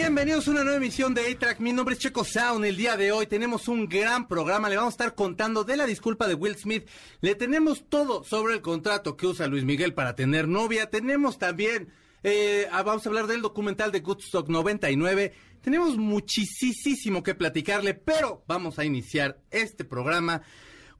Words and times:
Bienvenidos 0.00 0.46
a 0.46 0.52
una 0.52 0.62
nueva 0.62 0.76
emisión 0.76 1.12
de 1.12 1.28
A-Track. 1.28 1.58
Mi 1.58 1.72
nombre 1.72 1.96
es 1.96 1.98
Checo 2.00 2.22
Sound. 2.22 2.64
El 2.64 2.76
día 2.76 2.96
de 2.96 3.10
hoy 3.10 3.26
tenemos 3.26 3.66
un 3.66 3.88
gran 3.88 4.28
programa. 4.28 4.68
Le 4.68 4.76
vamos 4.76 4.92
a 4.92 4.94
estar 4.94 5.14
contando 5.16 5.64
de 5.64 5.76
la 5.76 5.86
disculpa 5.86 6.28
de 6.28 6.34
Will 6.34 6.54
Smith. 6.54 6.88
Le 7.20 7.34
tenemos 7.34 7.88
todo 7.88 8.22
sobre 8.22 8.54
el 8.54 8.62
contrato 8.62 9.16
que 9.16 9.26
usa 9.26 9.48
Luis 9.48 9.64
Miguel 9.64 9.94
para 9.94 10.14
tener 10.14 10.46
novia. 10.46 10.88
Tenemos 10.88 11.36
también, 11.36 11.88
eh, 12.22 12.68
ah, 12.70 12.84
vamos 12.84 13.04
a 13.04 13.08
hablar 13.08 13.26
del 13.26 13.42
documental 13.42 13.90
de 13.90 13.98
Goodstock 13.98 14.48
99. 14.48 15.32
Tenemos 15.62 15.96
muchísimo 15.96 17.24
que 17.24 17.34
platicarle, 17.34 17.94
pero 17.94 18.44
vamos 18.46 18.78
a 18.78 18.84
iniciar 18.84 19.40
este 19.50 19.84
programa 19.84 20.42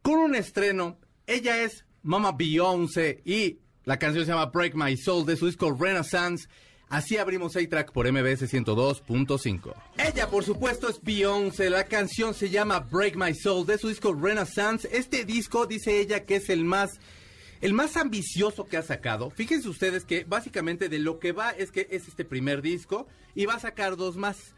con 0.02 0.18
un 0.18 0.34
estreno. 0.34 0.98
Ella 1.24 1.62
es 1.62 1.84
Mama 2.02 2.32
Beyoncé 2.32 3.22
y 3.24 3.60
la 3.84 3.96
canción 3.96 4.24
se 4.24 4.32
llama 4.32 4.46
Break 4.46 4.74
My 4.74 4.96
Soul 4.96 5.24
de 5.24 5.36
su 5.36 5.46
disco 5.46 5.72
Renaissance. 5.72 6.48
Así 6.88 7.18
abrimos 7.18 7.54
A-Track 7.54 7.92
por 7.92 8.10
MBS 8.10 8.50
102.5. 8.50 9.74
Ella, 9.98 10.28
por 10.28 10.42
supuesto, 10.42 10.88
es 10.88 11.02
Beyoncé. 11.02 11.68
La 11.68 11.84
canción 11.84 12.32
se 12.32 12.48
llama 12.48 12.80
Break 12.80 13.14
My 13.16 13.34
Soul 13.34 13.66
de 13.66 13.76
su 13.76 13.88
disco 13.88 14.14
Renaissance. 14.14 14.88
Este 14.90 15.26
disco, 15.26 15.66
dice 15.66 16.00
ella, 16.00 16.24
que 16.24 16.36
es 16.36 16.48
el 16.48 16.64
más, 16.64 16.98
el 17.60 17.74
más 17.74 17.98
ambicioso 17.98 18.66
que 18.66 18.78
ha 18.78 18.82
sacado. 18.82 19.28
Fíjense 19.28 19.68
ustedes 19.68 20.06
que 20.06 20.24
básicamente 20.24 20.88
de 20.88 20.98
lo 20.98 21.18
que 21.18 21.32
va 21.32 21.50
es 21.50 21.70
que 21.70 21.88
es 21.90 22.08
este 22.08 22.24
primer 22.24 22.62
disco 22.62 23.06
y 23.34 23.44
va 23.44 23.54
a 23.54 23.60
sacar 23.60 23.96
dos 23.96 24.16
más. 24.16 24.54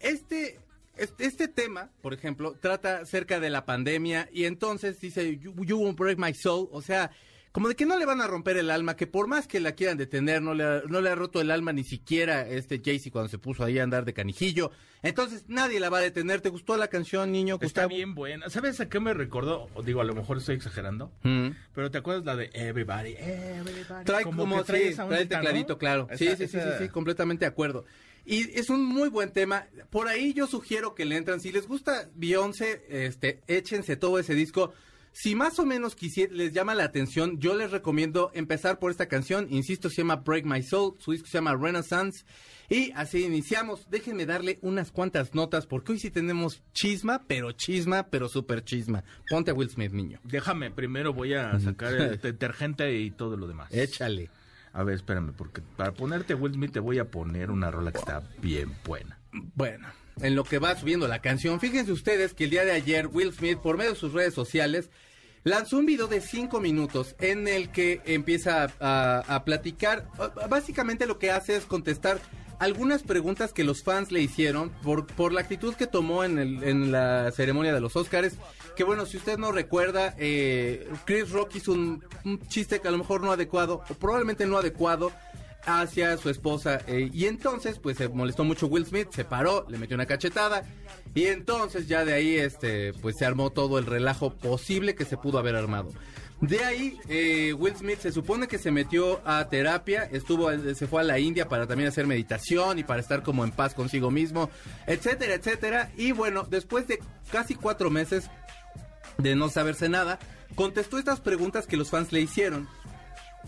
Este, 0.00 0.58
este, 0.96 1.26
este 1.26 1.46
tema, 1.46 1.90
por 2.00 2.14
ejemplo, 2.14 2.56
trata 2.58 3.00
acerca 3.00 3.38
de 3.38 3.50
la 3.50 3.66
pandemia 3.66 4.30
y 4.32 4.46
entonces 4.46 4.98
dice, 4.98 5.36
you, 5.36 5.52
you 5.62 5.76
won't 5.76 5.98
break 5.98 6.18
my 6.18 6.32
soul. 6.32 6.70
O 6.72 6.80
sea, 6.80 7.10
como 7.56 7.68
de 7.68 7.74
que 7.74 7.86
no 7.86 7.98
le 7.98 8.04
van 8.04 8.20
a 8.20 8.26
romper 8.26 8.58
el 8.58 8.70
alma, 8.70 8.96
que 8.96 9.06
por 9.06 9.28
más 9.28 9.48
que 9.48 9.60
la 9.60 9.72
quieran 9.72 9.96
detener, 9.96 10.42
no 10.42 10.52
le, 10.52 10.62
ha, 10.62 10.82
no 10.90 11.00
le 11.00 11.08
ha 11.08 11.14
roto 11.14 11.40
el 11.40 11.50
alma 11.50 11.72
ni 11.72 11.84
siquiera 11.84 12.46
este 12.46 12.82
Jaycee 12.84 13.10
cuando 13.10 13.30
se 13.30 13.38
puso 13.38 13.64
ahí 13.64 13.78
a 13.78 13.82
andar 13.82 14.04
de 14.04 14.12
canijillo. 14.12 14.72
Entonces 15.02 15.44
nadie 15.48 15.80
la 15.80 15.88
va 15.88 15.96
a 15.96 16.00
detener. 16.02 16.42
¿Te 16.42 16.50
gustó 16.50 16.76
la 16.76 16.88
canción, 16.88 17.32
niño? 17.32 17.54
Está 17.54 17.64
Gustavo? 17.64 17.88
bien 17.88 18.14
buena. 18.14 18.50
¿Sabes 18.50 18.78
a 18.80 18.90
qué 18.90 19.00
me 19.00 19.14
recordó? 19.14 19.70
Digo, 19.86 20.02
a 20.02 20.04
lo 20.04 20.14
mejor 20.14 20.36
estoy 20.36 20.56
exagerando. 20.56 21.10
Mm. 21.22 21.48
Pero 21.74 21.90
¿te 21.90 21.96
acuerdas 21.96 22.26
la 22.26 22.36
de 22.36 22.50
Everybody? 22.52 23.14
Everybody. 23.16 24.04
Trae 24.04 24.24
como, 24.24 24.58
que 24.58 24.64
trae 24.64 24.90
sí, 24.90 24.96
trae 24.96 25.22
el 25.22 25.28
tecladito, 25.28 25.78
claro. 25.78 26.08
sí, 26.14 26.26
Esa- 26.26 26.36
sí, 26.36 26.48
sí, 26.48 26.58
sí, 26.60 26.68
sí, 26.78 26.88
completamente 26.90 27.46
de 27.46 27.48
acuerdo. 27.48 27.86
Y 28.26 28.50
es 28.58 28.68
un 28.68 28.84
muy 28.84 29.08
buen 29.08 29.32
tema. 29.32 29.66
Por 29.88 30.08
ahí 30.08 30.34
yo 30.34 30.46
sugiero 30.46 30.94
que 30.94 31.06
le 31.06 31.16
entran. 31.16 31.40
Si 31.40 31.52
les 31.52 31.66
gusta 31.66 32.10
Beyoncé, 32.16 32.84
este, 32.90 33.40
échense 33.46 33.96
todo 33.96 34.18
ese 34.18 34.34
disco. 34.34 34.74
Si 35.18 35.34
más 35.34 35.58
o 35.58 35.64
menos 35.64 35.96
les 36.30 36.52
llama 36.52 36.74
la 36.74 36.84
atención, 36.84 37.40
yo 37.40 37.56
les 37.56 37.70
recomiendo 37.70 38.30
empezar 38.34 38.78
por 38.78 38.90
esta 38.90 39.08
canción. 39.08 39.46
Insisto, 39.48 39.88
se 39.88 40.02
llama 40.02 40.16
Break 40.16 40.44
My 40.44 40.62
Soul. 40.62 40.94
Su 40.98 41.12
disco 41.12 41.26
se 41.26 41.38
llama 41.38 41.56
Renaissance. 41.56 42.26
Y 42.68 42.92
así 42.94 43.24
iniciamos. 43.24 43.88
Déjenme 43.88 44.26
darle 44.26 44.58
unas 44.60 44.92
cuantas 44.92 45.34
notas 45.34 45.66
porque 45.66 45.92
hoy 45.92 46.00
sí 46.00 46.10
tenemos 46.10 46.62
chisma, 46.74 47.24
pero 47.26 47.52
chisma, 47.52 48.08
pero 48.10 48.28
súper 48.28 48.62
chisma. 48.62 49.04
Ponte 49.30 49.52
a 49.52 49.54
Will 49.54 49.70
Smith, 49.70 49.92
niño. 49.92 50.20
Déjame, 50.22 50.70
primero 50.70 51.14
voy 51.14 51.32
a 51.32 51.58
sacar 51.60 51.94
el 51.94 52.20
detergente 52.20 52.94
y 53.00 53.10
todo 53.10 53.38
lo 53.38 53.48
demás. 53.48 53.72
Échale. 53.72 54.28
A 54.74 54.82
ver, 54.82 54.96
espérame, 54.96 55.32
porque 55.32 55.62
para 55.78 55.94
ponerte 55.94 56.34
Will 56.34 56.52
Smith 56.52 56.72
te 56.72 56.80
voy 56.80 56.98
a 56.98 57.10
poner 57.10 57.50
una 57.50 57.70
rola 57.70 57.90
que 57.90 57.98
está 58.00 58.22
bien 58.42 58.76
buena. 58.84 59.18
Bueno, 59.54 59.88
en 60.20 60.36
lo 60.36 60.44
que 60.44 60.58
va 60.58 60.76
subiendo 60.76 61.08
la 61.08 61.20
canción, 61.22 61.58
fíjense 61.58 61.90
ustedes 61.90 62.34
que 62.34 62.44
el 62.44 62.50
día 62.50 62.66
de 62.66 62.72
ayer 62.72 63.06
Will 63.06 63.32
Smith, 63.32 63.56
por 63.60 63.78
medio 63.78 63.92
de 63.92 63.96
sus 63.96 64.12
redes 64.12 64.34
sociales, 64.34 64.90
lanzó 65.46 65.78
un 65.78 65.86
video 65.86 66.08
de 66.08 66.20
cinco 66.20 66.60
minutos 66.60 67.14
en 67.20 67.46
el 67.46 67.70
que 67.70 68.00
empieza 68.04 68.66
a, 68.80 69.42
platicar. 69.44 70.08
Básicamente 70.50 71.06
lo 71.06 71.18
que 71.20 71.30
hace 71.30 71.54
es 71.56 71.64
contestar 71.66 72.18
algunas 72.58 73.02
preguntas 73.04 73.52
que 73.52 73.62
los 73.62 73.84
fans 73.84 74.10
le 74.10 74.20
hicieron 74.20 74.70
por, 74.82 75.06
por 75.06 75.32
la 75.32 75.42
actitud 75.42 75.74
que 75.74 75.86
tomó 75.86 76.24
en, 76.24 76.38
el- 76.38 76.64
en 76.64 76.90
la 76.90 77.30
ceremonia 77.30 77.72
de 77.72 77.80
los 77.80 77.94
Oscars. 77.94 78.34
Que 78.74 78.82
bueno, 78.82 79.06
si 79.06 79.18
usted 79.18 79.38
no 79.38 79.52
recuerda, 79.52 80.14
eh, 80.18 80.88
Chris 81.04 81.30
Rock 81.30 81.54
hizo 81.54 81.72
un, 81.72 82.04
un 82.24 82.40
chiste 82.48 82.80
que 82.80 82.88
a 82.88 82.90
lo 82.90 82.98
mejor 82.98 83.22
no 83.22 83.30
adecuado, 83.30 83.82
o 83.88 83.94
probablemente 83.94 84.46
no 84.46 84.58
adecuado, 84.58 85.12
hacia 85.66 86.16
su 86.16 86.30
esposa. 86.30 86.80
eh, 86.86 87.10
y 87.12 87.26
entonces, 87.26 87.78
pues 87.78 87.98
se 87.98 88.08
molestó 88.08 88.44
mucho 88.44 88.66
Will 88.66 88.86
Smith, 88.86 89.08
se 89.10 89.24
paró, 89.24 89.66
le 89.68 89.78
metió 89.78 89.94
una 89.94 90.06
cachetada. 90.06 90.64
Y 91.14 91.26
entonces 91.26 91.88
ya 91.88 92.04
de 92.04 92.14
ahí, 92.14 92.36
este, 92.36 92.92
pues 92.94 93.16
se 93.18 93.26
armó 93.26 93.50
todo 93.50 93.78
el 93.78 93.86
relajo 93.86 94.34
posible 94.34 94.94
que 94.94 95.04
se 95.04 95.16
pudo 95.16 95.38
haber 95.38 95.56
armado. 95.56 95.92
De 96.40 96.62
ahí, 96.62 96.98
eh, 97.08 97.54
Will 97.54 97.74
Smith 97.74 97.98
se 98.00 98.12
supone 98.12 98.46
que 98.46 98.58
se 98.58 98.70
metió 98.70 99.22
a 99.24 99.48
terapia, 99.48 100.04
estuvo, 100.12 100.50
se 100.52 100.86
fue 100.86 101.00
a 101.00 101.04
la 101.04 101.18
India 101.18 101.48
para 101.48 101.66
también 101.66 101.88
hacer 101.88 102.06
meditación 102.06 102.78
y 102.78 102.84
para 102.84 103.00
estar 103.00 103.22
como 103.22 103.42
en 103.42 103.52
paz 103.52 103.72
consigo 103.72 104.10
mismo, 104.10 104.50
etcétera, 104.86 105.34
etcétera. 105.34 105.90
Y 105.96 106.12
bueno, 106.12 106.46
después 106.48 106.86
de 106.88 106.98
casi 107.32 107.54
cuatro 107.54 107.88
meses 107.88 108.28
de 109.16 109.34
no 109.34 109.48
saberse 109.48 109.88
nada, 109.88 110.18
contestó 110.54 110.98
estas 110.98 111.20
preguntas 111.20 111.66
que 111.66 111.78
los 111.78 111.88
fans 111.88 112.12
le 112.12 112.20
hicieron. 112.20 112.68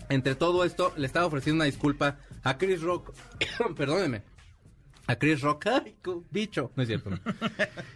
Entre 0.09 0.35
todo 0.35 0.63
esto, 0.63 0.93
le 0.97 1.05
estaba 1.05 1.25
ofreciendo 1.25 1.57
una 1.57 1.65
disculpa 1.65 2.19
a 2.43 2.57
Chris 2.57 2.81
Rock. 2.81 3.13
Perdóneme. 3.75 4.23
A 5.07 5.15
Chris 5.17 5.41
Rock. 5.41 5.67
Ay, 5.67 5.95
bicho. 6.31 6.71
No 6.75 6.83
es 6.83 6.87
cierto. 6.87 7.11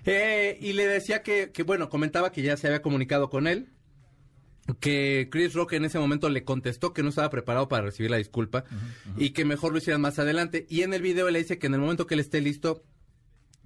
Eh, 0.05 0.57
y 0.59 0.73
le 0.73 0.85
decía 0.85 1.23
que, 1.23 1.51
que, 1.51 1.63
bueno, 1.63 1.89
comentaba 1.89 2.31
que 2.31 2.41
ya 2.41 2.57
se 2.57 2.67
había 2.67 2.81
comunicado 2.81 3.29
con 3.29 3.47
él. 3.47 3.69
Que 4.79 5.29
Chris 5.31 5.53
Rock 5.53 5.73
en 5.73 5.85
ese 5.85 5.99
momento 5.99 6.29
le 6.29 6.43
contestó 6.43 6.93
que 6.93 7.03
no 7.03 7.09
estaba 7.09 7.29
preparado 7.29 7.67
para 7.67 7.83
recibir 7.83 8.11
la 8.11 8.17
disculpa 8.17 8.63
y 9.17 9.31
que 9.31 9.43
mejor 9.43 9.71
lo 9.71 9.77
hicieran 9.77 10.01
más 10.01 10.19
adelante. 10.19 10.65
Y 10.69 10.81
en 10.81 10.93
el 10.93 11.01
video 11.01 11.29
le 11.29 11.39
dice 11.39 11.57
que 11.57 11.67
en 11.67 11.73
el 11.73 11.81
momento 11.81 12.07
que 12.07 12.13
él 12.13 12.21
esté 12.21 12.39
listo, 12.41 12.83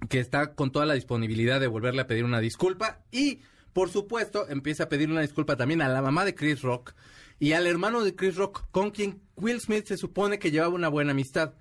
que 0.08 0.20
está 0.20 0.54
con 0.54 0.70
toda 0.70 0.86
la 0.86 0.94
disponibilidad 0.94 1.60
de 1.60 1.66
volverle 1.66 2.02
a 2.02 2.06
pedir 2.06 2.24
una 2.24 2.40
disculpa 2.40 3.00
y 3.10 3.40
por 3.72 3.90
supuesto 3.90 4.48
empieza 4.48 4.84
a 4.84 4.88
pedir 4.88 5.10
una 5.10 5.20
disculpa 5.20 5.56
también 5.56 5.82
a 5.82 5.88
la 5.88 6.02
mamá 6.02 6.24
de 6.24 6.34
Chris 6.34 6.62
Rock 6.62 6.94
y 7.38 7.52
al 7.52 7.66
hermano 7.66 8.02
de 8.02 8.14
Chris 8.14 8.36
Rock 8.36 8.64
con 8.70 8.90
quien 8.90 9.20
Will 9.36 9.60
Smith 9.60 9.86
se 9.86 9.96
supone 9.96 10.38
que 10.38 10.50
llevaba 10.50 10.74
una 10.74 10.88
buena 10.88 11.12
amistad. 11.12 11.54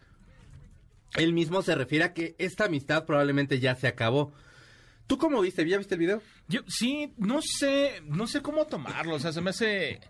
Él 1.16 1.34
mismo 1.34 1.62
se 1.62 1.76
refiere 1.76 2.06
a 2.06 2.14
que 2.14 2.36
esta 2.38 2.66
amistad 2.66 3.06
probablemente 3.06 3.60
ya 3.60 3.76
se 3.76 3.88
acabó. 3.88 4.34
¿Tú 5.08 5.18
cómo 5.18 5.42
viste? 5.42 5.68
¿Ya 5.68 5.78
viste 5.78 5.96
el 5.96 6.00
video? 6.00 6.22
Yo 6.48 6.62
sí, 6.68 7.14
no 7.18 7.42
sé, 7.42 8.02
no 8.06 8.28
sé 8.28 8.42
cómo 8.42 8.66
tomarlo, 8.68 9.16
o 9.16 9.20
sea, 9.20 9.32
se 9.32 9.42
me 9.42 9.52
hace 9.52 10.02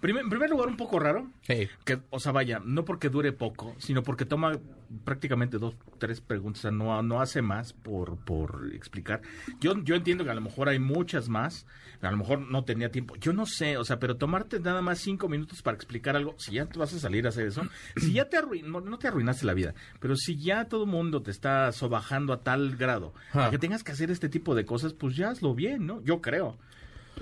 primer- 0.00 0.24
en 0.24 0.30
primer 0.30 0.50
lugar 0.50 0.68
un 0.68 0.76
poco 0.76 0.98
raro. 0.98 1.30
Sí. 1.42 1.68
Que, 1.84 2.00
o 2.10 2.18
sea, 2.20 2.32
vaya, 2.32 2.60
no 2.64 2.84
porque 2.84 3.08
dure 3.08 3.32
poco, 3.32 3.74
sino 3.78 4.02
porque 4.02 4.24
toma 4.24 4.58
prácticamente 5.04 5.58
dos, 5.58 5.76
tres 5.98 6.20
preguntas, 6.20 6.60
o 6.60 6.62
sea, 6.62 6.70
no, 6.72 7.00
no 7.02 7.20
hace 7.20 7.42
más 7.42 7.72
por, 7.72 8.16
por 8.18 8.70
explicar. 8.74 9.20
Yo, 9.60 9.74
yo 9.84 9.94
entiendo 9.94 10.24
que 10.24 10.30
a 10.30 10.34
lo 10.34 10.40
mejor 10.40 10.68
hay 10.68 10.80
muchas 10.80 11.28
más, 11.28 11.64
a 12.02 12.10
lo 12.10 12.16
mejor 12.16 12.40
no 12.40 12.64
tenía 12.64 12.90
tiempo, 12.90 13.14
yo 13.16 13.32
no 13.32 13.46
sé, 13.46 13.76
o 13.76 13.84
sea, 13.84 14.00
pero 14.00 14.16
tomarte 14.16 14.58
nada 14.58 14.82
más 14.82 14.98
cinco 14.98 15.28
minutos 15.28 15.62
para 15.62 15.76
explicar 15.76 16.16
algo, 16.16 16.34
si 16.38 16.52
ya 16.52 16.66
te 16.66 16.78
vas 16.78 16.92
a 16.92 16.98
salir 16.98 17.26
a 17.26 17.28
hacer 17.28 17.46
eso, 17.46 17.62
si 17.96 18.12
ya 18.14 18.28
te 18.28 18.36
arruinó, 18.36 18.80
no 18.80 18.98
te 18.98 19.06
arruinaste 19.06 19.46
la 19.46 19.54
vida, 19.54 19.74
pero 20.00 20.16
si 20.16 20.36
ya 20.42 20.64
todo 20.64 20.84
el 20.84 20.90
mundo 20.90 21.22
te 21.22 21.30
está 21.30 21.70
sobajando 21.70 22.32
a 22.32 22.42
tal 22.42 22.76
grado, 22.76 23.14
Ah. 23.32 23.46
a 23.46 23.50
que 23.50 23.58
tengas 23.58 23.84
que 23.84 23.92
hacer 23.92 24.10
este 24.10 24.28
tipo 24.28 24.56
de 24.56 24.64
cosas, 24.64 24.92
pues 24.92 25.14
ya 25.14 25.30
hazlo 25.30 25.54
bien, 25.54 25.86
¿no? 25.86 26.02
Yo 26.02 26.20
creo. 26.20 26.58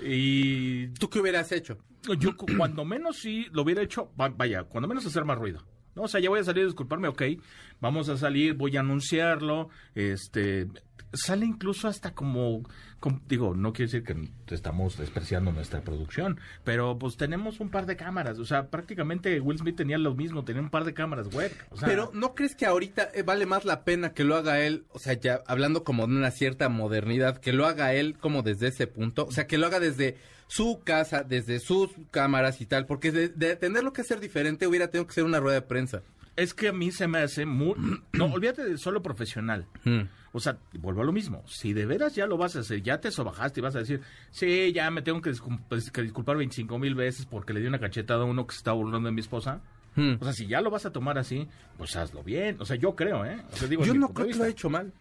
Y 0.01 0.87
¿Tú 0.99 1.09
qué 1.09 1.19
hubieras 1.19 1.51
hecho? 1.51 1.77
Yo 2.19 2.35
cu- 2.37 2.45
cuando 2.57 2.85
menos 2.85 3.17
sí 3.17 3.47
lo 3.51 3.63
hubiera 3.63 3.81
hecho, 3.81 4.11
va- 4.19 4.29
vaya, 4.29 4.63
cuando 4.63 4.87
menos 4.87 5.05
hacer 5.05 5.25
más 5.25 5.37
ruido. 5.37 5.63
No, 5.95 6.03
o 6.03 6.07
sea, 6.07 6.19
ya 6.21 6.29
voy 6.29 6.39
a 6.39 6.43
salir 6.43 6.63
a 6.63 6.67
disculparme, 6.67 7.07
ok, 7.07 7.21
vamos 7.81 8.09
a 8.09 8.17
salir, 8.17 8.53
voy 8.53 8.77
a 8.77 8.81
anunciarlo, 8.81 9.69
este, 9.95 10.67
sale 11.11 11.45
incluso 11.47 11.87
hasta 11.87 12.13
como, 12.13 12.61
com- 12.99 13.19
digo, 13.27 13.55
no 13.55 13.73
quiere 13.73 13.91
decir 13.91 14.03
que 14.03 14.53
estamos 14.53 14.97
despreciando 14.97 15.51
nuestra 15.51 15.81
producción, 15.81 16.39
pero 16.63 16.97
pues 16.99 17.17
tenemos 17.17 17.59
un 17.59 17.69
par 17.69 17.87
de 17.87 17.97
cámaras, 17.97 18.37
o 18.37 18.45
sea, 18.45 18.67
prácticamente 18.69 19.39
Will 19.41 19.57
Smith 19.57 19.75
tenía 19.75 19.97
lo 19.97 20.13
mismo, 20.13 20.45
tenía 20.45 20.61
un 20.61 20.69
par 20.69 20.85
de 20.85 20.93
cámaras 20.93 21.33
web. 21.33 21.51
Pero 21.83 22.11
¿no 22.13 22.35
crees 22.35 22.55
que 22.55 22.67
ahorita 22.67 23.09
eh, 23.15 23.23
vale 23.23 23.47
más 23.47 23.65
la 23.65 23.83
pena 23.83 24.13
que 24.13 24.23
lo 24.23 24.35
haga 24.35 24.61
él, 24.61 24.85
o 24.91 24.99
sea, 24.99 25.13
ya 25.13 25.41
hablando 25.47 25.83
como 25.83 26.05
de 26.07 26.13
una 26.15 26.31
cierta 26.31 26.69
modernidad, 26.69 27.39
que 27.39 27.51
lo 27.51 27.65
haga 27.65 27.93
él 27.95 28.15
como 28.19 28.43
desde 28.43 28.67
ese 28.67 28.85
punto, 28.85 29.25
o 29.25 29.31
sea, 29.31 29.47
que 29.47 29.57
lo 29.57 29.65
haga 29.65 29.79
desde 29.79 30.17
su 30.49 30.81
casa, 30.83 31.23
desde 31.23 31.59
sus 31.59 31.91
cámaras 32.09 32.59
y 32.59 32.65
tal, 32.65 32.87
porque 32.87 33.11
de, 33.11 33.29
de 33.29 33.55
tenerlo 33.55 33.93
que 33.93 34.01
hacer 34.01 34.19
diferente 34.19 34.65
hubiera 34.65 34.89
tenido 34.89 35.05
que 35.05 35.13
ser 35.13 35.23
una 35.23 35.39
rueda 35.39 35.61
de 35.61 35.67
prensa. 35.67 36.01
Es 36.35 36.55
que 36.55 36.69
a 36.69 36.73
mí 36.73 36.91
se 36.91 37.07
me 37.07 37.19
hace 37.19 37.45
muy... 37.45 37.75
No, 38.13 38.25
olvídate 38.25 38.63
de 38.63 38.77
solo 38.79 39.03
profesional. 39.03 39.67
Mm. 39.83 40.01
O 40.31 40.39
sea, 40.39 40.57
vuelvo 40.73 41.01
a 41.01 41.05
lo 41.05 41.11
mismo. 41.11 41.43
Si 41.47 41.73
de 41.73 41.85
veras 41.85 42.15
ya 42.15 42.25
lo 42.25 42.35
vas 42.37 42.55
a 42.55 42.61
hacer, 42.61 42.81
ya 42.81 42.99
te 42.99 43.11
sobajaste 43.11 43.59
y 43.59 43.63
vas 43.63 43.75
a 43.75 43.79
decir, 43.79 44.01
sí, 44.31 44.73
ya 44.73 44.89
me 44.89 45.03
tengo 45.03 45.21
que, 45.21 45.33
pues, 45.67 45.91
que 45.91 46.01
disculpar 46.01 46.37
25 46.37 46.79
mil 46.79 46.95
veces 46.95 47.27
porque 47.27 47.53
le 47.53 47.59
di 47.59 47.67
una 47.67 47.79
cachetada 47.79 48.23
a 48.23 48.25
uno 48.25 48.47
que 48.47 48.53
se 48.53 48.59
estaba 48.59 48.77
burlando 48.77 49.07
de 49.07 49.13
mi 49.13 49.21
esposa. 49.21 49.61
Mm. 49.99 50.17
O 50.21 50.23
sea, 50.23 50.33
si 50.33 50.47
ya 50.47 50.61
lo 50.61 50.69
vas 50.69 50.85
a 50.85 50.91
tomar 50.91 51.17
así, 51.17 51.47
pues 51.77 51.95
hazlo 51.95 52.23
bien. 52.23 52.55
O 52.59 52.65
sea, 52.65 52.75
yo 52.77 52.95
creo, 52.95 53.25
¿eh? 53.25 53.41
O 53.51 53.55
sea, 53.57 53.67
digo, 53.67 53.83
Yo 53.83 53.93
no 53.93 54.13
creo 54.13 54.27
que 54.27 54.35
lo 54.35 54.45
he 54.45 54.49
hecho 54.49 54.69
mal. 54.69 54.93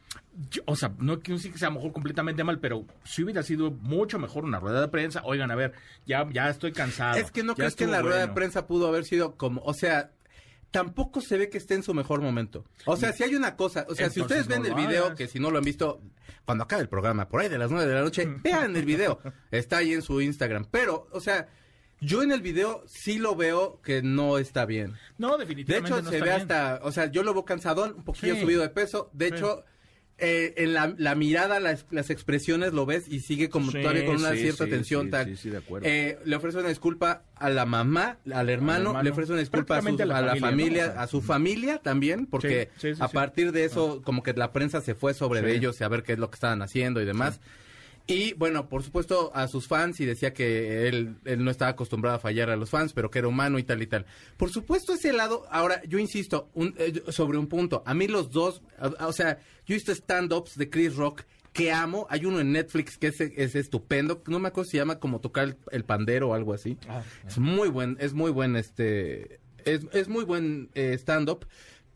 Yo- 0.50 0.62
o 0.67 0.75
sea, 0.77 0.93
no 0.99 1.21
quiero 1.21 1.37
decir 1.39 1.53
que 1.53 1.59
sea 1.59 1.69
a 1.69 1.71
lo 1.71 1.77
mejor 1.77 1.93
completamente 1.93 2.43
mal, 2.45 2.59
pero 2.59 2.85
si 3.05 3.23
hubiera 3.23 3.43
sido 3.43 3.71
mucho 3.71 4.19
mejor 4.19 4.45
una 4.45 4.59
rueda 4.61 4.81
de 4.81 4.89
prensa, 4.89 5.23
oigan, 5.25 5.50
a 5.50 5.55
ver, 5.55 5.73
ya, 6.06 6.29
ya 6.33 6.49
estoy 6.50 6.73
cansado. 6.73 7.17
Es 7.19 7.31
que 7.31 7.43
no 7.43 7.55
crees 7.55 7.77
que 7.77 7.85
en 7.85 7.91
la 7.93 8.03
rueda 8.03 8.27
de 8.27 8.33
prensa 8.33 8.67
pudo 8.67 8.89
haber 8.89 9.05
sido 9.05 9.37
como, 9.37 9.61
o 9.62 9.75
sea, 9.75 10.11
tampoco 10.71 11.21
se 11.21 11.39
ve 11.39 11.49
que 11.49 11.59
esté 11.59 11.75
en 11.75 11.83
su 11.83 11.94
mejor 11.94 12.21
momento. 12.21 12.65
O 12.85 12.97
sea, 12.97 13.12
si 13.12 13.23
hay 13.25 13.35
una 13.35 13.56
cosa, 13.56 13.87
o 13.89 13.94
sea, 13.94 14.11
si 14.11 14.21
ustedes 14.21 14.47
ven 14.47 14.62
no 14.62 14.69
el 14.69 14.75
video, 14.75 15.15
que 15.15 15.27
si 15.29 15.39
no 15.41 15.51
lo 15.51 15.59
han 15.59 15.65
visto, 15.65 16.01
cuando 16.44 16.65
acabe 16.65 16.83
el 16.83 16.89
programa, 16.89 17.29
por 17.29 17.41
ahí 17.41 17.49
de 17.49 17.59
las 17.59 17.71
nueve 17.71 17.87
de 17.89 17.94
la 17.94 18.03
noche, 18.03 18.27
vean 18.43 18.77
el 18.77 18.85
video. 18.85 19.21
Está 19.51 19.79
ahí 19.79 19.93
en 19.93 20.03
su 20.03 20.21
Instagram. 20.21 20.67
Pero, 20.71 21.09
o 21.12 21.21
sea, 21.21 21.49
yo 22.00 22.23
en 22.23 22.33
el 22.33 22.41
video 22.43 22.83
sí 22.87 23.19
lo 23.19 23.35
veo 23.37 23.81
que 23.83 24.03
no 24.03 24.39
está 24.39 24.65
bien. 24.67 24.95
No, 25.19 25.33
De 25.37 25.45
definitivamente 25.45 25.91
hecho, 25.91 26.03
no 26.03 26.11
se 26.11 26.17
está 26.17 26.25
ve 26.25 26.31
bien. 26.31 26.43
hasta, 26.43 26.81
o 26.85 26.93
sea, 26.93 27.11
yo 27.11 27.23
lo 27.23 27.33
veo 27.35 27.45
cansadón, 27.45 27.95
un 27.97 28.05
poquillo 28.05 28.35
Sí. 28.35 28.41
subido 28.43 28.62
de 28.62 28.69
peso. 28.69 29.11
De 29.12 29.29
Sí. 29.29 29.35
hecho, 29.35 29.65
eh, 30.21 30.55
en 30.56 30.75
la, 30.75 30.93
la 30.99 31.15
mirada, 31.15 31.61
las, 31.61 31.87
las 31.93 32.11
expresiones 32.11 32.73
lo 32.73 32.87
ves 32.87 33.06
y 33.06 33.21
sigue 33.21 33.49
como 33.49 33.71
Sí, 33.71 33.79
todavía 33.81 34.05
con 34.05 34.17
una 34.17 34.33
cierta 34.33 34.67
tensión. 34.67 35.11
tal. 35.11 35.27
sí, 35.27 35.37
sí, 35.37 35.50
de 35.50 35.59
acuerdo. 35.59 35.87
Eh, 35.89 36.19
le 36.25 36.35
ofrece 36.35 36.59
una 36.59 36.69
disculpa 36.71 37.23
a 37.37 37.50
la 37.50 37.65
mamá, 37.67 38.19
al 38.33 38.51
hermano, 38.51 38.87
hermano. 38.91 39.03
le 39.05 39.11
ofrece 39.11 39.31
una 39.33 39.41
disculpa 39.41 39.77
a, 39.77 39.81
su- 39.81 39.85
Prácticamente 39.97 40.03
a 40.03 40.06
la 40.23 40.35
familia, 40.37 40.51
familia, 40.51 40.85
¿no? 40.87 40.91
O 40.91 40.94
sea, 40.94 41.03
a 41.03 41.06
su 41.06 41.23
familia 41.23 41.79
también, 41.79 42.27
porque 42.27 42.69
a 42.99 43.09
partir 43.09 43.53
de 43.53 43.65
eso, 43.65 44.03
como 44.03 44.25
que 44.25 44.33
la 44.35 44.51
prensa 44.53 44.81
se 44.81 44.97
fue 44.97 45.15
sobre 45.15 45.41
de 45.41 45.55
ellos 45.55 45.81
y 45.81 45.85
a 45.85 45.89
ver 45.89 46.03
qué 46.03 46.15
es 46.15 46.19
lo 46.19 46.31
que 46.31 46.35
estaban 46.35 46.62
haciendo 46.62 47.01
y 47.01 47.05
demás. 47.05 47.41
Y 48.10 48.32
bueno, 48.32 48.70
por 48.70 48.82
supuesto 48.82 49.31
a 49.34 49.46
sus 49.49 49.69
fans 49.69 50.00
y 50.00 50.06
decía 50.06 50.32
que 50.32 50.88
él, 50.88 51.16
él 51.26 51.44
no 51.44 51.50
estaba 51.50 51.72
acostumbrado 51.72 52.16
a 52.16 52.20
fallar 52.20 52.49
a 52.49 52.56
los 52.56 52.70
fans, 52.70 52.94
pero 52.94 53.10
que 53.10 53.19
era 53.19 53.28
humano 53.28 53.58
y 53.58 53.64
tal 53.64 53.82
y 53.82 53.87
tal. 53.87 54.06
Por 54.38 54.50
supuesto 54.50 54.94
ese 54.94 55.12
lado, 55.12 55.44
ahora 55.50 55.82
yo 55.87 55.99
insisto 55.99 56.49
un- 56.55 56.75
eh, 56.78 57.02
sobre 57.10 57.37
un 57.37 57.49
punto, 57.49 57.82
a 57.84 57.93
mí 57.93 58.08
los 58.08 58.31
dos, 58.31 58.62
o 59.00 59.12
sea, 59.12 59.38
yo 59.66 59.75
he 59.75 59.78
visto 59.78 59.93
stand-ups 59.93 60.56
de 60.56 60.70
Chris 60.70 60.96
Rock 60.96 61.25
que 61.52 61.70
amo, 61.70 62.06
hay 62.08 62.25
uno 62.25 62.40
en 62.40 62.50
Netflix 62.52 62.96
que 62.96 63.08
es, 63.08 63.20
es 63.20 63.55
estupendo, 63.55 64.22
no 64.26 64.38
me 64.38 64.49
acuerdo 64.49 64.66
si 64.66 64.70
se 64.72 64.76
llama 64.78 64.99
como 65.00 65.20
tocar 65.20 65.44
el, 65.44 65.56
el 65.70 65.84
pandero 65.84 66.31
o 66.31 66.34
algo 66.34 66.55
así. 66.55 66.78
Ah, 66.88 67.02
Es 67.26 67.37
muy 67.38 67.69
buen, 67.69 67.99
es 68.00 68.14
muy 68.14 68.31
buen 68.31 68.56
este, 68.56 69.38
es, 69.66 69.82
es 69.93 70.08
muy 70.08 70.25
buen 70.25 70.70
eh, 70.75 70.94
stand-up. 70.94 71.46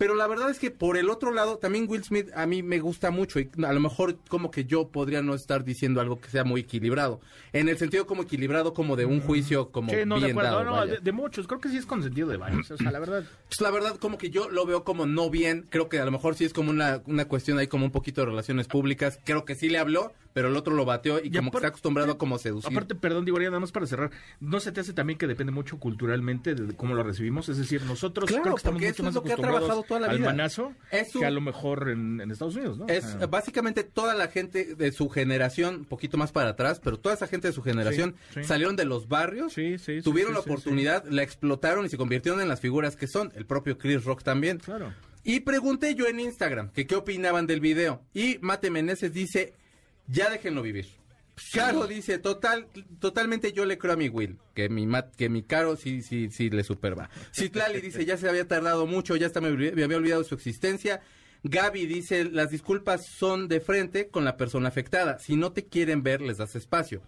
Pero 0.02 0.16
la 0.16 0.26
verdad 0.26 0.50
es 0.50 0.58
que 0.58 0.72
por 0.72 0.96
el 0.96 1.08
otro 1.10 1.30
lado, 1.30 1.58
también 1.58 1.86
Will 1.88 2.02
Smith 2.02 2.28
a 2.34 2.44
mí 2.44 2.60
me 2.64 2.80
gusta 2.80 3.12
mucho 3.12 3.38
y 3.38 3.48
a 3.64 3.72
lo 3.72 3.78
mejor 3.78 4.16
como 4.28 4.50
que 4.50 4.64
yo 4.64 4.88
podría 4.88 5.22
no 5.22 5.32
estar 5.32 5.62
diciendo 5.62 6.00
algo 6.00 6.20
que 6.20 6.28
sea 6.28 6.42
muy 6.42 6.62
equilibrado. 6.62 7.20
En 7.52 7.68
el 7.68 7.78
sentido 7.78 8.04
como 8.04 8.22
equilibrado 8.24 8.74
como 8.74 8.96
de 8.96 9.04
un 9.04 9.20
juicio 9.20 9.70
como 9.70 9.90
Sí, 9.92 9.98
no, 10.04 10.16
de 10.16 10.26
bien 10.26 10.30
acuerdo. 10.32 10.56
dado. 10.64 10.64
no, 10.64 10.86
de, 10.88 10.98
de 10.98 11.12
muchos. 11.12 11.46
Creo 11.46 11.60
que 11.60 11.68
sí 11.68 11.76
es 11.76 11.86
consentido 11.86 12.26
de 12.26 12.36
varios. 12.36 12.68
O 12.72 12.76
sea, 12.76 12.90
la 12.90 12.98
verdad. 12.98 13.22
Pues 13.46 13.60
la 13.60 13.70
verdad 13.70 13.96
como 13.98 14.18
que 14.18 14.30
yo 14.30 14.50
lo 14.50 14.66
veo 14.66 14.82
como 14.82 15.06
no 15.06 15.30
bien. 15.30 15.66
Creo 15.70 15.88
que 15.88 16.00
a 16.00 16.04
lo 16.04 16.10
mejor 16.10 16.34
sí 16.34 16.44
es 16.46 16.52
como 16.52 16.70
una, 16.70 17.00
una 17.06 17.26
cuestión 17.28 17.58
ahí 17.58 17.68
como 17.68 17.84
un 17.84 17.92
poquito 17.92 18.22
de 18.22 18.26
relaciones 18.26 18.66
públicas. 18.66 19.20
Creo 19.24 19.44
que 19.44 19.54
sí 19.54 19.68
le 19.68 19.78
habló, 19.78 20.12
pero 20.32 20.48
el 20.48 20.56
otro 20.56 20.74
lo 20.74 20.84
bateó 20.84 21.18
y, 21.18 21.28
Y 21.28 21.30
como 21.30 21.32
que 21.32 21.38
aparte- 21.38 21.56
está 21.58 21.68
acostumbrado 21.68 22.12
a 22.12 22.18
como 22.18 22.38
seducir. 22.38 22.70
Aparte, 22.70 22.94
perdón, 22.94 23.24
digo, 23.24 23.38
ya 23.40 23.48
nada 23.48 23.60
más 23.60 23.72
para 23.72 23.86
cerrar. 23.86 24.10
¿No 24.40 24.60
se 24.60 24.72
te 24.72 24.80
hace 24.80 24.92
también 24.92 25.18
que 25.18 25.26
depende 25.26 25.52
mucho 25.52 25.78
culturalmente 25.78 26.54
de 26.54 26.74
cómo 26.74 26.94
lo 26.94 27.02
recibimos? 27.02 27.48
Es 27.48 27.58
decir, 27.58 27.82
nosotros 27.84 28.28
Claro, 28.28 28.42
creo 28.42 28.54
que 28.54 28.58
estamos 28.58 28.80
mucho 28.80 28.90
es 28.90 29.00
más 29.02 29.12
que 29.12 29.18
ha 29.18 29.20
acostumbrados 29.20 29.58
trabajado 29.60 29.82
toda 29.82 30.00
la 30.00 30.06
al 30.08 30.18
vida. 30.18 30.26
manazo 30.26 30.72
Es 30.90 31.14
un- 31.14 31.20
que 31.20 31.26
a 31.26 31.30
lo 31.30 31.40
mejor 31.40 31.88
en, 31.90 32.20
en 32.20 32.30
Estados 32.30 32.56
Unidos, 32.56 32.78
¿no? 32.78 32.86
Es 32.88 33.18
básicamente 33.30 33.84
toda 33.84 34.14
la 34.14 34.28
gente 34.28 34.74
de 34.74 34.92
su 34.92 35.08
generación, 35.08 35.74
un 35.76 35.84
poquito 35.84 36.16
más 36.16 36.32
para 36.32 36.50
atrás, 36.50 36.80
pero 36.82 36.98
toda 36.98 37.14
esa 37.14 37.26
gente 37.26 37.48
de 37.48 37.52
su 37.54 37.62
generación 37.62 38.14
Sí, 38.32 38.40
sí. 38.40 38.44
salieron 38.44 38.76
de 38.76 38.84
los 38.84 39.08
barrios, 39.08 39.52
Sí, 39.52 39.76
tuvieron 40.02 40.32
la 40.34 40.40
oportunidad, 40.40 41.04
la 41.08 41.22
explotaron 41.22 41.84
y 41.86 41.88
se 41.88 41.96
convirtieron 41.96 42.40
en 42.40 42.48
las 42.48 42.60
figuras 42.60 42.96
que 42.96 43.06
son. 43.06 43.32
El 43.34 43.46
propio 43.46 43.78
Chris 43.78 44.04
Rock 44.04 44.22
también. 44.22 44.58
Claro. 44.58 44.92
Y 45.24 45.40
pregunté 45.40 45.94
yo 45.94 46.06
en 46.06 46.18
Instagram 46.18 46.70
que 46.72 46.86
qué 46.86 46.96
opinaban 46.96 47.46
del 47.46 47.60
video. 47.60 48.02
Y 48.12 48.38
Mate 48.40 48.70
Meneses 48.70 49.12
dice, 49.12 49.54
ya 50.06 50.30
déjenlo 50.30 50.62
vivir. 50.62 50.86
Caro 51.52 51.86
dice, 51.86 52.18
total, 52.18 52.66
totalmente 53.00 53.52
yo 53.52 53.64
le 53.64 53.78
creo 53.78 53.94
a 53.94 53.96
mi 53.96 54.08
Will, 54.08 54.38
que 54.54 54.68
mi 54.68 54.86
mat, 54.86 55.14
que 55.16 55.28
mi 55.28 55.42
Caro 55.42 55.76
sí, 55.76 56.02
sí, 56.02 56.28
sí 56.30 56.50
le 56.50 56.62
superva. 56.62 57.10
Citlali 57.34 57.80
dice, 57.80 58.04
ya 58.04 58.16
se 58.16 58.28
había 58.28 58.46
tardado 58.46 58.86
mucho, 58.86 59.16
ya 59.16 59.26
hasta 59.26 59.40
me, 59.40 59.48
había 59.48 59.96
olvidado 59.96 60.24
su 60.24 60.34
existencia. 60.34 61.00
Gaby 61.44 61.86
dice, 61.86 62.24
las 62.24 62.50
disculpas 62.50 63.06
son 63.06 63.48
de 63.48 63.60
frente 63.60 64.08
con 64.08 64.24
la 64.24 64.36
persona 64.36 64.68
afectada. 64.68 65.18
Si 65.18 65.36
no 65.36 65.52
te 65.52 65.64
quieren 65.64 66.02
ver, 66.02 66.20
les 66.20 66.38
das 66.38 66.54
espacio. 66.54 67.02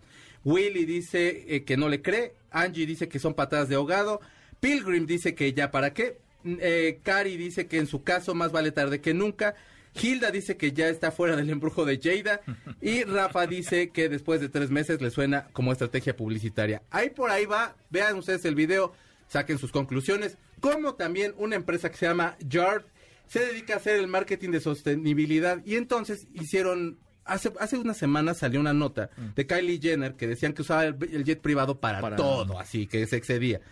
Willy 0.45 0.85
dice 0.85 1.45
eh, 1.55 1.65
que 1.65 1.77
no 1.77 1.89
le 1.89 2.03
cree. 2.03 2.35
Angie 2.51 2.87
dice 2.87 3.09
que 3.09 3.19
son 3.19 3.35
patadas 3.35 3.69
de 3.69 3.77
ahogado. 3.77 4.21
Pilgrim 4.61 5.07
dice 5.07 5.35
que 5.35 5.53
ya 5.53 5.71
para 5.71 5.95
qué. 5.95 6.19
Eh, 6.45 6.99
Cari 7.03 7.37
dice 7.37 7.67
que 7.67 7.79
en 7.79 7.87
su 7.87 8.03
caso 8.03 8.35
más 8.35 8.51
vale 8.53 8.73
tarde 8.73 9.01
que 9.01 9.15
nunca. 9.15 9.55
Hilda 10.01 10.31
dice 10.31 10.57
que 10.57 10.73
ya 10.73 10.89
está 10.89 11.11
fuera 11.13 11.37
del 11.37 11.49
embrujo 11.51 11.85
de 11.85 11.99
Jada. 12.03 12.41
Y 12.81 13.05
Rafa 13.05 13.47
dice 13.47 13.91
que 13.91 14.09
después 14.09 14.41
de 14.41 14.49
tres 14.49 14.71
meses 14.71 15.01
le 15.01 15.11
suena 15.11 15.49
como 15.53 15.73
estrategia 15.73 16.17
publicitaria. 16.17 16.83
Ahí 16.91 17.11
por 17.11 17.31
ahí 17.31 17.47
va. 17.47 17.77
Vean 17.91 18.17
ustedes 18.19 18.45
el 18.45 18.55
video. 18.55 18.93
Saquen 19.29 19.59
sus 19.59 19.71
conclusiones. 19.73 20.37
Como 20.61 20.95
también 20.95 21.35
una 21.39 21.57
empresa 21.57 21.91
que 21.91 21.97
se 21.97 22.07
llama 22.07 22.37
Yard 22.41 22.85
se 23.27 23.41
dedica 23.41 23.75
a 23.75 23.77
hacer 23.79 23.97
el 23.97 24.07
marketing 24.07 24.51
de 24.51 24.61
sostenibilidad. 24.61 25.65
Y 25.65 25.77
entonces 25.77 26.27
hicieron. 26.35 26.99
Hace, 27.27 27.51
hace 27.59 27.79
unas 27.79 27.97
semanas 27.97 28.37
salió 28.39 28.61
una 28.61 28.75
nota 28.75 29.09
de 29.35 29.47
Kylie 29.47 29.81
Jenner 29.81 30.15
que 30.15 30.27
decían 30.27 30.53
que 30.53 30.61
usaba 30.61 30.85
el, 30.85 30.97
el 31.11 31.25
jet 31.25 31.41
privado 31.41 31.81
para, 31.81 32.03
Para- 32.03 32.17
todo, 32.17 32.61
así 32.61 32.87
que 32.87 33.07
se 33.07 33.17
excedía. 33.17 33.63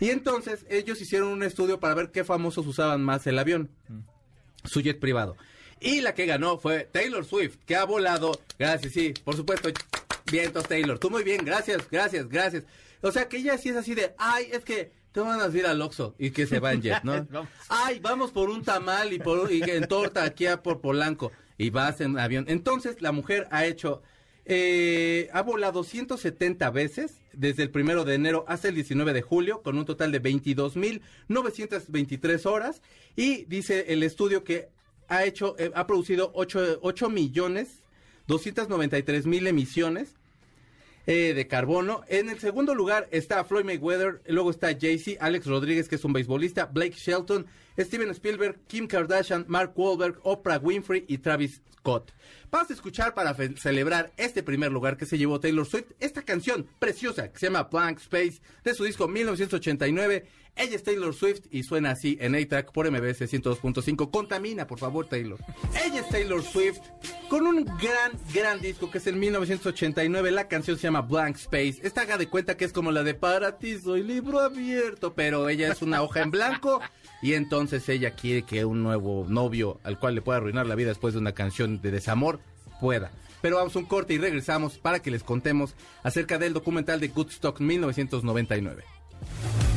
Y 0.00 0.10
entonces 0.10 0.66
ellos 0.68 1.00
hicieron 1.00 1.28
un 1.28 1.44
estudio 1.44 1.78
para 1.78 1.94
ver 1.94 2.10
qué 2.10 2.24
famosos 2.24 2.66
usaban 2.66 3.04
más 3.04 3.24
el 3.28 3.38
avión, 3.38 3.70
su 4.64 4.80
jet 4.80 4.98
privado. 4.98 5.36
Y 5.80 6.00
la 6.00 6.14
que 6.14 6.26
ganó 6.26 6.58
fue 6.58 6.88
Taylor 6.90 7.24
Swift, 7.24 7.56
que 7.66 7.76
ha 7.76 7.84
volado, 7.84 8.40
gracias, 8.58 8.92
sí, 8.92 9.14
por 9.24 9.36
supuesto, 9.36 9.70
vientos 10.30 10.66
Taylor, 10.66 10.98
tú 10.98 11.10
muy 11.10 11.22
bien, 11.22 11.44
gracias, 11.44 11.88
gracias, 11.90 12.28
gracias. 12.28 12.64
O 13.00 13.12
sea 13.12 13.28
que 13.28 13.38
ella 13.38 13.56
sí 13.58 13.68
es 13.68 13.76
así 13.76 13.94
de, 13.94 14.14
ay, 14.18 14.48
es 14.52 14.64
que 14.64 14.90
te 15.12 15.20
van 15.20 15.40
a 15.40 15.56
ir 15.56 15.66
al 15.66 15.80
Oxxo 15.80 16.16
y 16.18 16.30
que 16.30 16.46
se 16.46 16.58
va 16.60 16.72
en 16.72 16.82
jet, 16.82 17.02
¿no? 17.02 17.24
Vamos. 17.30 17.50
Ay, 17.68 17.98
vamos 18.00 18.30
por 18.30 18.50
un 18.50 18.62
tamal 18.62 19.12
y, 19.12 19.18
por, 19.18 19.52
y 19.52 19.62
en 19.62 19.86
torta 19.86 20.24
aquí 20.24 20.46
a 20.46 20.62
por 20.62 20.80
Polanco 20.80 21.32
y 21.56 21.70
vas 21.70 22.00
en 22.00 22.18
avión. 22.18 22.44
Entonces 22.48 23.02
la 23.02 23.12
mujer 23.12 23.46
ha 23.50 23.66
hecho, 23.66 24.02
eh, 24.44 25.28
ha 25.32 25.42
volado 25.42 25.84
170 25.84 26.70
veces 26.70 27.20
desde 27.32 27.62
el 27.62 27.70
primero 27.70 28.04
de 28.04 28.14
enero 28.14 28.44
hasta 28.48 28.68
el 28.68 28.74
19 28.74 29.12
de 29.12 29.22
julio 29.22 29.62
con 29.62 29.78
un 29.78 29.84
total 29.84 30.10
de 30.12 30.22
22.923 30.22 32.46
horas 32.46 32.82
y 33.16 33.44
dice 33.46 33.86
el 33.88 34.02
estudio 34.02 34.44
que 34.44 34.68
ha 35.08 35.24
hecho, 35.24 35.56
eh, 35.58 35.70
ha 35.74 35.86
producido 35.86 36.30
8, 36.34 36.80
8 36.82 37.08
millones 37.08 37.82
293 38.28 39.26
mil 39.26 39.46
emisiones 39.46 40.14
eh, 41.06 41.32
de 41.34 41.48
carbono. 41.48 42.02
En 42.08 42.28
el 42.28 42.38
segundo 42.38 42.74
lugar 42.74 43.08
está 43.10 43.42
Floyd 43.42 43.64
Mayweather, 43.64 44.20
luego 44.26 44.50
está 44.50 44.68
Jay-Z, 44.78 45.24
Alex 45.24 45.46
Rodríguez, 45.46 45.88
que 45.88 45.96
es 45.96 46.04
un 46.04 46.12
beisbolista, 46.12 46.66
Blake 46.66 46.94
Shelton, 46.96 47.46
Steven 47.78 48.10
Spielberg, 48.10 48.58
Kim 48.68 48.86
Kardashian, 48.86 49.46
Mark 49.48 49.72
Wahlberg, 49.74 50.18
Oprah 50.22 50.58
Winfrey 50.58 51.06
y 51.08 51.18
Travis 51.18 51.62
Scott. 51.78 52.12
Vamos 52.50 52.68
a 52.70 52.74
escuchar 52.74 53.14
para 53.14 53.34
celebrar 53.56 54.12
este 54.18 54.42
primer 54.42 54.70
lugar 54.70 54.98
que 54.98 55.06
se 55.06 55.16
llevó 55.16 55.40
Taylor 55.40 55.64
Swift, 55.64 55.92
esta 55.98 56.22
canción 56.22 56.66
preciosa 56.78 57.32
que 57.32 57.38
se 57.38 57.46
llama 57.46 57.64
Blank 57.64 57.98
Space 58.00 58.42
de 58.62 58.74
su 58.74 58.84
disco 58.84 59.08
1989. 59.08 60.26
Ella 60.58 60.74
es 60.74 60.82
Taylor 60.82 61.14
Swift 61.14 61.42
y 61.52 61.62
suena 61.62 61.92
así 61.92 62.18
en 62.20 62.34
A-Track 62.34 62.72
por 62.72 62.90
MBS 62.90 63.20
102.5. 63.32 64.10
Contamina, 64.10 64.66
por 64.66 64.80
favor, 64.80 65.06
Taylor. 65.06 65.38
Ella 65.86 66.00
es 66.00 66.08
Taylor 66.08 66.42
Swift 66.42 66.80
con 67.30 67.46
un 67.46 67.64
gran, 67.64 68.12
gran 68.34 68.60
disco 68.60 68.90
que 68.90 68.98
es 68.98 69.06
en 69.06 69.20
1989. 69.20 70.32
La 70.32 70.48
canción 70.48 70.76
se 70.76 70.82
llama 70.82 71.02
Blank 71.02 71.36
Space. 71.36 71.78
Esta 71.84 72.02
haga 72.02 72.18
de 72.18 72.28
cuenta 72.28 72.56
que 72.56 72.64
es 72.64 72.72
como 72.72 72.90
la 72.90 73.04
de 73.04 73.14
Para 73.14 73.58
ti 73.58 73.78
soy 73.78 74.02
libro 74.02 74.40
abierto, 74.40 75.14
pero 75.14 75.48
ella 75.48 75.70
es 75.70 75.80
una 75.80 76.02
hoja 76.02 76.22
en 76.22 76.32
blanco 76.32 76.80
y 77.22 77.34
entonces 77.34 77.88
ella 77.88 78.16
quiere 78.16 78.42
que 78.42 78.64
un 78.64 78.82
nuevo 78.82 79.26
novio 79.28 79.78
al 79.84 80.00
cual 80.00 80.16
le 80.16 80.22
pueda 80.22 80.38
arruinar 80.38 80.66
la 80.66 80.74
vida 80.74 80.88
después 80.88 81.14
de 81.14 81.20
una 81.20 81.32
canción 81.32 81.80
de 81.80 81.92
desamor 81.92 82.40
pueda. 82.80 83.12
Pero 83.40 83.56
vamos 83.56 83.76
a 83.76 83.78
un 83.78 83.86
corte 83.86 84.14
y 84.14 84.18
regresamos 84.18 84.78
para 84.78 85.00
que 85.00 85.12
les 85.12 85.22
contemos 85.22 85.76
acerca 86.02 86.36
del 86.38 86.52
documental 86.52 86.98
de 86.98 87.12
Woodstock 87.14 87.60
1999. 87.60 88.82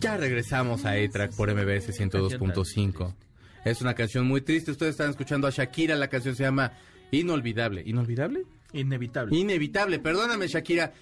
Ya 0.00 0.16
regresamos 0.16 0.84
a 0.84 0.92
A-Track 0.92 1.34
por 1.34 1.52
MBS 1.52 1.98
102.5. 1.98 3.14
Es 3.64 3.80
una 3.80 3.94
canción 3.94 4.26
muy 4.26 4.40
triste. 4.42 4.70
Ustedes 4.70 4.92
están 4.92 5.10
escuchando 5.10 5.46
a 5.46 5.50
Shakira. 5.50 5.96
La 5.96 6.08
canción 6.08 6.36
se 6.36 6.42
llama 6.42 6.72
Inolvidable. 7.10 7.82
¿Inolvidable? 7.84 8.44
Inevitable. 8.72 9.36
Inevitable. 9.36 9.98
Perdóname, 9.98 10.48
Shakira. 10.48 10.92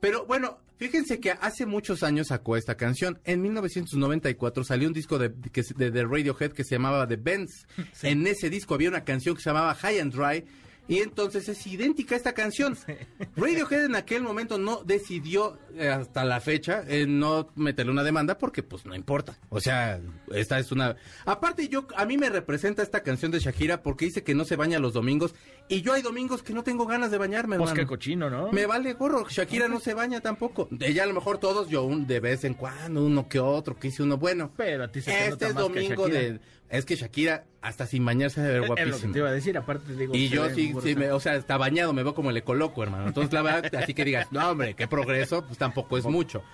Pero 0.00 0.26
bueno, 0.26 0.58
fíjense 0.78 1.20
que 1.20 1.30
hace 1.30 1.64
muchos 1.66 2.02
años 2.02 2.28
sacó 2.28 2.56
esta 2.56 2.76
canción. 2.76 3.20
En 3.24 3.40
1994 3.42 4.64
salió 4.64 4.88
un 4.88 4.94
disco 4.94 5.18
de, 5.18 5.28
de, 5.28 5.90
de 5.90 6.04
Radiohead 6.04 6.52
que 6.52 6.64
se 6.64 6.74
llamaba 6.74 7.06
The 7.06 7.16
Bends. 7.16 7.66
En 8.02 8.26
ese 8.26 8.50
disco 8.50 8.74
había 8.74 8.88
una 8.88 9.04
canción 9.04 9.36
que 9.36 9.42
se 9.42 9.50
llamaba 9.50 9.74
High 9.74 10.00
and 10.00 10.12
Dry 10.14 10.44
y 10.90 10.98
entonces 10.98 11.48
es 11.48 11.64
idéntica 11.68 12.16
a 12.16 12.18
esta 12.18 12.32
canción. 12.32 12.76
Radiohead 13.36 13.84
en 13.84 13.94
aquel 13.94 14.24
momento 14.24 14.58
no 14.58 14.82
decidió 14.84 15.56
eh, 15.76 15.88
hasta 15.88 16.24
la 16.24 16.40
fecha 16.40 16.82
eh, 16.88 17.06
no 17.06 17.48
meterle 17.54 17.92
una 17.92 18.02
demanda 18.02 18.36
porque 18.36 18.64
pues 18.64 18.84
no 18.84 18.96
importa. 18.96 19.38
O 19.50 19.60
sea, 19.60 20.00
esta 20.34 20.58
es 20.58 20.72
una 20.72 20.96
Aparte 21.26 21.68
yo 21.68 21.86
a 21.96 22.04
mí 22.06 22.18
me 22.18 22.28
representa 22.28 22.82
esta 22.82 23.04
canción 23.04 23.30
de 23.30 23.38
Shakira 23.38 23.84
porque 23.84 24.06
dice 24.06 24.24
que 24.24 24.34
no 24.34 24.44
se 24.44 24.56
baña 24.56 24.80
los 24.80 24.92
domingos 24.92 25.32
y 25.68 25.82
yo 25.82 25.92
hay 25.92 26.02
domingos 26.02 26.42
que 26.42 26.52
no 26.52 26.64
tengo 26.64 26.86
ganas 26.86 27.12
de 27.12 27.18
bañarme, 27.18 27.56
pues 27.56 27.72
qué 27.72 27.86
cochino, 27.86 28.28
¿no? 28.28 28.50
Me 28.50 28.66
vale 28.66 28.94
gorro, 28.94 29.28
Shakira 29.28 29.68
no 29.68 29.78
se 29.78 29.94
baña 29.94 30.20
tampoco. 30.20 30.68
Ella 30.80 31.04
a 31.04 31.06
lo 31.06 31.14
mejor 31.14 31.38
todos 31.38 31.68
yo 31.68 31.84
un 31.84 32.08
de 32.08 32.18
vez 32.18 32.42
en 32.42 32.54
cuando 32.54 33.04
uno 33.04 33.28
que 33.28 33.38
otro 33.38 33.78
que 33.78 33.88
hice 33.88 34.02
uno 34.02 34.18
bueno. 34.18 34.50
Pero 34.56 34.82
a 34.82 34.88
ti 34.88 35.00
se 35.00 35.28
Este 35.28 35.46
es 35.46 35.54
domingo 35.54 36.08
de 36.08 36.40
es 36.70 36.84
que 36.84 36.94
Shakira, 36.94 37.44
hasta 37.60 37.86
sin 37.86 38.04
bañarse, 38.04 38.40
debe 38.40 38.60
ver. 38.60 38.78
Es 38.78 39.02
lo 39.02 39.12
te 39.12 39.18
iba 39.18 39.28
a 39.28 39.32
decir, 39.32 39.58
aparte 39.58 39.92
digo... 39.94 40.14
Y 40.14 40.28
yo 40.28 40.48
sí, 40.50 40.72
sí 40.82 40.94
me, 40.94 41.10
o 41.10 41.18
sea, 41.18 41.34
está 41.34 41.56
bañado, 41.56 41.92
me 41.92 42.04
veo 42.04 42.14
como 42.14 42.30
le 42.30 42.42
coloco, 42.42 42.82
hermano. 42.82 43.08
Entonces, 43.08 43.32
la 43.32 43.42
verdad, 43.42 43.74
así 43.74 43.92
que 43.92 44.04
digas, 44.04 44.28
no, 44.30 44.48
hombre, 44.48 44.74
qué 44.74 44.86
progreso, 44.86 45.44
pues 45.44 45.58
tampoco 45.58 45.98
es 45.98 46.04
mucho. 46.04 46.44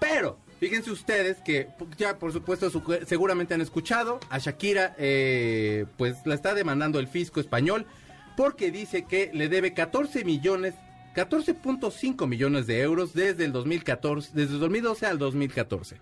Pero, 0.00 0.38
fíjense 0.60 0.90
ustedes 0.90 1.38
que 1.44 1.68
ya, 1.98 2.18
por 2.18 2.32
supuesto, 2.32 2.70
seguramente 3.06 3.52
han 3.52 3.60
escuchado, 3.60 4.18
a 4.30 4.38
Shakira, 4.38 4.94
eh, 4.98 5.84
pues 5.98 6.16
la 6.24 6.34
está 6.34 6.54
demandando 6.54 6.98
el 6.98 7.06
fisco 7.06 7.40
español, 7.40 7.86
porque 8.34 8.70
dice 8.70 9.04
que 9.04 9.30
le 9.34 9.48
debe 9.48 9.74
14 9.74 10.24
millones 10.24 10.74
14.5 11.14 12.26
millones 12.26 12.66
de 12.66 12.82
euros 12.82 13.14
desde 13.14 13.46
el 13.46 13.52
2014, 13.52 14.32
desde 14.34 14.54
el 14.54 14.60
2012 14.60 15.06
al 15.06 15.18
2014. 15.18 15.96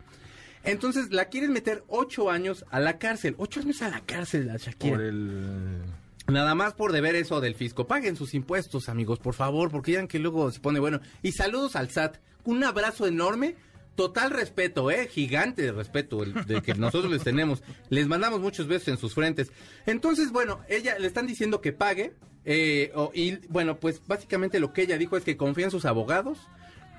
Entonces 0.64 1.10
la 1.10 1.26
quieren 1.26 1.52
meter 1.52 1.84
ocho 1.88 2.30
años 2.30 2.64
a 2.70 2.80
la 2.80 2.98
cárcel. 2.98 3.34
Ocho 3.38 3.60
años 3.60 3.82
a 3.82 3.88
la 3.90 4.00
cárcel 4.00 4.50
a 4.50 4.56
Shakira. 4.56 4.96
Por 4.96 5.04
el... 5.04 5.82
Nada 6.26 6.54
más 6.54 6.72
por 6.72 6.92
deber 6.92 7.16
eso 7.16 7.40
del 7.40 7.54
fisco. 7.54 7.86
Paguen 7.86 8.16
sus 8.16 8.32
impuestos, 8.32 8.88
amigos, 8.88 9.18
por 9.18 9.34
favor, 9.34 9.70
porque 9.70 9.92
ya 9.92 10.06
que 10.06 10.18
luego 10.18 10.50
se 10.50 10.60
pone 10.60 10.80
bueno. 10.80 11.00
Y 11.22 11.32
saludos 11.32 11.76
al 11.76 11.90
SAT. 11.90 12.16
Un 12.44 12.64
abrazo 12.64 13.06
enorme. 13.06 13.56
Total 13.94 14.30
respeto, 14.30 14.90
¿eh? 14.90 15.06
Gigante 15.06 15.62
de 15.62 15.72
respeto 15.72 16.22
el, 16.22 16.32
de 16.46 16.62
que 16.62 16.74
nosotros 16.74 17.12
les 17.12 17.22
tenemos. 17.22 17.62
Les 17.90 18.08
mandamos 18.08 18.40
muchos 18.40 18.66
besos 18.66 18.88
en 18.88 18.96
sus 18.96 19.14
frentes. 19.14 19.52
Entonces, 19.86 20.32
bueno, 20.32 20.60
ella 20.68 20.98
le 20.98 21.06
están 21.06 21.26
diciendo 21.26 21.60
que 21.60 21.72
pague. 21.72 22.14
Eh, 22.46 22.92
y 23.12 23.36
bueno, 23.48 23.78
pues 23.78 24.02
básicamente 24.06 24.60
lo 24.60 24.72
que 24.72 24.82
ella 24.82 24.98
dijo 24.98 25.16
es 25.16 25.24
que 25.24 25.36
confía 25.36 25.66
en 25.66 25.70
sus 25.70 25.84
abogados 25.84 26.38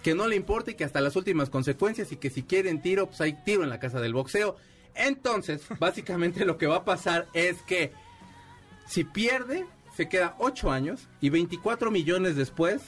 que 0.06 0.14
no 0.14 0.28
le 0.28 0.36
importa 0.36 0.70
y 0.70 0.76
que 0.76 0.84
hasta 0.84 1.02
las 1.02 1.16
últimas 1.16 1.50
consecuencias 1.50 2.12
y 2.12 2.18
que 2.18 2.30
si 2.30 2.44
quieren 2.44 2.80
tiro, 2.80 3.08
pues 3.08 3.22
hay 3.22 3.34
tiro 3.44 3.64
en 3.64 3.72
la 3.72 3.80
casa 3.80 4.00
del 4.00 4.14
boxeo. 4.14 4.56
Entonces, 4.94 5.64
básicamente 5.80 6.46
lo 6.46 6.60
que 6.60 6.68
va 6.68 6.76
a 6.76 6.86
pasar 6.86 7.28
es 7.34 7.64
que 7.64 7.92
si 8.86 9.04
pierde, 9.04 9.66
se 9.98 10.08
queda 10.08 10.36
8 10.38 10.70
años 10.70 11.08
y 11.22 11.32
24 11.32 11.90
millones 11.90 12.36
después, 12.36 12.84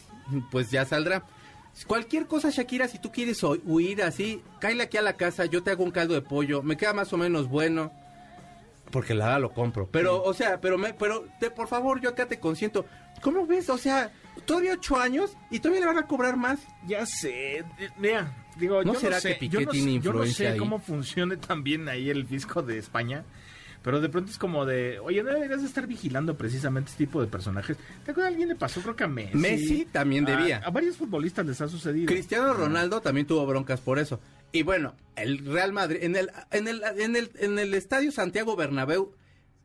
pues 0.51 0.69
ya 0.69 0.86
saldrá. 0.86 1.25
Cualquier 1.88 2.27
cosa, 2.27 2.51
Shakira, 2.51 2.88
si 2.88 3.00
tú 3.00 3.12
quieres 3.12 3.41
huir 3.41 4.03
así, 4.03 4.43
cállate 4.59 4.83
aquí 4.83 4.97
a 4.97 5.01
la 5.01 5.13
casa, 5.13 5.45
yo 5.45 5.63
te 5.63 5.71
hago 5.71 5.83
un 5.83 5.89
caldo 5.89 6.13
de 6.13 6.21
pollo, 6.21 6.62
me 6.62 6.77
queda 6.77 6.93
más 6.93 7.12
o 7.13 7.17
menos 7.17 7.50
bueno. 7.50 7.91
Porque 8.91 9.15
la 9.15 9.39
lo 9.39 9.55
compro. 9.55 9.89
Pero, 9.91 10.21
o 10.21 10.36
sea, 10.36 10.62
pero, 10.62 10.77
me, 10.77 10.93
pero 10.93 11.25
te, 11.39 11.50
por 11.50 11.67
favor, 11.67 12.00
yo 12.00 12.12
acá 12.12 12.27
te 12.27 12.39
consiento. 12.39 12.86
¿Cómo 13.24 13.47
ves? 13.47 13.71
O 13.71 13.77
sea, 13.79 14.12
todavía 14.46 14.74
ocho 14.74 14.98
años 14.98 15.38
y 15.50 15.60
todavía 15.60 15.82
le 15.82 15.88
van 15.88 15.98
a 15.98 16.08
cobrar 16.08 16.38
más. 16.38 16.60
Ya 16.86 17.06
sé, 17.06 17.63
mira, 17.98 18.46
digo, 18.58 18.84
¿No 18.84 18.94
yo 18.94 19.00
será 19.00 19.17
no 19.17 19.22
sé, 19.22 19.34
que 19.34 19.39
Piqué 19.39 19.65
tiene 19.67 19.91
influencia 19.94 20.46
yo 20.46 20.50
no 20.50 20.56
sé 20.56 20.60
cómo 20.60 20.79
funcione 20.79 21.38
también 21.38 21.88
ahí 21.89 22.10
el 22.10 22.25
fisco 22.25 22.62
de 22.62 22.77
España. 22.77 23.24
Pero 23.84 24.01
de 24.01 24.10
pronto 24.10 24.32
es 24.32 24.38
como 24.38 24.65
de, 24.65 25.00
oye, 25.00 25.24
no 25.24 25.32
deberías 25.32 25.63
estar 25.63 25.88
vigilando 25.88 26.38
precisamente 26.38 26.91
este 26.91 27.06
tipo 27.06 27.22
de 27.22 27.27
personajes. 27.27 27.77
¿Te 28.03 28.12
acuerdas? 28.12 28.34
Alguien 28.34 28.50
le 28.50 28.56
pasó, 28.56 28.82
creo 28.82 28.98
que 28.98 29.06
a 29.06 29.08
Messi. 29.08 29.38
Messi 29.38 29.86
también 29.86 30.25
debía. 30.25 30.58
A, 30.58 30.72
varios 30.72 30.98
futbolistas 30.98 31.46
les 31.46 31.62
ha 31.62 31.70
sucedido. 31.70 32.08
Cristiano 32.08 32.53
Ronaldo 32.53 33.00
también 33.00 33.27
tuvo 33.27 33.46
broncas 33.46 33.79
por 33.79 33.98
eso. 33.98 34.20
Y 34.51 34.63
bueno, 34.63 34.96
el 35.15 35.46
Real 35.46 35.72
Madrid, 35.72 36.00
en 36.01 36.17
el, 36.17 36.32
en 36.51 36.67
el, 36.67 36.82
en 36.98 37.15
el, 37.15 37.32
en 37.36 37.60
el 37.60 37.74
estadio 37.74 38.12
Santiago 38.12 38.58
Bernabéu, 38.58 39.13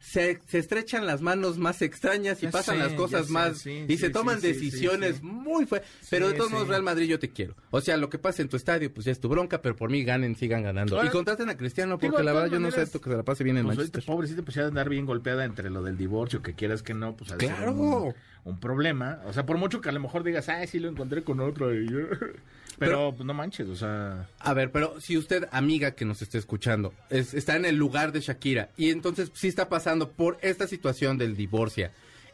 se, 0.03 0.41
estrechan 0.51 1.07
las 1.07 1.23
manos 1.23 1.59
más 1.59 1.81
extrañas 1.81 2.43
y 2.43 2.49
pasan 2.49 2.81
las 2.81 2.93
cosas 2.95 3.31
más 3.31 3.65
y 3.67 3.97
se 3.97 4.11
toman 4.11 4.41
decisiones 4.41 5.23
muy 5.23 5.65
fuertes. 5.65 5.89
Pero 6.11 6.29
de 6.29 6.35
todos 6.35 6.51
modos, 6.51 6.69
Real 6.69 6.83
Madrid, 6.83 7.07
yo 7.07 7.21
te 7.21 7.31
quiero. 7.31 7.55
O 7.71 7.81
sea, 7.81 7.97
lo 7.97 8.11
que 8.11 8.19
pasa 8.19 8.43
en 8.43 8.49
tu 8.49 8.57
estadio, 8.57 8.93
pues 8.93 9.07
ya 9.07 9.13
es 9.13 9.21
tu 9.21 9.29
bronca, 9.29 9.63
pero 9.63 9.77
por 9.77 9.91
mí 9.91 10.03
ganen, 10.03 10.35
sigan 10.35 10.65
ganando. 10.65 11.03
Y 11.05 11.09
contraten 11.09 11.49
a 11.49 11.57
Cristiano, 11.57 11.99
porque 11.99 12.23
la 12.23 12.33
verdad 12.33 12.51
yo 12.51 12.59
no 12.59 12.71
sé 12.73 12.83
esto 12.83 13.01
que 13.01 13.11
se 13.11 13.17
la 13.17 13.23
pase 13.23 13.45
bien 13.45 13.57
en 13.59 13.65
pues, 13.65 13.77
Manchester. 13.77 14.05
Pobrecito, 14.05 14.45
pues 14.45 14.57
ya 14.57 14.67
andar 14.67 14.89
bien 14.89 15.07
golpeada 15.07 15.45
entre 15.45 15.71
lo 15.71 15.83
del 15.83 15.97
divorcio, 15.97 16.43
que 16.43 16.55
quieras 16.55 16.83
que 16.83 16.95
no, 16.95 17.17
pues 17.17 17.33
claro. 17.35 18.15
un, 18.45 18.61
problema. 18.61 19.21
O 19.27 19.33
sea, 19.33 19.47
por 19.47 19.57
mucho 19.57 19.81
que 19.81 19.89
a 19.89 19.93
lo 19.93 20.01
mejor 20.01 20.25
digas, 20.25 20.49
ah, 20.49 20.67
sí 20.67 20.81
lo 20.81 20.89
encontré 20.89 21.23
con 21.23 21.39
otro. 21.39 21.73
Y 21.73 21.87
Pero, 22.79 23.15
pues, 23.15 23.27
no 23.27 23.35
manches, 23.35 23.69
o 23.69 23.77
sea... 23.77 24.29
A 24.39 24.55
ver, 24.55 24.71
pero 24.71 25.01
si 25.01 25.17
usted, 25.17 25.49
amiga 25.53 25.93
que 25.93 26.05
nos 26.05 26.23
esté 26.23 26.39
escuchando, 26.39 26.93
está 27.11 27.57
en 27.57 27.65
el 27.65 27.77
lugar 27.77 28.13
de 28.13 28.21
Shakira 28.21 28.71
y 28.77 28.91
entonces 28.91 29.31
sí 29.35 29.49
está 29.49 29.69
pasando 29.69 30.11
por 30.11 30.39
esta 30.43 30.67
situación 30.67 31.19
del 31.19 31.37
divorcio 31.37 31.91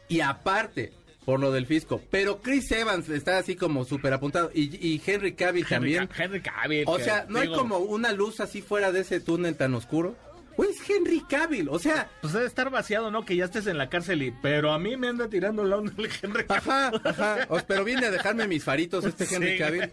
y 0.07 0.21
aparte 0.21 0.93
por 1.25 1.39
lo 1.39 1.51
del 1.51 1.67
fisco, 1.67 2.01
pero 2.09 2.41
Chris 2.41 2.71
Evans 2.71 3.07
está 3.09 3.37
así 3.37 3.55
como 3.55 3.85
súper 3.85 4.13
apuntado 4.13 4.49
y, 4.53 4.99
Henry 5.05 5.33
Cavill 5.33 5.67
también. 5.67 6.09
Henry 6.17 6.41
Cavill. 6.41 6.85
O 6.87 6.97
sea, 6.97 7.27
¿no 7.29 7.39
hay 7.39 7.49
como 7.49 7.77
una 7.77 8.11
luz 8.13 8.39
así 8.39 8.63
fuera 8.63 8.91
de 8.91 9.01
ese 9.01 9.19
túnel 9.19 9.55
tan 9.55 9.75
oscuro? 9.75 10.15
Pues 10.59 10.77
Henry 10.89 11.21
Cavill, 11.21 11.69
o 11.69 11.79
sea... 11.79 12.09
Pues 12.19 12.33
debe 12.33 12.45
estar 12.45 12.69
vaciado, 12.69 13.09
¿no? 13.11 13.23
Que 13.23 13.37
ya 13.37 13.45
estés 13.45 13.65
en 13.67 13.77
la 13.77 13.87
cárcel 13.87 14.23
y... 14.23 14.31
Pero 14.31 14.73
a 14.73 14.77
mí 14.77 14.97
me 14.97 15.07
anda 15.07 15.29
tirando 15.29 15.63
la 15.63 15.77
onda 15.77 15.93
el 15.97 16.09
Henry 16.21 16.43
Cavill. 16.43 16.67
Ajá, 16.67 16.91
ajá. 17.05 17.63
pero 17.65 17.85
viene 17.85 18.07
a 18.07 18.11
dejarme 18.11 18.45
mis 18.45 18.61
faritos 18.61 19.05
este 19.05 19.25
Henry 19.33 19.57
Cavill. 19.57 19.89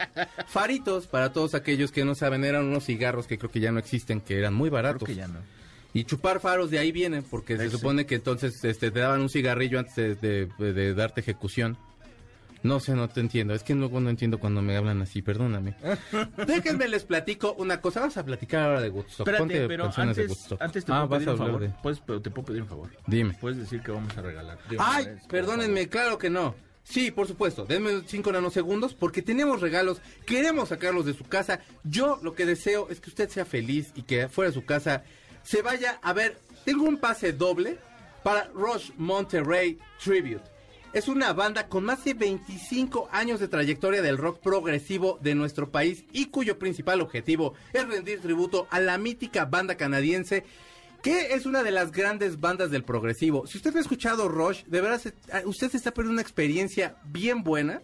Faritos, 0.49 1.07
para 1.07 1.33
todos 1.33 1.55
aquellos 1.55 1.93
que 1.93 2.05
no 2.05 2.17
saben, 2.17 2.45
eran 2.45 2.65
unos 2.65 2.85
cigarros 2.85 3.29
que 3.29 3.39
creo 3.39 3.49
que 3.49 3.61
ya 3.61 3.71
no 3.71 3.79
existen, 3.79 4.21
que 4.21 4.41
eran 4.41 4.55
muy 4.55 4.69
baratos. 4.69 5.05
Creo 5.05 5.15
que 5.15 5.21
ya 5.21 5.29
no. 5.29 5.39
Y 5.95 6.03
chupar 6.03 6.41
faros 6.41 6.69
de 6.69 6.81
ahí 6.81 6.91
viene, 6.91 7.23
porque 7.23 7.57
se 7.57 7.71
supone 7.71 8.05
que 8.05 8.17
entonces 8.17 8.65
este, 8.65 8.91
te 8.91 8.99
daban 8.99 9.21
un 9.21 9.29
cigarrillo 9.29 9.79
antes 9.79 10.21
de 10.21 10.95
darte 10.97 11.21
ejecución. 11.21 11.79
No 12.63 12.81
sé, 12.81 12.95
no 12.95 13.09
te 13.09 13.21
entiendo. 13.21 13.55
Es 13.55 13.63
que 13.63 13.75
luego 13.75 14.01
no 14.01 14.11
entiendo 14.11 14.39
cuando 14.39 14.63
me 14.63 14.77
hablan 14.77 15.03
así, 15.03 15.23
perdóname. 15.23 15.77
Déjenme 16.47 16.89
les 16.89 17.05
platico 17.05 17.55
una 17.59 17.81
cosa. 17.81 18.01
Vamos 18.01 18.17
a 18.17 18.25
platicar 18.25 18.65
ahora 18.65 18.81
de 18.81 18.91
Woodstock. 18.91 19.29
Espérate, 19.29 19.69
pero 19.69 19.85
antes, 19.97 20.53
antes 20.59 20.85
te 20.85 20.93
ah, 20.93 21.07
puedo 21.07 21.21
pedir 21.21 21.29
un 21.31 21.39
favor. 21.39 21.71
Pues, 21.83 22.01
pero 22.01 22.21
te 22.21 22.31
puedo 22.31 22.47
pedir 22.47 22.63
un 22.63 22.69
favor. 22.69 22.91
Dime. 23.07 23.37
Puedes 23.41 23.59
decir 23.59 23.81
que 23.83 23.93
vamos 23.93 24.17
a 24.17 24.23
regalar. 24.23 24.59
Ay, 24.79 25.07
perdónenme, 25.29 25.89
claro 25.89 26.19
que 26.19 26.31
no. 26.31 26.55
Sí, 26.83 27.11
por 27.11 27.27
supuesto. 27.27 27.65
Denme 27.65 28.03
cinco 28.07 28.31
nanosegundos 28.33 28.95
porque 28.95 29.23
tenemos 29.23 29.61
regalos. 29.61 30.01
Queremos 30.25 30.69
sacarlos 30.69 31.05
de 31.05 31.15
su 31.15 31.25
casa. 31.25 31.61
Yo 31.85 32.21
lo 32.23 32.35
que 32.35 32.47
deseo 32.47 32.89
es 32.91 33.01
que 33.01 33.11
usted 33.11 33.29
sea 33.29 33.45
feliz 33.45 33.93
y 33.97 34.03
que 34.03 34.29
fuera 34.29 34.51
de 34.51 34.55
su 34.55 34.65
casa 34.65 35.03
se 35.43 35.63
vaya 35.63 35.99
a 36.03 36.13
ver. 36.13 36.39
Tengo 36.65 36.85
un 36.85 36.97
pase 36.97 37.33
doble 37.33 37.79
para 38.23 38.49
Rush 38.55 38.91
Monterrey 38.97 39.79
Tribute 40.03 40.56
es 40.97 41.09
una 41.09 41.35
banda 41.35 41.69
con 41.69 41.85
más 41.85 42.03
de 42.05 42.15
25 42.15 43.11
años 43.13 43.39
de 43.39 43.49
trayectoria 43.49 44.01
del 44.01 44.17
rock 44.17 44.41
progresivo 44.41 45.19
de 45.21 45.35
nuestro 45.35 45.71
país 45.71 46.07
y 46.11 46.29
cuyo 46.29 46.59
principal 46.59 47.03
objetivo 47.03 47.53
es 47.75 47.87
rendir 47.87 48.23
tributo 48.23 48.67
a 48.71 48.81
la 48.81 48.97
mítica 48.97 49.45
banda 49.45 49.77
canadiense 49.77 50.45
que 51.03 51.35
es 51.35 51.45
una 51.45 51.63
de 51.63 51.71
las 51.71 51.93
grandes 51.93 52.41
bandas 52.41 52.71
del 52.71 52.83
progresivo. 52.83 53.47
Si 53.47 53.59
usted 53.59 53.77
ha 53.77 53.81
escuchado 53.81 54.27
Rush, 54.27 54.65
de 54.65 54.81
verdad 54.81 55.03
ah, 55.35 55.43
usted 55.45 55.71
se 55.71 55.77
está 55.77 55.91
perdiendo 55.91 56.15
una 56.15 56.23
experiencia 56.23 56.97
bien 57.05 57.45
buena. 57.45 57.83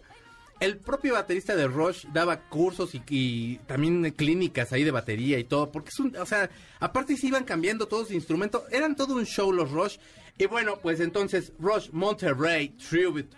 El 0.59 0.77
propio 0.77 1.13
baterista 1.13 1.55
de 1.55 1.67
Rush 1.67 2.05
daba 2.13 2.49
cursos 2.49 2.95
y, 2.95 3.59
también 3.67 4.09
clínicas 4.13 4.73
ahí 4.73 4.83
de 4.83 4.91
batería 4.91 5.37
y 5.37 5.43
todo, 5.43 5.71
porque 5.71 5.89
es 5.89 5.99
un, 5.99 6.15
o 6.15 6.25
sea, 6.25 6.49
aparte 6.79 7.15
se 7.15 7.27
iban 7.27 7.43
cambiando 7.43 7.87
todos 7.87 8.03
los 8.03 8.11
instrumentos, 8.11 8.63
eran 8.71 8.95
todo 8.95 9.13
un 9.13 9.25
show 9.25 9.51
los 9.51 9.69
Rush 9.69 9.97
y 10.37 10.45
bueno, 10.47 10.79
pues 10.81 10.99
entonces 10.99 11.53
Rush 11.59 11.89
Monterrey 11.91 12.69
Tribute 12.89 13.29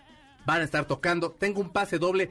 van 0.44 0.60
a 0.60 0.64
estar 0.64 0.86
tocando. 0.86 1.30
Tengo 1.32 1.60
un 1.60 1.70
pase 1.70 1.98
doble. 1.98 2.30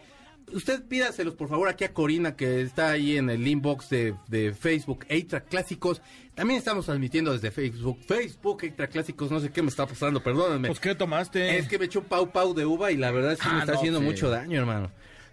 usted 0.54 0.84
pídaselos 0.86 1.34
por 1.36 1.50
favor 1.50 1.68
aquí 1.70 1.84
a 1.84 1.94
Corina 1.94 2.36
que 2.36 2.62
está 2.62 2.92
ahí 2.92 3.18
en 3.18 3.30
el 3.30 3.46
inbox 3.48 3.90
de, 3.90 4.16
de 4.28 4.54
Facebook, 4.54 5.06
Eitra 5.10 5.42
Clásicos. 5.42 6.02
También 6.34 6.58
estamos 6.58 6.86
transmitiendo 6.86 7.32
desde 7.34 7.52
Facebook, 7.52 8.00
Facebook 8.08 8.64
Eitra 8.64 8.88
Clásicos, 8.88 9.32
no 9.32 9.40
sé 9.40 9.52
qué 9.52 9.62
me 9.62 9.70
está 9.70 9.86
pasando, 9.88 10.22
perdónenme. 10.22 10.68
Pues, 10.68 10.80
¿qué 10.80 10.96
tomaste? 10.96 11.58
Es 11.58 11.68
que 11.68 11.80
me 11.80 11.86
echó 11.86 12.00
un 12.00 12.06
pau 12.06 12.32
pau 12.32 12.54
de 12.54 12.66
uva 12.66 12.92
y 12.92 12.98
la 12.98 13.12
verdad 13.12 13.34
es 13.34 13.40
que 13.40 13.48
Ah, 13.50 13.54
me 13.54 13.60
está 13.60 13.74
no, 13.74 13.78
haciendo 13.80 14.00
sí. 14.00 14.06
mucho 14.06 14.30
daño, 14.30 14.60
hermano. 14.60 14.92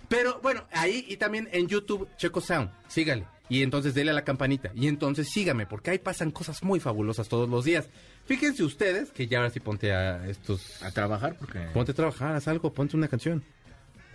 Pero 0.09 0.41
bueno, 0.43 0.65
ahí 0.73 1.05
y 1.09 1.17
también 1.17 1.49
en 1.53 1.69
YouTube, 1.69 2.09
Checo 2.19 2.41
Sound, 2.41 2.71
sígale. 2.89 3.27
Y 3.49 3.63
entonces 3.63 3.93
dele 3.95 4.11
a 4.13 4.15
la 4.15 4.25
campanita. 4.25 4.71
Y 4.75 4.87
entonces 4.89 5.29
sígame, 5.31 5.67
porque 5.67 5.91
ahí 5.91 5.99
pasan 5.99 6.31
cosas 6.31 6.63
muy 6.63 6.81
fabulosas 6.81 7.29
todos 7.29 7.49
los 7.51 7.65
días. 7.65 7.89
Fíjense 8.27 8.63
ustedes 8.63 9.11
que 9.11 9.27
ya 9.27 9.39
ahora 9.39 9.51
sí 9.51 9.61
ponte 9.61 9.93
a 9.93 10.27
estos... 10.29 10.83
A 10.83 10.91
trabajar 10.91 11.37
porque... 11.39 11.59
Ponte 11.75 11.93
a 11.93 11.95
trabajar, 11.95 12.37
haz 12.37 12.49
algo, 12.49 12.73
ponte 12.73 12.97
una 12.97 13.09
canción. 13.09 13.43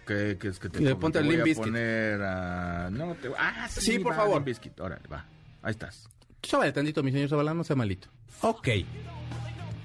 que, 0.08 0.38
que 0.40 0.48
es 0.48 0.60
que 0.60 0.70
te, 0.70 0.80
le 0.80 0.96
ponte 0.96 1.20
Te 1.20 1.26
voy 1.26 1.36
a 1.40 1.44
Bizkit. 1.44 1.64
poner 1.66 2.22
a... 2.22 2.90
No, 2.92 3.16
te... 3.16 3.30
Ah, 3.38 3.68
sí, 3.70 3.82
Sí, 3.82 4.00
por 4.00 4.14
va, 4.14 4.18
favor. 4.18 4.44
Bizkit. 4.44 4.80
Órale, 4.80 5.08
va. 5.12 5.26
Ahí 5.62 5.72
estás. 5.72 6.10
Súbale 6.42 6.72
tantito, 6.72 7.04
mi 7.04 7.12
señor 7.12 7.30
Zabalán, 7.30 7.58
no 7.58 7.64
sea 7.64 7.76
malito. 7.76 8.08
Ok. 8.42 8.70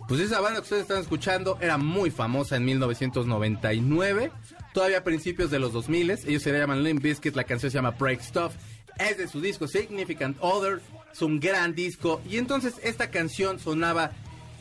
Pues 0.07 0.21
esa 0.21 0.41
banda 0.41 0.59
que 0.61 0.65
ustedes 0.65 0.83
están 0.83 1.01
escuchando 1.01 1.59
era 1.61 1.79
muy 1.79 2.11
famosa 2.11 2.57
en 2.57 2.65
1999, 2.67 4.31
todavía 4.75 4.99
a 4.99 5.05
principios 5.05 5.51
de 5.51 5.59
los 5.59 5.73
2000. 5.73 6.11
Ellos 6.11 6.43
se 6.43 6.53
llaman 6.53 6.83
Limp 6.85 7.03
Bizkit, 7.03 7.35
la 7.35 7.45
canción 7.45 7.71
se 7.71 7.79
llama 7.79 7.93
Break 7.93 8.21
Stuff. 8.21 8.55
Es 8.99 9.17
de 9.17 9.27
su 9.27 9.41
disco 9.41 9.67
Significant 9.67 10.37
Other, 10.41 10.81
es 11.13 11.23
un 11.23 11.41
gran 11.41 11.75
disco. 11.75 12.21
Y 12.29 12.37
entonces 12.39 12.75
esta 12.83 13.11
canción 13.11 13.59
sonaba 13.59 14.13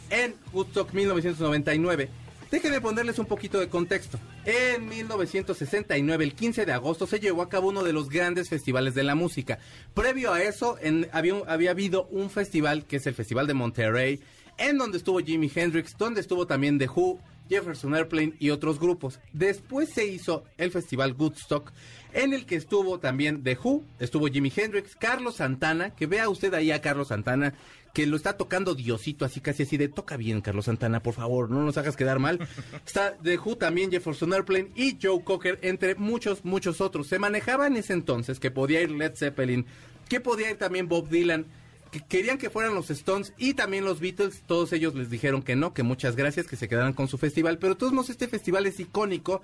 en 0.10 0.36
Woodstock 0.54 0.94
1999. 0.94 2.10
Déjenme 2.52 2.82
ponerles 2.82 3.18
un 3.18 3.26
poquito 3.28 3.60
de 3.62 3.70
contexto. 3.70 4.20
En 4.44 4.90
1969, 4.90 6.24
el 6.26 6.34
15 6.34 6.66
de 6.66 6.74
agosto, 6.74 7.08
se 7.08 7.20
llevó 7.22 7.42
a 7.44 7.48
cabo 7.50 7.70
uno 7.70 7.82
de 7.84 7.94
los 7.94 8.10
grandes 8.10 8.50
festivales 8.50 8.94
de 8.94 9.04
la 9.04 9.16
música. 9.16 9.60
Previo 9.94 10.34
a 10.34 10.44
eso, 10.44 10.78
en- 10.82 11.08
había, 11.14 11.36
había 11.48 11.72
habido 11.72 12.08
un 12.12 12.30
festival, 12.30 12.86
que 12.86 12.98
es 12.98 13.08
el 13.08 13.14
Festival 13.14 13.48
de 13.48 13.54
Monterrey, 13.54 14.20
en 14.58 14.78
donde 14.78 14.98
estuvo 14.98 15.20
Jimi 15.20 15.50
Hendrix, 15.54 15.96
donde 15.98 16.20
estuvo 16.20 16.46
también 16.46 16.78
The 16.78 16.90
Who, 16.90 17.20
Jefferson 17.50 17.96
Airplane 17.96 18.34
y 18.40 18.50
otros 18.50 18.80
grupos. 18.80 19.20
Después 19.32 19.90
se 19.94 20.06
hizo 20.08 20.44
el 20.58 20.72
Festival 20.72 21.14
Woodstock, 21.18 21.72
en 22.14 22.34
el 22.34 22.46
que 22.46 22.56
estuvo 22.56 23.00
también 23.00 23.44
The 23.44 23.58
Who, 23.62 23.84
estuvo 24.00 24.28
Jimi 24.28 24.52
Hendrix, 24.56 24.96
Carlos 24.96 25.36
Santana, 25.36 25.96
que 25.96 26.08
vea 26.08 26.30
usted 26.30 26.54
ahí 26.54 26.72
a 26.72 26.82
Carlos 26.82 27.10
Santana, 27.10 27.54
que 27.94 28.06
lo 28.06 28.16
está 28.16 28.38
tocando 28.38 28.76
Diosito, 28.76 29.26
así 29.26 29.42
casi 29.42 29.64
así 29.64 29.78
de 29.78 29.90
toca 29.90 30.18
bien, 30.18 30.42
Carlos 30.42 30.66
Santana, 30.66 31.04
por 31.04 31.14
favor, 31.14 31.50
no 31.50 31.64
nos 31.64 31.78
hagas 31.78 31.96
quedar 31.96 32.20
mal. 32.20 32.40
Está 32.86 33.18
The 33.22 33.38
Who 33.38 33.58
también, 33.58 33.92
Jefferson 33.92 34.34
Airplane 34.34 34.70
y 34.76 34.98
Joe 35.02 35.24
Cocker, 35.24 35.60
entre 35.62 35.96
muchos, 35.96 36.46
muchos 36.46 36.82
otros. 36.82 37.08
Se 37.08 37.20
manejaba 37.20 37.68
en 37.68 37.76
ese 37.76 37.94
entonces 37.94 38.40
que 38.40 38.52
podía 38.52 38.82
ir 38.82 38.92
Led 38.92 39.16
Zeppelin, 39.16 39.66
que 40.08 40.22
podía 40.22 40.52
ir 40.52 40.58
también 40.58 40.88
Bob 40.88 41.10
Dylan, 41.10 41.46
que 41.92 42.00
querían 42.00 42.38
que 42.38 42.50
fueran 42.50 42.74
los 42.74 42.90
Stones 42.90 43.34
y 43.38 43.54
también 43.54 43.84
los 43.84 44.00
Beatles, 44.00 44.44
todos 44.48 44.72
ellos 44.72 44.96
les 44.96 45.10
dijeron 45.10 45.44
que 45.44 45.58
no, 45.58 45.74
que 45.74 45.84
muchas 45.84 46.16
gracias, 46.16 46.48
que 46.48 46.56
se 46.56 46.70
quedaran 46.70 46.94
con 46.94 47.10
su 47.10 47.18
festival, 47.18 47.58
pero 47.58 47.74
de 47.74 47.80
todos 47.80 47.92
modos 47.92 48.10
este 48.10 48.30
festival 48.30 48.66
es 48.66 48.80
icónico 48.80 49.42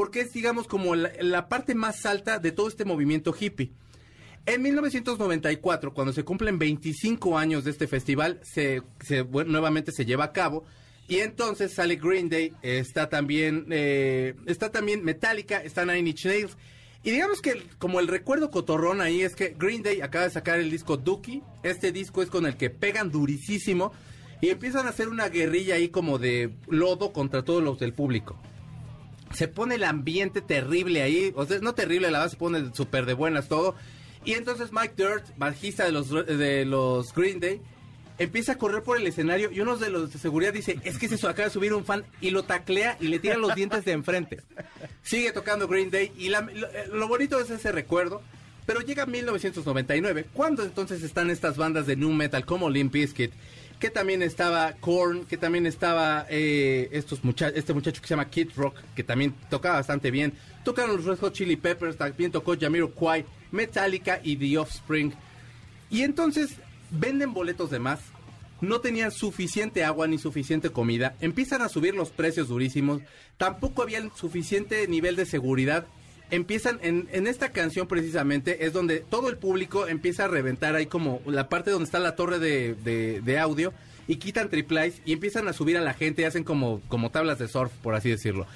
porque 0.00 0.20
es 0.22 0.32
digamos 0.32 0.66
como 0.66 0.94
la, 0.94 1.46
parte 1.50 1.74
más 1.74 2.06
alta 2.06 2.38
de 2.38 2.52
todo 2.52 2.68
este 2.68 2.86
movimiento 2.86 3.34
hippie. 3.38 3.70
En 4.46 4.62
1994, 4.62 5.92
cuando 5.92 6.14
se 6.14 6.24
cumplen 6.24 6.58
25 6.58 7.36
años 7.36 7.64
de 7.64 7.70
este 7.70 7.86
festival, 7.86 8.40
se, 8.42 8.80
se- 9.04 9.24
nuevamente 9.24 9.92
se 9.92 10.06
lleva 10.06 10.24
a 10.24 10.32
cabo. 10.32 10.64
Y 11.06 11.18
entonces 11.18 11.74
sale 11.74 11.96
Green 11.96 12.30
Day, 12.30 12.54
está 12.62 13.10
también, 13.10 13.66
eh, 13.68 14.36
está 14.46 14.72
también 14.72 15.04
Metallica, 15.04 15.58
está 15.62 15.84
Nine 15.84 16.08
Inch 16.08 16.24
Nails. 16.24 16.56
Y 17.04 17.10
digamos 17.10 17.42
que 17.42 17.62
como 17.76 18.00
el 18.00 18.08
recuerdo 18.08 18.50
cotorrón 18.50 19.02
ahí 19.02 19.20
es 19.20 19.36
que 19.36 19.54
Green 19.58 19.82
Day 19.82 20.00
acaba 20.00 20.24
de 20.24 20.30
sacar 20.30 20.60
el 20.60 20.70
disco 20.70 20.96
Dookie. 20.96 21.42
Este 21.62 21.92
disco 21.92 22.22
es 22.22 22.30
con 22.30 22.46
el 22.46 22.56
que 22.56 22.70
pegan 22.70 23.10
durísimo 23.10 23.92
y 24.40 24.48
empiezan 24.48 24.86
a 24.86 24.90
hacer 24.90 25.10
una 25.10 25.28
guerrilla 25.28 25.74
ahí 25.74 25.90
como 25.90 26.18
de 26.18 26.54
lodo 26.68 27.12
contra 27.12 27.44
todos 27.44 27.62
los 27.62 27.78
del 27.78 27.92
público 27.92 28.40
se 29.34 29.48
pone 29.48 29.76
el 29.76 29.84
ambiente 29.84 30.40
terrible 30.40 31.02
ahí, 31.02 31.32
o 31.36 31.46
sea, 31.46 31.58
no 31.60 31.74
terrible, 31.74 32.10
la 32.10 32.18
verdad 32.18 32.30
se 32.32 32.36
pone 32.36 32.74
súper 32.74 33.06
de 33.06 33.14
buenas 33.14 33.48
todo. 33.48 33.74
Y 34.24 34.32
entonces 34.34 34.70
Mike 34.72 34.94
Dirt, 34.96 35.24
bajista 35.38 35.84
de 35.84 35.92
los, 35.92 36.10
de 36.10 36.64
los 36.64 37.14
Green 37.14 37.40
Day, 37.40 37.60
empieza 38.18 38.52
a 38.52 38.58
correr 38.58 38.82
por 38.82 38.98
el 38.98 39.06
escenario 39.06 39.50
y 39.50 39.60
uno 39.60 39.76
de 39.78 39.88
los 39.88 40.12
de 40.12 40.18
seguridad 40.18 40.52
dice, 40.52 40.78
es 40.84 40.98
que 40.98 41.08
se 41.08 41.14
acaba 41.26 41.44
de 41.48 41.50
subir 41.54 41.72
un 41.72 41.84
fan 41.86 42.04
y 42.20 42.30
lo 42.30 42.42
taclea 42.42 42.98
y 43.00 43.08
le 43.08 43.18
tira 43.18 43.36
los 43.38 43.54
dientes 43.54 43.84
de 43.84 43.92
enfrente. 43.92 44.40
Sigue 45.02 45.32
tocando 45.32 45.68
Green 45.68 45.90
Day 45.90 46.12
y 46.18 46.28
la- 46.28 46.42
lo, 46.42 46.66
eh, 46.68 47.06
bonito 47.08 47.40
es 47.40 47.48
ese 47.50 47.72
recuerdo. 47.72 48.20
Pero 48.66 48.82
llega 48.82 49.06
1999, 49.06 50.26
cuando 50.34 50.62
entonces 50.62 51.02
están 51.02 51.30
estas 51.30 51.56
bandas 51.56 51.86
de 51.86 51.96
new 51.96 52.12
metal 52.12 52.44
como 52.44 52.68
Limp 52.70 52.92
Bizkit, 52.92 53.32
que 53.80 53.90
también 53.90 54.22
estaba 54.22 54.74
Korn, 54.74 55.24
que 55.24 55.38
también 55.38 55.66
estaba 55.66 56.26
eh, 56.28 56.90
estos 56.92 57.24
mucha 57.24 57.48
este 57.48 57.72
muchacho 57.72 58.00
que 58.02 58.06
se 58.06 58.12
llama 58.12 58.28
Kid 58.28 58.50
Rock, 58.54 58.76
que 58.94 59.02
también 59.02 59.34
tocaba 59.48 59.76
bastante 59.76 60.10
bien. 60.10 60.34
Tocaron 60.62 60.96
los 60.96 61.06
Red 61.06 61.18
Hot 61.18 61.32
Chili 61.32 61.56
Peppers, 61.56 61.96
también 61.96 62.30
tocó 62.30 62.54
Jamiroquai, 62.60 63.24
Metallica 63.50 64.20
y 64.22 64.36
The 64.36 64.58
Offspring. 64.58 65.14
Y 65.88 66.02
entonces 66.02 66.56
venden 66.90 67.32
boletos 67.32 67.70
de 67.70 67.78
más, 67.78 68.00
no 68.60 68.80
tenían 68.80 69.10
suficiente 69.10 69.82
agua 69.82 70.06
ni 70.06 70.18
suficiente 70.18 70.68
comida, 70.68 71.16
empiezan 71.22 71.62
a 71.62 71.70
subir 71.70 71.94
los 71.94 72.10
precios 72.10 72.48
durísimos, 72.48 73.00
tampoco 73.38 73.82
había 73.82 74.06
suficiente 74.14 74.86
nivel 74.88 75.16
de 75.16 75.24
seguridad. 75.24 75.86
Empiezan 76.30 76.78
en, 76.82 77.08
en 77.12 77.26
esta 77.26 77.50
canción 77.50 77.88
precisamente 77.88 78.64
es 78.64 78.72
donde 78.72 79.00
todo 79.00 79.28
el 79.28 79.36
público 79.36 79.88
empieza 79.88 80.24
a 80.24 80.28
reventar 80.28 80.76
ahí 80.76 80.86
como 80.86 81.20
la 81.26 81.48
parte 81.48 81.70
donde 81.72 81.84
está 81.86 81.98
la 81.98 82.14
torre 82.14 82.38
de, 82.38 82.74
de- 82.74 83.38
audio 83.38 83.72
y 84.06 84.16
quitan 84.16 84.48
triplies 84.48 85.02
y 85.04 85.12
empiezan 85.12 85.48
a 85.48 85.52
subir 85.52 85.76
a 85.76 85.80
la 85.80 85.94
gente 85.94 86.22
y 86.22 86.24
hacen 86.26 86.44
como, 86.44 86.80
como 86.88 87.10
tablas 87.10 87.38
de 87.38 87.48
surf, 87.48 87.72
por 87.82 87.94
así 87.94 88.10
decirlo. 88.10 88.46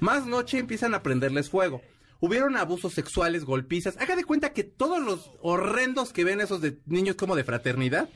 Más 0.00 0.26
noche 0.26 0.58
empiezan 0.58 0.94
a 0.94 1.02
prenderles 1.02 1.50
fuego. 1.50 1.82
Hubieron 2.20 2.56
abusos 2.56 2.94
sexuales, 2.94 3.44
golpizas. 3.44 3.96
Haga 3.98 4.16
de 4.16 4.24
cuenta 4.24 4.52
que 4.52 4.64
todos 4.64 5.02
los 5.02 5.30
horrendos 5.40 6.12
que 6.12 6.24
ven 6.24 6.40
esos 6.40 6.60
de 6.60 6.78
niños 6.86 7.16
como 7.16 7.36
de 7.36 7.44
fraternidad, 7.44 8.08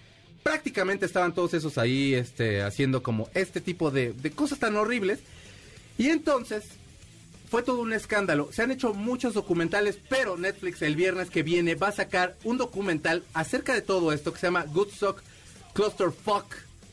prácticamente 0.43 1.07
estaban 1.07 1.35
todos 1.35 1.55
esos 1.55 1.79
ahí 1.79 2.15
este, 2.15 2.63
haciendo 2.63 3.03
como 3.03 3.29
este 3.35 3.61
tipo 3.61 3.91
de 3.91 4.13
cosas 4.35 4.59
tan 4.59 4.77
horribles. 4.77 5.21
Y 5.99 6.09
entonces 6.09 6.65
fue 7.55 7.63
todo 7.63 7.83
un 7.83 7.93
escándalo. 7.93 8.49
Se 8.51 8.63
han 8.63 8.73
hecho 8.73 8.95
muchos 8.95 9.33
documentales, 9.35 9.97
pero 10.09 10.37
Netflix 10.37 10.83
el 10.83 10.97
viernes 10.97 11.31
que 11.31 11.45
viene 11.45 11.77
va 11.77 11.87
a 11.87 11.93
sacar 11.93 12.35
un 12.43 12.59
documental 12.59 13.23
acerca 13.33 13.73
de 13.75 13.81
todo 13.81 14.11
esto 14.13 14.33
que 14.33 14.41
se 14.41 14.49
llama 14.49 14.65
Goodstock 14.65 15.23
Clusterfuck. 15.73 16.47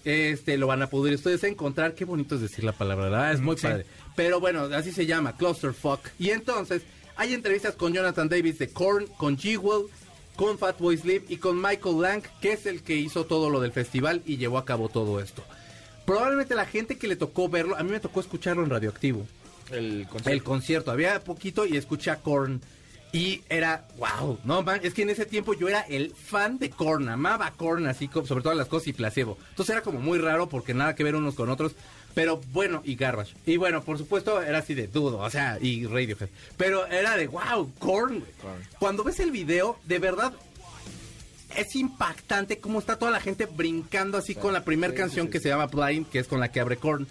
Este 0.06 0.58
lo 0.58 0.68
van 0.68 0.84
a 0.84 0.88
poder 0.88 1.16
ustedes 1.16 1.44
encontrar. 1.46 1.96
Qué 1.96 2.06
bonito 2.06 2.36
es 2.36 2.42
decir 2.42 2.64
la 2.64 2.74
palabra, 2.74 3.06
¿verdad? 3.06 3.32
Es 3.34 3.42
muy 3.42 3.58
Sí. 3.58 3.64
padre. 3.64 3.88
Pero 4.16 4.40
bueno, 4.40 4.66
así 4.66 4.92
se 4.92 5.08
llama, 5.08 5.36
Clusterfuck. 5.36 6.02
Y 6.20 6.30
entonces 6.30 6.84
hay 7.16 7.34
entrevistas 7.34 7.74
con 7.74 7.92
Jonathan 7.92 8.30
Davis 8.30 8.60
de 8.60 8.70
Korn, 8.70 9.08
con 9.18 9.40
Jewel, 9.40 9.88
con 10.36 10.60
Fatboy 10.60 10.96
Slim 10.96 11.24
y 11.28 11.38
con 11.38 11.60
Michael 11.60 12.02
Lang, 12.02 12.22
que 12.40 12.54
es 12.54 12.68
el 12.68 12.84
que 12.84 12.96
hizo 12.96 13.26
todo 13.26 13.50
lo 13.50 13.62
del 13.62 13.72
festival 13.72 14.22
y 14.28 14.38
llevó 14.38 14.60
a 14.60 14.66
cabo 14.66 14.90
todo 14.90 15.20
esto. 15.22 15.44
Probablemente 16.06 16.54
la 16.54 16.68
gente 16.68 17.00
que 17.00 17.08
le 17.08 17.16
tocó 17.16 17.50
verlo, 17.50 17.76
a 17.78 17.82
mí 17.82 17.90
me 17.90 18.00
tocó 18.00 18.20
escucharlo 18.20 18.64
en 18.64 18.70
Radioactivo. 18.70 19.26
El 19.72 20.08
El 20.26 20.44
concierto, 20.44 20.92
había 20.92 21.24
poquito 21.24 21.66
y 21.66 21.78
escuché 21.78 22.12
a 22.12 22.18
Korn. 22.18 22.62
Y 23.14 23.42
era, 23.50 23.88
wow, 23.98 24.40
no 24.46 24.64
man, 24.64 24.80
es 24.84 24.94
que 24.94 25.02
en 25.02 25.10
ese 25.10 25.26
tiempo 25.26 25.54
yo 25.54 25.68
era 25.68 25.82
el 25.82 26.16
fan 26.16 26.58
de 26.60 26.70
Korn, 26.70 27.10
amaba 27.10 27.52
Korn 27.52 27.86
así, 27.88 28.10
sobre 28.26 28.42
todo 28.42 28.54
las 28.54 28.70
cosas 28.70 28.88
y 28.88 28.94
placebo. 28.94 29.38
Entonces 29.50 29.74
era 29.74 29.84
como 29.84 30.00
muy 30.00 30.18
raro 30.18 30.48
porque 30.48 30.74
nada 30.74 30.96
que 30.96 31.04
ver 31.04 31.16
unos 31.16 31.36
con 31.36 31.50
otros. 31.50 31.74
Pero 32.14 32.42
bueno, 32.52 32.82
y 32.84 32.96
Garbage. 32.96 33.34
Y 33.46 33.58
bueno, 33.58 33.84
por 33.84 33.98
supuesto 33.98 34.42
era 34.42 34.60
así 34.60 34.74
de 34.74 34.88
dudo, 34.88 35.20
o 35.20 35.30
sea, 35.30 35.58
y 35.62 35.86
Radiohead. 35.86 36.30
Pero 36.58 36.86
era 36.88 37.16
de, 37.16 37.28
wow. 37.28 37.72
Korn. 37.80 38.24
Cuando 38.80 39.04
ves 39.04 39.20
el 39.20 39.32
video, 39.32 39.78
de 39.86 40.00
verdad, 40.00 40.34
es 41.56 41.76
impactante 41.76 42.60
cómo 42.60 42.80
está 42.80 42.98
toda 42.98 43.12
la 43.12 43.22
gente 43.22 43.46
brincando 43.46 44.18
así 44.18 44.36
con 44.36 44.54
la 44.54 44.64
primera 44.64 44.94
canción 44.94 45.30
que 45.30 45.40
se 45.40 45.50
llama 45.50 45.68
Blind, 45.68 46.08
que 46.08 46.20
es 46.20 46.28
con 46.28 46.40
la 46.40 46.52
que 46.52 46.60
abre 46.60 46.78
Korn. 46.78 47.08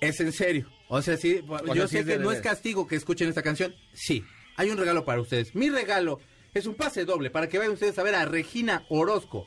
Es 0.01 0.21
en 0.21 0.33
serio. 0.33 0.69
O 0.89 1.01
sea, 1.01 1.17
sí, 1.17 1.43
o 1.49 1.75
yo 1.75 1.87
sea, 1.87 1.89
sé 1.89 1.99
sí 2.01 2.05
que 2.05 2.19
no 2.19 2.33
es 2.33 2.41
castigo 2.41 2.87
que 2.87 2.97
escuchen 2.97 3.29
esta 3.29 3.43
canción. 3.43 3.75
Sí, 3.93 4.25
hay 4.57 4.71
un 4.71 4.77
regalo 4.77 5.05
para 5.05 5.21
ustedes. 5.21 5.55
Mi 5.55 5.71
regalo 5.71 6.21
es 6.53 6.67
un 6.67 6.75
pase 6.75 7.05
doble 7.05 7.31
para 7.31 7.49
que 7.49 7.59
vayan 7.59 7.73
ustedes 7.73 7.99
a 7.99 8.03
ver 8.03 8.15
a 8.15 8.25
Regina 8.25 8.85
Orozco. 8.89 9.47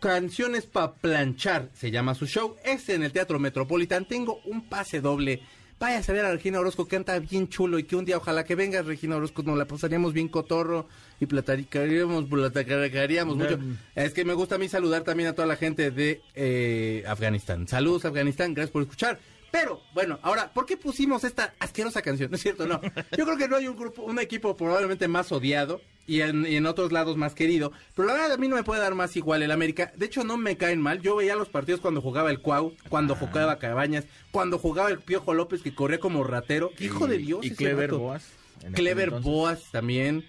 Canciones 0.00 0.64
para 0.64 0.92
planchar, 0.92 1.70
se 1.74 1.90
llama 1.90 2.14
su 2.14 2.26
show. 2.26 2.54
Es 2.64 2.88
en 2.88 3.02
el 3.02 3.12
Teatro 3.12 3.40
Metropolitan. 3.40 4.06
Tengo 4.06 4.40
un 4.44 4.68
pase 4.68 5.00
doble. 5.00 5.42
Vaya 5.80 5.98
a 5.98 6.02
saber 6.02 6.24
a 6.24 6.32
Regina 6.32 6.58
Orozco, 6.58 6.86
canta 6.86 7.18
bien 7.20 7.48
chulo 7.48 7.78
y 7.78 7.84
que 7.84 7.94
un 7.94 8.04
día 8.04 8.16
ojalá 8.16 8.44
que 8.44 8.56
venga 8.56 8.82
Regina 8.82 9.16
Orozco, 9.16 9.44
nos 9.44 9.56
la 9.56 9.66
pasaríamos 9.66 10.12
bien 10.12 10.28
cotorro 10.28 10.88
y 11.20 11.26
platicaríamos, 11.26 12.26
platicaríamos 12.26 13.36
mucho. 13.36 13.58
Es 13.94 14.12
que 14.12 14.24
me 14.24 14.34
gusta 14.34 14.56
a 14.56 14.58
mí 14.58 14.68
saludar 14.68 15.02
también 15.02 15.28
a 15.28 15.34
toda 15.34 15.46
la 15.46 15.54
gente 15.56 15.92
de 15.92 16.20
eh, 16.34 17.04
Afganistán. 17.06 17.68
Saludos 17.68 18.04
Afganistán, 18.04 18.54
gracias 18.54 18.72
por 18.72 18.82
escuchar. 18.82 19.20
Pero, 19.50 19.80
bueno, 19.94 20.18
ahora, 20.22 20.52
¿por 20.52 20.66
qué 20.66 20.76
pusimos 20.76 21.24
esta 21.24 21.54
asquerosa 21.58 22.02
canción? 22.02 22.30
No 22.30 22.36
es 22.36 22.42
cierto, 22.42 22.66
no. 22.66 22.80
Yo 23.16 23.24
creo 23.24 23.36
que 23.36 23.48
no 23.48 23.56
hay 23.56 23.66
un 23.66 23.76
grupo, 23.76 24.02
un 24.02 24.18
equipo 24.18 24.56
probablemente 24.56 25.08
más 25.08 25.32
odiado 25.32 25.80
y 26.06 26.20
en, 26.20 26.46
y 26.46 26.56
en, 26.56 26.66
otros 26.66 26.92
lados 26.92 27.16
más 27.16 27.34
querido. 27.34 27.72
Pero 27.94 28.08
la 28.08 28.14
verdad 28.14 28.32
a 28.32 28.36
mí 28.36 28.48
no 28.48 28.56
me 28.56 28.64
puede 28.64 28.80
dar 28.80 28.94
más 28.94 29.16
igual 29.16 29.42
el 29.42 29.50
América. 29.50 29.92
De 29.96 30.06
hecho, 30.06 30.24
no 30.24 30.36
me 30.36 30.56
caen 30.56 30.80
mal. 30.80 31.00
Yo 31.00 31.16
veía 31.16 31.36
los 31.36 31.48
partidos 31.48 31.80
cuando 31.80 32.02
jugaba 32.02 32.30
el 32.30 32.40
Cuau, 32.40 32.74
cuando 32.88 33.14
ah. 33.14 33.18
jugaba 33.18 33.58
Cabañas, 33.58 34.04
cuando 34.30 34.58
jugaba 34.58 34.90
el 34.90 34.98
Piojo 34.98 35.34
López 35.34 35.62
que 35.62 35.74
corría 35.74 35.98
como 35.98 36.24
ratero. 36.24 36.70
Y, 36.78 36.86
Hijo 36.86 37.06
de 37.06 37.18
Dios. 37.18 37.44
Y 37.44 37.50
Clever. 37.52 37.92
Boas. 37.92 38.26
Clever 38.74 39.10
Boas 39.10 39.70
también. 39.70 40.26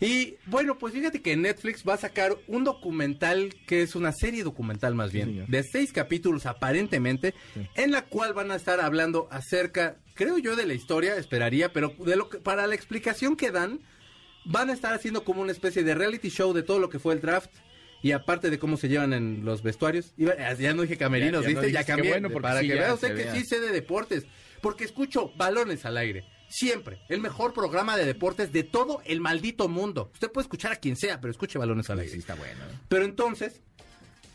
Y 0.00 0.36
bueno, 0.46 0.78
pues 0.78 0.94
fíjate 0.94 1.20
que 1.20 1.36
Netflix 1.36 1.84
va 1.86 1.94
a 1.94 1.98
sacar 1.98 2.36
un 2.46 2.64
documental 2.64 3.54
que 3.66 3.82
es 3.82 3.94
una 3.94 4.12
serie 4.12 4.42
documental 4.42 4.94
más 4.94 5.12
bien, 5.12 5.44
sí, 5.46 5.52
de 5.52 5.62
seis 5.62 5.92
capítulos 5.92 6.46
aparentemente, 6.46 7.34
sí. 7.52 7.68
en 7.74 7.90
la 7.90 8.06
cual 8.06 8.32
van 8.32 8.50
a 8.50 8.56
estar 8.56 8.80
hablando 8.80 9.28
acerca, 9.30 9.98
creo 10.14 10.38
yo, 10.38 10.56
de 10.56 10.66
la 10.66 10.72
historia, 10.72 11.16
esperaría, 11.16 11.72
pero 11.72 11.94
de 11.98 12.16
lo 12.16 12.30
que, 12.30 12.38
para 12.38 12.66
la 12.66 12.74
explicación 12.74 13.36
que 13.36 13.50
dan, 13.50 13.80
van 14.46 14.70
a 14.70 14.72
estar 14.72 14.94
haciendo 14.94 15.22
como 15.22 15.42
una 15.42 15.52
especie 15.52 15.84
de 15.84 15.94
reality 15.94 16.30
show 16.30 16.52
de 16.54 16.62
todo 16.62 16.78
lo 16.78 16.88
que 16.88 16.98
fue 16.98 17.14
el 17.14 17.20
draft. 17.20 17.50
Y 18.02 18.12
aparte 18.12 18.48
de 18.48 18.58
cómo 18.58 18.78
se 18.78 18.88
llevan 18.88 19.12
en 19.12 19.44
los 19.44 19.62
vestuarios, 19.62 20.14
iba, 20.16 20.34
ya 20.54 20.72
no 20.72 20.80
dije 20.80 20.96
camerinos, 20.96 21.42
ya, 21.42 21.50
ya 21.50 21.60
¿viste? 21.60 21.66
No 21.66 21.72
ya 21.72 21.84
cambié. 21.84 22.10
Bueno 22.12 22.30
para 22.30 22.60
sí, 22.60 22.68
que 22.68 22.74
vea 22.74 22.94
usted 22.94 23.08
que 23.08 23.24
vea. 23.24 23.34
sí 23.34 23.44
sé 23.44 23.60
de 23.60 23.72
deportes. 23.72 24.24
Porque 24.62 24.84
escucho 24.84 25.32
balones 25.36 25.84
al 25.84 25.98
aire. 25.98 26.24
Siempre. 26.50 27.00
El 27.08 27.20
mejor 27.20 27.54
programa 27.54 27.96
de 27.96 28.04
deportes 28.04 28.52
de 28.52 28.64
todo 28.64 29.00
el 29.04 29.20
maldito 29.20 29.68
mundo. 29.68 30.10
Usted 30.12 30.30
puede 30.30 30.44
escuchar 30.44 30.72
a 30.72 30.76
quien 30.76 30.96
sea, 30.96 31.20
pero 31.20 31.30
escuche 31.30 31.58
balones 31.58 31.88
al 31.90 32.00
aire. 32.00 32.12
Sí, 32.12 32.18
está 32.18 32.34
bueno. 32.34 32.64
¿eh? 32.64 32.76
Pero 32.88 33.04
entonces, 33.04 33.62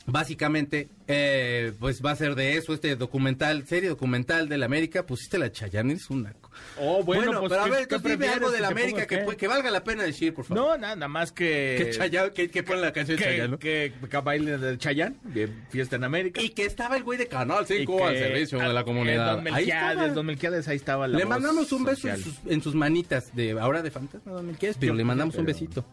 básicamente, 0.05 0.89
eh, 1.07 1.73
pues 1.77 2.01
va 2.03 2.11
a 2.11 2.15
ser 2.15 2.35
de 2.35 2.55
eso, 2.55 2.73
este 2.73 2.95
documental, 2.95 3.67
serie 3.67 3.89
documental 3.89 4.47
de 4.47 4.57
la 4.57 4.65
América. 4.65 5.05
Pusiste 5.05 5.37
la 5.37 5.51
Chayanne, 5.51 5.93
es 5.93 6.09
una... 6.09 6.33
Oh, 6.77 7.03
bueno, 7.03 7.25
bueno 7.25 7.39
pues, 7.41 7.49
pero 7.51 7.61
a 7.61 7.65
¿qué- 7.65 7.71
ver, 7.71 7.81
entonces 7.83 8.11
dime 8.11 8.27
algo 8.29 8.51
de 8.51 8.59
la 8.59 8.67
América 8.67 9.05
que, 9.07 9.25
que 9.37 9.47
valga 9.47 9.71
la 9.71 9.83
pena 9.83 10.03
decir, 10.03 10.33
por 10.33 10.45
favor. 10.45 10.63
No, 10.63 10.77
nada, 10.77 11.07
más 11.07 11.31
que... 11.31 11.75
Que, 11.77 11.91
Chayanne, 11.91 12.31
que, 12.31 12.49
que 12.49 12.63
pone 12.63 12.81
la 12.81 12.91
canción 12.91 13.17
de 13.17 13.23
que, 13.23 13.29
Chayanne, 13.29 13.47
¿no? 13.51 13.59
que, 13.59 13.93
que 14.09 14.17
baile 14.17 14.57
de 14.57 14.77
Chayanne, 14.77 15.15
de 15.23 15.49
Fiesta 15.69 15.95
en 15.95 16.03
América. 16.03 16.41
Y 16.41 16.49
que 16.49 16.65
estaba 16.65 16.97
el 16.97 17.03
güey 17.03 17.17
de 17.17 17.27
Canal 17.27 17.65
5 17.65 17.81
Y 17.81 17.85
que- 17.97 18.03
al 18.03 18.17
servicio 18.17 18.59
de 18.59 18.73
la 18.73 18.83
comunidad. 18.83 19.35
Don 19.37 19.53
Ahí 19.53 19.69
estaba. 19.69 20.07
Don 20.09 20.25
Melquiades, 20.25 20.67
ahí 20.67 20.75
estaba 20.77 21.07
la 21.07 21.17
Le 21.17 21.25
mandamos 21.25 21.71
un 21.71 21.83
beso 21.85 22.07
en 22.09 22.17
sus, 22.17 22.35
en 22.47 22.61
sus 22.61 22.75
manitas 22.75 23.35
de 23.35 23.51
ahora 23.59 23.81
de 23.81 23.91
fantasma, 23.91 24.31
don 24.33 24.45
Melquiades, 24.47 24.77
pero 24.79 24.93
le 24.93 25.03
mandamos 25.03 25.35
un 25.35 25.45
pero- 25.45 25.53
besito. 25.57 25.85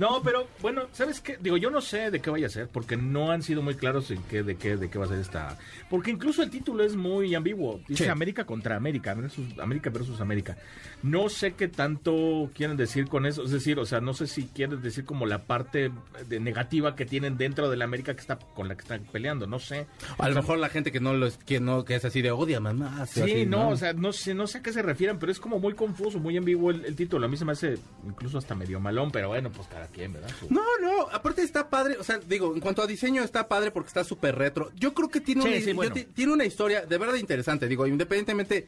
No, 0.00 0.22
pero 0.22 0.48
bueno, 0.62 0.84
¿sabes 0.92 1.20
qué? 1.20 1.36
Digo, 1.40 1.58
yo 1.58 1.68
no 1.68 1.82
sé 1.82 2.10
de 2.10 2.20
qué 2.20 2.30
vaya 2.30 2.46
a 2.46 2.50
ser, 2.50 2.68
porque 2.68 2.96
no 2.96 3.30
han 3.30 3.42
sido 3.42 3.60
muy 3.60 3.74
claros 3.74 4.10
en 4.10 4.22
qué, 4.22 4.42
de 4.42 4.56
qué, 4.56 4.78
de 4.78 4.88
qué 4.88 4.98
va 4.98 5.04
a 5.04 5.08
ser 5.08 5.18
esta. 5.18 5.58
Porque 5.90 6.10
incluso 6.10 6.42
el 6.42 6.48
título 6.48 6.82
es 6.82 6.96
muy 6.96 7.34
ambiguo. 7.34 7.80
Dice 7.86 8.04
Sí. 8.04 8.10
América 8.10 8.44
contra 8.46 8.76
América, 8.76 9.12
versus, 9.12 9.58
América 9.58 9.90
versus 9.90 10.18
América. 10.22 10.56
No 11.02 11.28
sé 11.28 11.52
qué 11.52 11.68
tanto 11.68 12.50
quieren 12.54 12.78
decir 12.78 13.08
con 13.08 13.26
eso. 13.26 13.42
Es 13.44 13.50
decir, 13.50 13.78
o 13.78 13.84
sea, 13.84 14.00
no 14.00 14.14
sé 14.14 14.26
si 14.26 14.44
quieren 14.46 14.80
decir 14.80 15.04
como 15.04 15.26
la 15.26 15.44
parte 15.44 15.90
de 16.28 16.40
negativa 16.40 16.96
que 16.96 17.04
tienen 17.04 17.36
dentro 17.36 17.68
de 17.68 17.76
la 17.76 17.84
América 17.84 18.14
que 18.14 18.20
está 18.20 18.38
con 18.38 18.68
la 18.68 18.76
que 18.76 18.82
están 18.82 19.02
peleando. 19.12 19.46
No 19.46 19.58
sé. 19.58 19.86
A 20.16 20.30
lo 20.30 20.34
mejor 20.36 20.58
la 20.58 20.70
gente 20.70 20.92
que 20.92 21.00
no 21.00 21.12
lo 21.12 21.26
es, 21.26 21.36
que 21.36 21.60
no, 21.60 21.84
que 21.84 21.94
es 21.96 22.04
así 22.06 22.22
de 22.22 22.30
odia 22.30 22.58
mamá. 22.58 23.04
Sí, 23.04 23.20
así, 23.20 23.44
no, 23.46 23.68
o 23.68 23.76
sea, 23.76 23.92
no 23.92 24.14
sé, 24.14 24.32
no 24.34 24.46
sé 24.46 24.58
a 24.58 24.62
qué 24.62 24.72
se 24.72 24.80
refieren, 24.80 25.18
pero 25.18 25.30
es 25.30 25.38
como 25.40 25.58
muy 25.58 25.74
confuso, 25.74 26.18
muy 26.18 26.38
ambiguo 26.38 26.70
el, 26.70 26.86
el 26.86 26.96
título. 26.96 27.26
A 27.26 27.28
mí 27.28 27.36
se 27.36 27.44
me 27.44 27.52
hace 27.52 27.76
incluso 28.06 28.38
hasta 28.38 28.54
medio 28.54 28.80
malón, 28.80 29.10
pero 29.10 29.28
bueno, 29.28 29.50
pues 29.50 29.68
cada 29.68 29.89
quien, 29.90 30.12
¿verdad? 30.12 30.30
Su- 30.38 30.52
No, 30.52 30.62
no, 30.80 31.08
aparte 31.12 31.42
está 31.42 31.68
padre, 31.68 31.96
o 31.98 32.04
sea, 32.04 32.18
digo, 32.18 32.54
en 32.54 32.60
cuanto 32.60 32.82
a 32.82 32.86
diseño 32.86 33.22
está 33.22 33.46
padre 33.48 33.70
porque 33.70 33.88
está 33.88 34.04
súper 34.04 34.36
retro. 34.36 34.70
Yo 34.76 34.94
creo 34.94 35.08
que 35.08 35.20
tiene, 35.20 35.42
Sí, 35.42 35.48
una, 35.48 35.60
sí, 35.60 35.72
bueno. 35.72 35.94
tiene 36.14 36.32
una 36.32 36.44
historia 36.44 36.86
de 36.86 36.98
verdad 36.98 37.14
interesante, 37.16 37.68
digo, 37.68 37.86
independientemente 37.86 38.66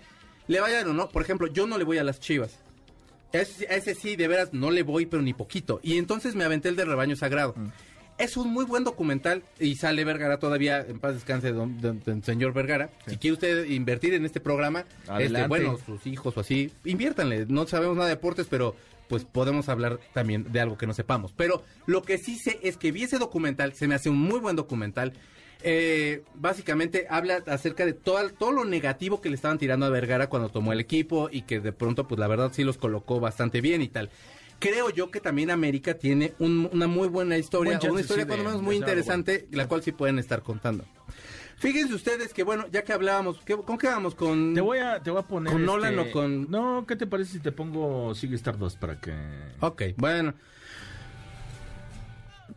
le 0.49 0.61
vayan 0.61 0.89
o 0.89 0.93
no. 0.93 1.09
Por 1.09 1.23
ejemplo, 1.23 1.47
yo 1.47 1.67
no 1.67 1.79
le 1.79 1.85
voy 1.85 1.99
a 1.99 2.05
las 2.05 2.21
chivas. 2.21 2.59
Ese, 3.33 3.67
a 3.69 3.77
ese 3.77 3.95
sí, 3.95 4.17
de 4.17 4.29
veras, 4.29 4.53
no 4.53 4.71
le 4.71 4.83
voy, 4.83 5.07
pero 5.07 5.23
ni 5.23 5.33
poquito. 5.33 5.81
Y 5.83 5.97
entonces 5.97 6.35
me 6.35 6.45
aventé 6.45 6.69
el 6.69 6.77
de 6.77 6.85
Rebaño 6.85 7.17
Sagrado. 7.17 7.55
Mm. 7.57 7.69
Es 8.19 8.37
un 8.37 8.53
muy 8.53 8.67
buen 8.67 8.85
documental 8.85 9.43
y 9.59 9.75
sale 9.77 10.05
Vergara 10.05 10.39
todavía, 10.39 10.81
en 10.87 11.01
paz 11.01 11.15
descanse, 11.15 11.51
don, 11.51 11.81
don- 11.81 12.03
don 12.05 12.23
señor 12.23 12.53
Vergara. 12.53 12.91
Si 13.07 13.17
quiere 13.17 13.33
usted 13.33 13.65
invertir 13.65 14.13
en 14.13 14.27
este 14.27 14.39
programa, 14.39 14.85
este, 15.19 15.47
bueno, 15.49 15.79
sus 15.87 16.07
hijos 16.07 16.37
o 16.37 16.41
así, 16.41 16.71
inviértanle. 16.85 17.47
No 17.49 17.67
sabemos 17.67 17.97
nada 17.97 18.09
de 18.11 18.17
deportes, 18.17 18.47
pero 18.51 18.77
pues 19.13 19.27
podemos 19.27 19.69
hablar 19.69 20.01
también 20.15 20.51
de 20.55 20.59
algo 20.61 20.79
que 20.79 20.87
no 20.87 20.95
sepamos. 20.95 21.35
Pero 21.37 21.63
lo 21.85 22.01
que 22.01 22.17
sí 22.17 22.39
sé 22.39 22.59
es 22.63 22.79
que 22.79 22.93
vi 22.93 23.03
ese 23.03 23.19
documental, 23.19 23.75
se 23.75 23.87
me 23.87 23.95
hace 23.95 24.09
un 24.09 24.17
muy 24.17 24.41
buen 24.41 24.57
documental. 24.57 25.13
Eh, 25.63 26.23
básicamente 26.35 27.05
habla 27.11 27.43
acerca 27.47 27.85
de 27.85 27.93
todo, 27.93 28.27
todo 28.31 28.53
lo 28.53 28.65
negativo 28.65 29.21
que 29.21 29.29
le 29.29 29.35
estaban 29.35 29.59
tirando 29.59 29.85
a 29.85 29.91
Vergara 29.91 30.31
cuando 30.31 30.49
tomó 30.49 30.73
el 30.73 30.81
equipo 30.81 31.29
y 31.31 31.43
que 31.43 31.61
de 31.61 31.73
pronto, 31.73 32.09
pues 32.09 32.19
la 32.19 32.27
verdad 32.27 32.53
sí 32.55 32.65
los 32.65 32.79
colocó 32.79 33.21
bastante 33.21 33.61
bien 33.61 33.83
y 33.83 33.89
tal. 33.89 34.09
Creo 34.59 34.89
yo 34.89 35.11
que 35.11 35.21
también 35.21 35.51
América 35.51 35.93
tiene 35.99 36.33
un- 36.39 36.71
una 36.73 36.87
muy 36.87 37.09
buena 37.09 37.37
historia, 37.37 37.77
Buen 37.79 37.91
una 37.93 38.01
historia 38.01 38.25
sí, 38.25 38.29
cuando 38.29 38.45
menos 38.47 38.63
muy 38.63 38.77
interesante, 38.77 39.47
la 39.51 39.69
cual 39.69 39.83
sí 39.83 39.93
pueden 39.93 40.19
estar 40.19 40.43
contando. 40.43 40.87
Fíjense 41.59 41.95
ustedes 41.95 42.33
que, 42.35 42.43
bueno, 42.43 42.67
ya 42.73 42.83
que 42.85 42.93
hablábamos, 42.93 43.39
¿qué- 43.45 43.57
¿con 43.57 43.79
qué 43.79 43.87
vamos? 43.87 44.15
Con... 44.15 44.53
Te 44.55 44.61
voy 44.61 44.79
a, 44.79 45.01
te 45.01 45.11
voy 45.11 45.21
a 45.21 45.27
poner. 45.27 45.53
¿Con 45.53 45.65
Nolan 45.65 45.99
este- 45.99 46.11
o 46.11 46.13
con- 46.13 46.51
No, 46.51 46.85
¿qué 46.87 46.97
te 46.97 47.07
parece 47.07 47.33
si 47.35 47.41
te 47.41 47.53
pongo 47.53 48.15
Sigue 48.15 48.35
Stardust 48.37 48.79
para 48.79 49.01
que. 49.01 49.13
Ok, 49.61 49.83
bueno. 49.97 50.35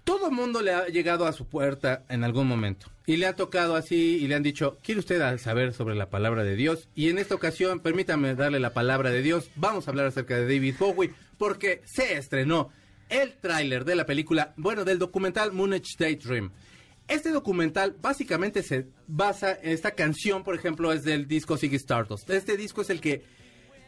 Todo 0.04 0.30
mundo 0.30 0.62
le 0.62 0.72
ha 0.74 0.88
llegado 0.88 1.26
a 1.26 1.34
su 1.34 1.48
puerta 1.48 2.04
en 2.10 2.24
algún 2.24 2.48
momento. 2.48 2.88
Y 3.08 3.18
le 3.18 3.26
ha 3.28 3.36
tocado 3.36 3.76
así 3.76 4.18
y 4.18 4.28
le 4.28 4.36
han 4.36 4.44
dicho, 4.44 4.78
¿quiere 4.84 5.00
usted 5.00 5.38
saber 5.40 5.74
sobre 5.74 5.96
la 5.96 6.10
palabra 6.10 6.44
de 6.44 6.56
Dios? 6.56 6.90
Y 6.96 7.10
en 7.10 7.18
esta 7.18 7.34
ocasión, 7.36 7.80
permítame 7.80 8.36
darle 8.36 8.60
la 8.60 8.74
palabra 8.74 9.10
de 9.10 9.22
Dios. 9.22 9.50
Vamos 9.56 9.88
a 9.88 9.92
hablar 9.92 10.06
acerca 10.08 10.36
de 10.36 10.44
David 10.44 10.76
Bowie 10.80 11.14
porque 11.38 11.82
se 11.86 12.18
estrenó 12.18 12.70
el 13.10 13.34
tráiler 13.34 13.86
de 13.86 13.96
la 13.96 14.06
película, 14.06 14.54
bueno, 14.58 14.84
del 14.86 15.00
documental 15.00 15.52
Moonage 15.54 15.96
Daydream. 15.98 16.52
Este 17.08 17.30
documental 17.30 17.96
básicamente 18.02 18.64
se 18.64 18.88
basa 19.08 19.54
en 19.62 19.72
esta 19.72 19.92
canción, 19.92 20.44
por 20.44 20.56
ejemplo, 20.56 20.92
es 20.92 21.04
del 21.04 21.28
disco 21.28 21.56
Ziggy 21.56 21.76
Stardust. 21.76 22.30
Este 22.32 22.58
disco 22.58 22.82
es 22.82 22.90
el 22.90 23.00
que 23.00 23.24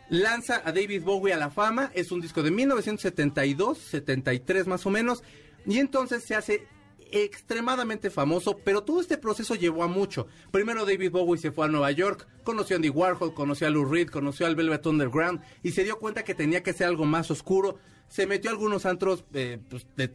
lanza 0.10 0.62
a 0.64 0.72
David 0.72 1.04
Bowie 1.04 1.34
a 1.34 1.38
la 1.38 1.50
fama, 1.50 1.92
es 1.96 2.12
un 2.12 2.22
disco 2.22 2.44
de 2.44 2.52
1972, 2.52 3.80
73 3.80 4.68
más 4.68 4.86
o 4.86 4.92
menos, 4.92 5.24
y 5.66 5.80
entonces 5.80 6.24
se 6.24 6.36
hace 6.36 6.68
extremadamente 7.12 8.10
famoso, 8.10 8.60
pero 8.64 8.84
todo 8.84 9.02
este 9.02 9.18
proceso 9.18 9.56
llevó 9.56 9.84
a 9.84 9.88
mucho. 9.88 10.28
Primero 10.52 10.86
David 10.86 11.12
Bowie 11.12 11.40
se 11.40 11.52
fue 11.52 11.66
a 11.66 11.70
Nueva 11.70 11.92
York, 11.92 12.28
conoció 12.44 12.76
a 12.76 12.78
Andy 12.78 12.90
Warhol, 12.90 13.34
conoció 13.34 13.68
a 13.68 13.70
Lou 13.70 13.86
Reed, 13.86 14.10
conoció 14.10 14.46
al 14.46 14.56
Velvet 14.56 14.86
Underground 14.86 15.42
y 15.64 15.72
se 15.72 15.84
dio 15.84 16.00
cuenta 16.00 16.24
que 16.24 16.36
tenía 16.36 16.64
que 16.64 16.74
ser 16.74 16.88
algo 16.88 17.06
más 17.06 17.32
oscuro. 17.32 17.80
Se 18.10 18.26
metió 18.26 18.50
a 18.50 18.54
algunos 18.54 18.86
antros, 18.86 19.24
eh, 19.34 19.60
pues, 19.70 19.86
de, 19.96 20.12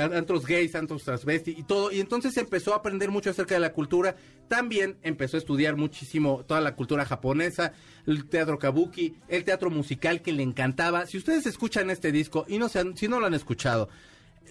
antros 0.00 0.46
gays, 0.46 0.74
antros 0.74 1.04
transvesti 1.04 1.54
y 1.56 1.62
todo, 1.62 1.92
y 1.92 2.00
entonces 2.00 2.36
empezó 2.36 2.74
a 2.74 2.78
aprender 2.78 3.10
mucho 3.10 3.30
acerca 3.30 3.54
de 3.54 3.60
la 3.60 3.72
cultura. 3.72 4.16
También 4.48 4.98
empezó 5.02 5.36
a 5.36 5.38
estudiar 5.38 5.76
muchísimo 5.76 6.44
toda 6.44 6.60
la 6.60 6.74
cultura 6.74 7.04
japonesa, 7.06 7.72
el 8.06 8.28
teatro 8.28 8.58
kabuki, 8.58 9.14
el 9.28 9.44
teatro 9.44 9.70
musical 9.70 10.22
que 10.22 10.32
le 10.32 10.42
encantaba. 10.42 11.06
Si 11.06 11.16
ustedes 11.18 11.46
escuchan 11.46 11.88
este 11.88 12.10
disco 12.12 12.44
y 12.48 12.58
no 12.58 12.68
se 12.68 12.80
han- 12.80 12.96
si 12.96 13.06
no 13.08 13.20
lo 13.20 13.26
han 13.26 13.34
escuchado, 13.34 13.88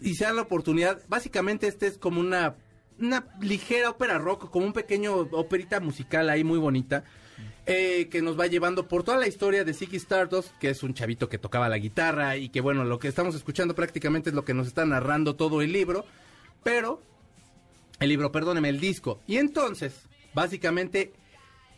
y 0.01 0.15
se 0.15 0.23
dan 0.23 0.37
la 0.37 0.43
oportunidad, 0.43 1.01
básicamente 1.09 1.67
este 1.67 1.87
es 1.87 1.97
como 1.97 2.21
una, 2.21 2.55
una 2.97 3.27
ligera 3.41 3.89
ópera 3.89 4.17
rock, 4.17 4.49
como 4.49 4.65
un 4.65 4.73
pequeño 4.73 5.13
operita 5.15 5.79
musical 5.81 6.29
ahí 6.29 6.43
muy 6.45 6.59
bonita, 6.59 7.03
eh, 7.71 8.07
que 8.09 8.21
nos 8.21 8.39
va 8.39 8.47
llevando 8.47 8.87
por 8.87 9.03
toda 9.03 9.17
la 9.19 9.27
historia 9.27 9.63
de 9.63 9.73
Ziggy 9.73 9.97
Stardust, 9.97 10.49
que 10.57 10.69
es 10.71 10.81
un 10.81 10.93
chavito 10.95 11.29
que 11.29 11.37
tocaba 11.37 11.69
la 11.69 11.77
guitarra 11.77 12.35
y 12.35 12.49
que 12.49 12.61
bueno, 12.61 12.83
lo 12.83 12.97
que 12.97 13.07
estamos 13.07 13.35
escuchando 13.35 13.75
prácticamente 13.75 14.31
es 14.31 14.35
lo 14.35 14.43
que 14.43 14.53
nos 14.55 14.65
está 14.67 14.85
narrando 14.85 15.35
todo 15.35 15.61
el 15.61 15.71
libro, 15.71 16.03
pero, 16.63 17.01
el 17.99 18.09
libro, 18.09 18.31
perdóneme, 18.31 18.69
el 18.69 18.79
disco. 18.79 19.19
Y 19.27 19.37
entonces, 19.37 19.93
básicamente... 20.33 21.13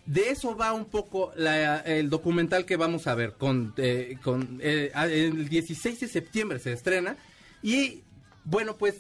De 0.04 0.30
eso 0.32 0.58
va 0.58 0.74
un 0.74 0.86
poco 0.86 1.32
la- 1.36 1.78
el 1.82 2.10
documental 2.10 2.66
que 2.66 2.76
vamos 2.76 3.06
a 3.06 3.14
ver. 3.14 3.34
Con, 3.34 3.76
eh, 3.78 4.18
con 4.24 4.60
eh, 4.62 4.92
el 4.96 5.48
16 5.48 6.00
de 6.00 6.08
septiembre 6.08 6.58
se 6.58 6.74
estrena. 6.74 7.18
Y 7.62 8.02
bueno, 8.44 8.78
pues 8.78 8.96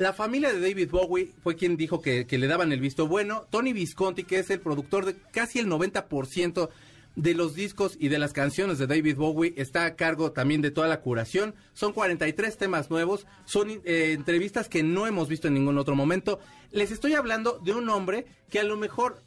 la 0.00 0.14
familia 0.14 0.50
de 0.50 0.60
David 0.60 0.88
Bowie 0.90 1.30
fue 1.42 1.56
quien 1.56 1.76
dijo 1.76 2.00
que, 2.00 2.26
le 2.26 2.46
daban 2.46 2.72
el 2.72 2.80
visto 2.80 3.06
bueno. 3.06 3.46
Tony 3.50 3.74
Visconti, 3.74 4.24
que 4.24 4.38
es 4.38 4.48
el 4.48 4.58
productor 4.58 5.04
de 5.04 5.14
casi 5.30 5.58
el 5.58 5.68
90% 5.68 6.70
de 7.16 7.34
los 7.34 7.54
discos 7.54 7.98
y 8.00 8.08
de 8.08 8.18
las 8.18 8.32
canciones 8.32 8.78
de 8.78 8.86
David 8.86 9.16
Bowie, 9.16 9.52
está 9.58 9.84
a 9.84 9.96
cargo 9.96 10.32
también 10.32 10.62
de 10.62 10.70
toda 10.70 10.88
la 10.88 11.02
curación. 11.02 11.54
Son 11.74 11.92
43 11.92 12.56
temas 12.56 12.88
nuevos, 12.88 13.26
son 13.44 13.68
eh, 13.84 14.12
entrevistas 14.12 14.70
que 14.70 14.82
no 14.82 15.06
hemos 15.06 15.28
visto 15.28 15.48
en 15.48 15.54
ningún 15.54 15.76
otro 15.76 15.94
momento. 15.94 16.40
Les 16.72 16.92
estoy 16.92 17.12
hablando 17.12 17.60
de 17.62 17.72
un 17.72 17.86
hombre 17.90 18.24
que 18.48 18.58
a 18.58 18.64
lo 18.64 18.78
mejor 18.78 19.20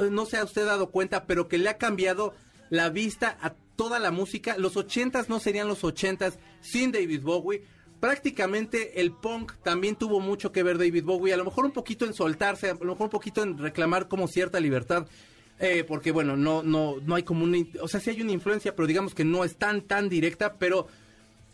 eh, 0.00 0.08
no 0.10 0.26
se 0.26 0.38
ha 0.38 0.44
usted 0.44 0.66
dado 0.66 0.90
cuenta, 0.90 1.26
pero 1.26 1.46
que 1.46 1.58
le 1.58 1.68
ha 1.68 1.78
cambiado 1.78 2.34
la 2.68 2.88
vista 2.90 3.38
a 3.40 3.54
toda 3.76 4.00
la 4.00 4.10
música. 4.10 4.56
Los 4.58 4.76
ochentas 4.76 5.28
no 5.28 5.38
serían 5.38 5.68
los 5.68 5.84
ochentas 5.84 6.40
sin 6.62 6.90
David 6.90 7.22
Bowie. 7.22 7.62
Prácticamente 8.00 9.00
el 9.02 9.12
punk 9.12 9.52
también 9.62 9.94
tuvo 9.94 10.20
mucho 10.20 10.52
que 10.52 10.62
ver 10.62 10.78
David 10.78 11.04
Bowie, 11.04 11.34
a 11.34 11.36
lo 11.36 11.44
mejor 11.44 11.66
un 11.66 11.72
poquito 11.72 12.06
en 12.06 12.14
soltarse, 12.14 12.70
a 12.70 12.74
lo 12.74 12.92
mejor 12.92 13.04
un 13.04 13.10
poquito 13.10 13.42
en 13.42 13.58
reclamar 13.58 14.08
como 14.08 14.26
cierta 14.26 14.58
libertad, 14.58 15.06
eh, 15.58 15.84
porque 15.86 16.10
bueno, 16.10 16.34
no, 16.34 16.62
no, 16.62 16.96
no 17.04 17.14
hay 17.14 17.22
como 17.22 17.44
una, 17.44 17.58
o 17.82 17.88
sea, 17.88 18.00
sí 18.00 18.08
hay 18.08 18.22
una 18.22 18.32
influencia, 18.32 18.74
pero 18.74 18.86
digamos 18.86 19.14
que 19.14 19.26
no 19.26 19.44
es 19.44 19.56
tan, 19.56 19.82
tan 19.82 20.08
directa, 20.08 20.54
pero 20.54 20.86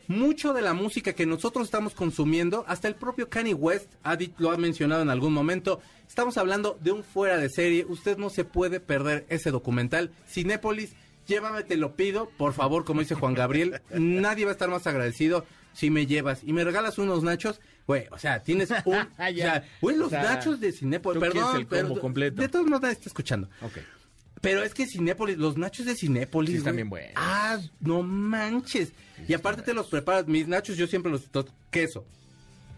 mucho 0.07 0.53
de 0.53 0.63
la 0.63 0.73
música 0.73 1.15
que 1.15 1.27
nosotros 1.27 1.65
estamos 1.65 1.95
consumiendo, 1.95 2.65
hasta 2.69 2.87
el 2.87 2.95
propio 2.95 3.29
Kanye 3.29 3.55
West 3.55 3.91
lo 4.39 4.53
ha 4.53 4.57
mencionado 4.57 5.03
en 5.03 5.11
algún 5.11 5.33
momento, 5.33 5.81
estamos 6.07 6.39
hablando 6.39 6.79
de 6.81 6.93
un 6.93 7.03
fuera 7.03 7.39
de 7.39 7.51
serie, 7.51 7.85
usted 7.89 8.19
no 8.19 8.31
se 8.31 8.45
puede 8.45 8.79
perder 8.79 9.27
ese 9.31 9.51
documental. 9.51 10.13
Cinépolis, 10.29 10.95
llévame, 11.27 11.65
te 11.65 11.77
lo 11.77 11.97
pido, 11.97 12.31
por 12.39 12.53
favor, 12.53 12.85
como 12.85 13.01
dice 13.01 13.17
Juan 13.17 13.35
Gabriel, 13.35 13.81
nadie 13.91 14.45
va 14.45 14.53
a 14.53 14.53
estar 14.53 14.71
más 14.71 14.87
agradecido 14.87 15.45
si 15.77 15.91
me 15.91 16.07
llevas 16.07 16.41
y 16.43 16.53
me 16.53 16.65
regalas 16.65 16.99
unos 16.99 17.23
nachos, 17.23 17.61
güey, 17.87 18.07
o 18.11 18.19
sea, 18.19 18.43
tienes 18.43 18.71
un, 18.85 18.97
o 18.97 19.35
sea, 19.37 19.65
güey, 19.81 19.97
los 19.97 20.07
O 20.09 20.11
sea, 20.11 20.23
nachos 20.23 20.59
de 20.59 20.73
Cinépolis, 20.73 21.21
perdón, 21.21 21.57
el 21.57 21.67
pero- 21.67 22.01
completo. 22.01 22.41
de 22.41 22.49
todos 22.49 22.67
modos 22.67 22.83
nadie 22.83 22.95
está 22.95 23.09
escuchando. 23.09 23.49
Ok. 23.63 23.79
Pero 24.41 24.63
es 24.63 24.75
que 24.75 24.87
Cinépolis, 24.87 25.39
los 25.39 25.57
nachos 25.57 25.87
de 25.87 25.95
Cinépolis. 25.95 26.51
Sí, 26.53 26.57
están 26.59 26.77
bien 26.77 26.89
buenos. 26.91 27.13
Ah, 27.17 27.59
no 27.81 28.03
manches. 28.03 28.93
y 29.27 29.33
aparte 29.35 29.63
te 29.63 29.73
los 29.75 29.87
preparas. 29.89 30.27
Mis 30.29 30.47
nachos 30.47 30.77
yo 30.77 30.87
siempre 30.87 31.11
los. 31.11 31.23
Queso. 31.71 32.05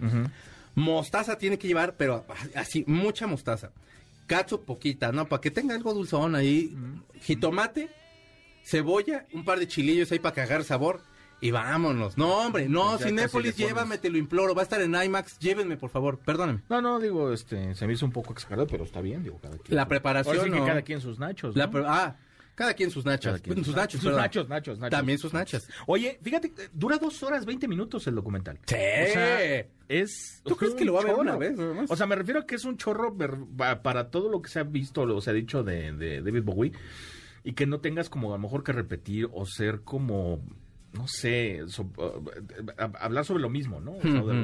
Ujú. 0.01 0.31
Mostaza 0.77 1.37
tiene 1.37 1.59
que 1.59 1.67
llevar, 1.67 1.97
pero 1.97 2.25
así, 2.55 2.85
mucha 2.87 3.27
mostaza. 3.27 3.71
Cacho, 4.29 4.61
poquita, 4.63 5.11
¿no? 5.11 5.29
Para 5.29 5.41
que 5.41 5.51
tenga 5.51 5.75
algo 5.75 5.93
dulzón 5.95 6.37
ahí. 6.37 6.75
Jitomate, 7.23 7.91
cebolla, 8.65 9.27
un 9.33 9.45
par 9.45 9.59
de 9.59 9.67
chilillos 9.67 10.13
ahí 10.13 10.21
para 10.21 10.35
cagar 10.37 10.63
sabor. 10.65 11.03
Y 11.41 11.51
vámonos. 11.53 12.19
No, 12.19 12.39
hombre, 12.47 12.69
no, 12.69 12.97
Pues 12.97 13.05
Cinépolis, 13.05 13.57
llévame, 13.57 13.99
te 13.99 14.11
lo 14.11 14.19
imploro. 14.19 14.55
Va 14.55 14.63
a 14.63 14.65
estar 14.65 14.81
en 14.81 14.95
IMAX. 14.95 15.39
Llévenme, 15.39 15.77
por 15.77 15.91
favor. 15.91 16.19
Perdóname. 16.19 16.63
No, 16.69 16.83
no, 16.83 16.99
digo, 16.99 17.33
este, 17.33 17.75
se 17.77 17.87
me 17.87 17.93
hizo 17.93 18.05
un 18.07 18.13
poco 18.13 18.33
exagerado, 18.33 18.67
pero 18.67 18.83
está 18.85 19.01
bien, 19.01 19.23
digo, 19.23 19.39
cada 19.41 19.57
quien. 19.59 19.77
La 19.77 19.87
preparación, 19.87 20.35
Ahora 20.37 20.47
sí 20.49 20.53
que 20.53 20.61
¿no? 20.61 20.67
cada 20.67 20.83
quien 20.83 21.01
sus 21.01 21.19
nachos, 21.21 21.55
La 21.57 21.67
¿no? 21.67 21.73
pre- 21.73 21.85
ah, 21.87 22.17
cada 22.57 22.75
quien 22.75 22.91
sus 22.91 23.05
nachas. 23.05 23.41
Quien 23.41 23.65
sus 23.65 23.77
nachos, 23.77 24.01
Sus 24.01 24.17
nachos, 24.17 24.49
nachos, 24.49 24.79
nachos. 24.81 24.91
También 24.91 25.17
sus 25.21 25.33
nachas. 25.33 25.69
Oye, 25.87 26.19
fíjate, 26.21 26.49
eh, 26.59 26.69
dura 26.73 26.99
dos 26.99 27.23
horas, 27.23 27.47
20 27.47 27.69
minutos 27.69 28.05
el 28.09 28.17
documental. 28.17 28.59
Sí. 28.67 28.75
O 28.75 29.13
sea, 29.13 29.65
es... 29.89 30.43
¿Tú 30.45 30.57
crees 30.57 30.75
que 30.75 30.85
lo 30.85 30.95
va 30.95 31.03
a 31.03 31.05
ver 31.05 31.15
un 31.15 31.21
una 31.21 31.37
vez? 31.37 31.57
O 31.89 31.95
sea, 31.95 32.07
me 32.09 32.17
refiero 32.17 32.41
a 32.41 32.47
que 32.47 32.57
es 32.57 32.65
un 32.65 32.77
chorro 32.77 33.17
para 33.81 34.11
todo 34.11 34.29
lo 34.29 34.43
que 34.43 34.51
se 34.51 34.59
ha 34.59 34.65
visto, 34.65 35.03
o 35.03 35.21
se 35.21 35.31
ha 35.31 35.35
dicho 35.35 35.63
de, 35.63 35.93
de 35.93 36.21
David 36.21 36.43
Bowie, 36.43 36.73
y 37.45 37.53
que 37.53 37.65
no 37.67 37.79
tengas 37.81 38.11
como 38.11 38.31
a 38.35 38.37
lo 38.37 38.43
mejor 38.43 38.65
que 38.65 38.73
repetir 38.73 39.29
o 39.33 39.47
ser 39.47 39.83
como... 39.83 40.41
No 40.93 41.07
sé, 41.07 41.61
so- 41.69 41.91
eh, 41.99 42.63
hab- 42.79 42.97
hablar 43.01 43.25
sobre 43.25 43.43
lo 43.43 43.51
mismo, 43.51 43.81
¿no? 43.81 43.93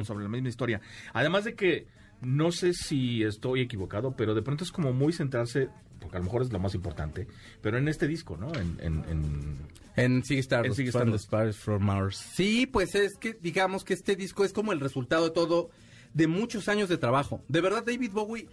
Sobre, 0.03 0.23
la 0.23 0.29
misma 0.29 0.49
historia. 0.49 0.79
Además 1.13 1.43
de 1.43 1.55
que 1.55 1.87
no 2.21 2.51
sé 2.51 2.73
si 2.73 3.23
estoy 3.23 3.61
equivocado, 3.61 4.15
pero 4.15 4.33
de 4.35 4.41
pronto 4.41 4.63
es 4.63 4.71
como 4.71 4.93
muy 4.93 5.11
centrarse, 5.11 5.69
porque 5.99 6.17
a 6.17 6.19
lo 6.19 6.25
mejor 6.25 6.43
es 6.43 6.51
lo 6.53 6.59
más 6.59 6.75
importante, 6.75 7.27
pero 7.61 7.77
en 7.77 7.87
este 7.87 8.07
disco, 8.07 8.37
¿no? 8.37 8.53
En, 8.53 8.77
en, 8.79 9.03
en- 9.09 9.57
En 9.95 10.21
the 10.21 10.39
Stardust. 10.39 10.79
Stars 11.25 11.57
from 11.57 11.83
Mars. 11.83 12.17
Sí, 12.35 12.67
pues 12.67 12.95
es 12.95 13.17
que 13.17 13.37
digamos 13.41 13.83
que 13.83 13.93
este 13.93 14.15
disco 14.15 14.45
es 14.45 14.53
como 14.53 14.71
el 14.71 14.79
resultado 14.79 15.25
de 15.25 15.31
todo, 15.31 15.69
de 16.13 16.27
muchos 16.27 16.67
años 16.69 16.89
de 16.89 16.97
trabajo. 16.97 17.41
De 17.47 17.59
verdad, 17.61 17.83
David 17.85 18.11
Bowie 18.11 18.47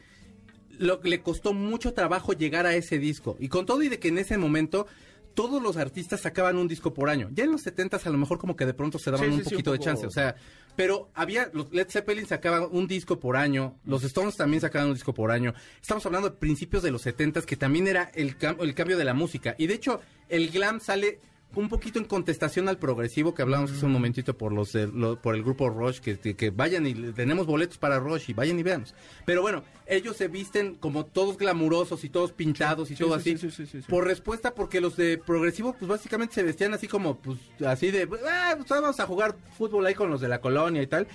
lo, 0.78 1.00
le 1.02 1.20
costó 1.20 1.52
mucho 1.52 1.92
trabajo 1.92 2.32
llegar 2.32 2.64
a 2.66 2.74
ese 2.74 2.98
disco. 2.98 3.36
Y 3.38 3.48
con 3.48 3.66
todo 3.66 3.82
y 3.82 3.88
de 3.88 3.98
que 3.98 4.08
en 4.08 4.18
ese 4.18 4.38
momento 4.38 4.86
todos 5.34 5.62
los 5.62 5.76
artistas 5.76 6.20
sacaban 6.20 6.56
un 6.56 6.68
disco 6.68 6.92
por 6.94 7.08
año. 7.10 7.28
Ya 7.32 7.44
en 7.44 7.52
los 7.52 7.62
70 7.62 8.00
a 8.04 8.10
lo 8.10 8.18
mejor 8.18 8.38
como 8.38 8.56
que 8.56 8.66
de 8.66 8.74
pronto 8.74 8.98
se 8.98 9.10
daban 9.10 9.26
Sí, 9.28 9.32
un 9.32 9.38
sí, 9.40 9.44
sí, 9.44 9.50
poquito 9.50 9.70
un 9.72 9.78
de 9.78 9.84
chance. 9.84 10.06
O 10.06 10.10
sea, 10.10 10.34
pero 10.76 11.10
había, 11.14 11.50
los 11.52 11.72
Led 11.72 11.88
Zeppelin 11.90 12.26
sacaban 12.26 12.66
un 12.70 12.86
disco 12.86 13.20
por 13.20 13.36
año, 13.36 13.76
los 13.84 14.02
Stones 14.04 14.36
también 14.36 14.60
sacaban 14.60 14.88
un 14.88 14.94
disco 14.94 15.12
por 15.14 15.30
año. 15.30 15.54
Estamos 15.80 16.04
hablando 16.06 16.30
de 16.30 16.36
principios 16.36 16.82
de 16.82 16.90
los 16.90 17.02
70 17.02 17.42
que 17.42 17.56
también 17.56 17.86
era 17.88 18.10
el, 18.14 18.38
cam- 18.38 18.56
el 18.60 18.74
cambio 18.74 18.96
de 18.96 19.04
la 19.04 19.14
música. 19.14 19.54
Y 19.58 19.66
de 19.66 19.74
hecho, 19.74 20.00
el 20.28 20.50
glam 20.50 20.80
sale 20.80 21.20
un 21.54 21.68
poquito 21.68 21.98
en 21.98 22.04
contestación 22.06 22.68
al 22.68 22.78
progresivo 22.78 23.34
que 23.34 23.42
hablamos 23.42 23.70
hace 23.70 23.84
un 23.84 23.92
momentito 23.92 24.36
por 24.36 24.52
los, 24.52 24.74
lo- 24.74 25.20
por 25.20 25.34
el 25.34 25.42
grupo 25.42 25.68
Rush 25.70 25.98
que, 26.00 26.50
vayan 26.50 26.86
y 26.86 26.94
tenemos 27.12 27.46
boletos 27.46 27.78
para 27.78 27.98
Rush 27.98 28.30
y 28.30 28.32
vayan 28.32 28.58
y 28.58 28.62
veamos. 28.62 28.94
Pero 29.26 29.42
bueno, 29.42 29.62
ellos 29.86 30.16
se 30.16 30.28
visten 30.28 30.74
como 30.76 31.04
todos 31.06 31.36
glamurosos 31.36 32.04
y 32.04 32.08
todos 32.08 32.32
pintados 32.32 32.90
y 32.90 32.96
Sí, 32.96 33.02
todo 33.04 33.18
sí, 33.20 33.32
así. 33.34 33.38
sí, 33.38 33.50
sí, 33.50 33.66
sí, 33.66 33.80
sí. 33.82 33.86
Por 33.88 34.04
respuesta 34.06 34.54
porque 34.54 34.80
los 34.80 34.96
de 34.96 35.18
progresivo 35.18 35.74
pues 35.78 35.88
básicamente 35.88 36.34
se 36.34 36.42
vestían 36.42 36.72
así 36.74 36.88
como 36.88 37.18
pues 37.18 37.38
así 37.66 37.90
de 37.90 38.02
ah, 38.28 38.54
pues, 38.56 38.68
vamos 38.68 38.98
a 39.00 39.06
jugar 39.06 39.36
fútbol 39.58 39.84
ahí 39.86 39.94
con 39.94 40.10
los 40.10 40.20
de 40.20 40.28
la 40.28 40.40
colonia 40.40 40.82
y 40.82 40.86
tal. 40.86 41.06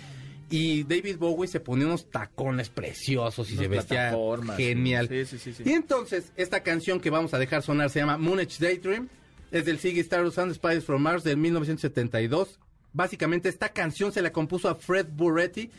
Y 0.49 0.83
David 0.83 1.17
Bowie 1.17 1.47
se 1.49 1.59
ponía 1.59 1.87
unos 1.87 2.09
tacones 2.09 2.69
preciosos 2.69 3.51
y 3.51 3.57
se 3.57 3.67
vestía 3.67 4.15
genial. 4.55 5.09
sí, 5.09 5.25
sí, 5.25 5.39
sí, 5.39 5.53
sí. 5.53 5.63
Y 5.65 5.73
entonces, 5.73 6.31
esta 6.37 6.63
canción 6.63 7.01
que 7.01 7.09
vamos 7.09 7.33
a 7.33 7.37
dejar 7.37 7.63
sonar 7.63 7.89
se 7.89 7.99
llama 7.99 8.17
Moonage 8.17 8.57
Daydream. 8.59 9.09
Es 9.51 9.65
del 9.65 9.79
Ziggy 9.79 10.01
Stardust 10.01 10.39
and 10.39 10.51
the 10.51 10.55
Spiders 10.55 10.85
from 10.85 11.01
Mars 11.01 11.23
del 11.23 11.37
1972. 11.37 12.59
Básicamente, 12.93 13.49
esta 13.49 13.69
canción 13.69 14.11
se 14.11 14.21
la 14.21 14.31
compuso 14.31 14.69
a 14.69 14.75
Fred 14.75 15.07
Burretti, 15.11 15.69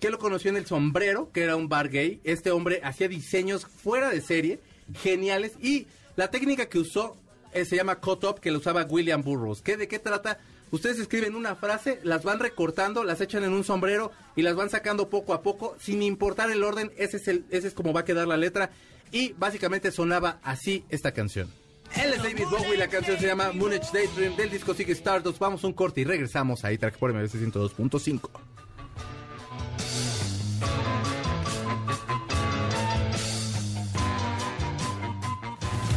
que 0.00 0.10
lo 0.10 0.18
conoció 0.18 0.50
en 0.50 0.56
El 0.56 0.66
Sombrero, 0.66 1.30
que 1.32 1.42
era 1.42 1.54
un 1.54 1.68
bar 1.68 1.88
gay. 1.88 2.20
Este 2.24 2.50
hombre 2.50 2.80
hacía 2.82 3.08
diseños 3.08 3.66
fuera 3.66 4.10
de 4.10 4.20
serie, 4.20 4.60
geniales. 4.94 5.52
Y 5.60 5.86
la 6.16 6.30
técnica 6.30 6.66
que 6.66 6.78
usó 6.78 7.16
eh, 7.52 7.64
se 7.64 7.76
llama 7.76 8.00
cut 8.00 8.24
up, 8.24 8.40
que 8.40 8.50
lo 8.50 8.58
usaba 8.58 8.84
William 8.84 9.22
Burroughs. 9.22 9.62
¿Qué, 9.62 9.76
¿De 9.76 9.86
qué 9.86 9.98
trata? 9.98 10.40
Ustedes 10.72 10.98
escriben 10.98 11.36
una 11.36 11.54
frase, 11.54 12.00
las 12.02 12.24
van 12.24 12.38
recortando, 12.38 13.04
las 13.04 13.20
echan 13.20 13.44
en 13.44 13.52
un 13.52 13.62
sombrero 13.62 14.10
y 14.34 14.42
las 14.42 14.56
van 14.56 14.70
sacando 14.70 15.10
poco 15.10 15.34
a 15.34 15.42
poco, 15.42 15.76
sin 15.78 16.02
importar 16.02 16.50
el 16.50 16.64
orden. 16.64 16.90
Ese 16.96 17.18
es, 17.18 17.28
el, 17.28 17.44
ese 17.50 17.68
es 17.68 17.74
como 17.74 17.92
va 17.92 18.00
a 18.00 18.04
quedar 18.04 18.26
la 18.26 18.38
letra. 18.38 18.70
Y 19.12 19.34
básicamente 19.34 19.92
sonaba 19.92 20.40
así 20.42 20.84
esta 20.88 21.12
canción. 21.12 21.61
Él 21.96 22.12
es 22.14 22.22
David 22.22 22.46
Bowie, 22.50 22.76
la 22.76 22.88
canción 22.88 23.18
se 23.18 23.26
llama 23.26 23.52
Moonage 23.52 23.90
Daydream 23.92 24.36
del 24.36 24.50
disco 24.50 24.72
Sig 24.74 24.88
Stardust. 24.90 25.38
Vamos 25.38 25.62
a 25.62 25.66
un 25.66 25.72
corte 25.72 26.00
y 26.00 26.04
regresamos 26.04 26.64
a 26.64 26.70
E-Track 26.70 26.96
por 26.98 27.12
MBC 27.12 27.34
102.5. 27.34 28.30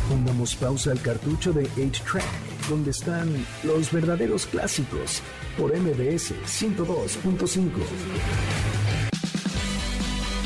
Pongamos 0.10 0.56
pausa 0.56 0.92
al 0.92 1.02
cartucho 1.02 1.52
de 1.54 1.68
8-Track, 1.72 2.70
donde 2.70 2.92
están 2.92 3.46
los 3.64 3.92
verdaderos 3.92 4.46
clásicos 4.46 5.22
por 5.58 5.76
MBS 5.76 6.34
102.5. 6.46 7.70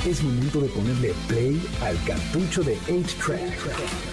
Es 0.08 0.24
momento 0.24 0.62
de 0.62 0.70
ponerle 0.70 1.14
play 1.28 1.62
al 1.84 2.02
cartucho 2.06 2.64
de 2.64 2.78
8-Track 2.88 4.09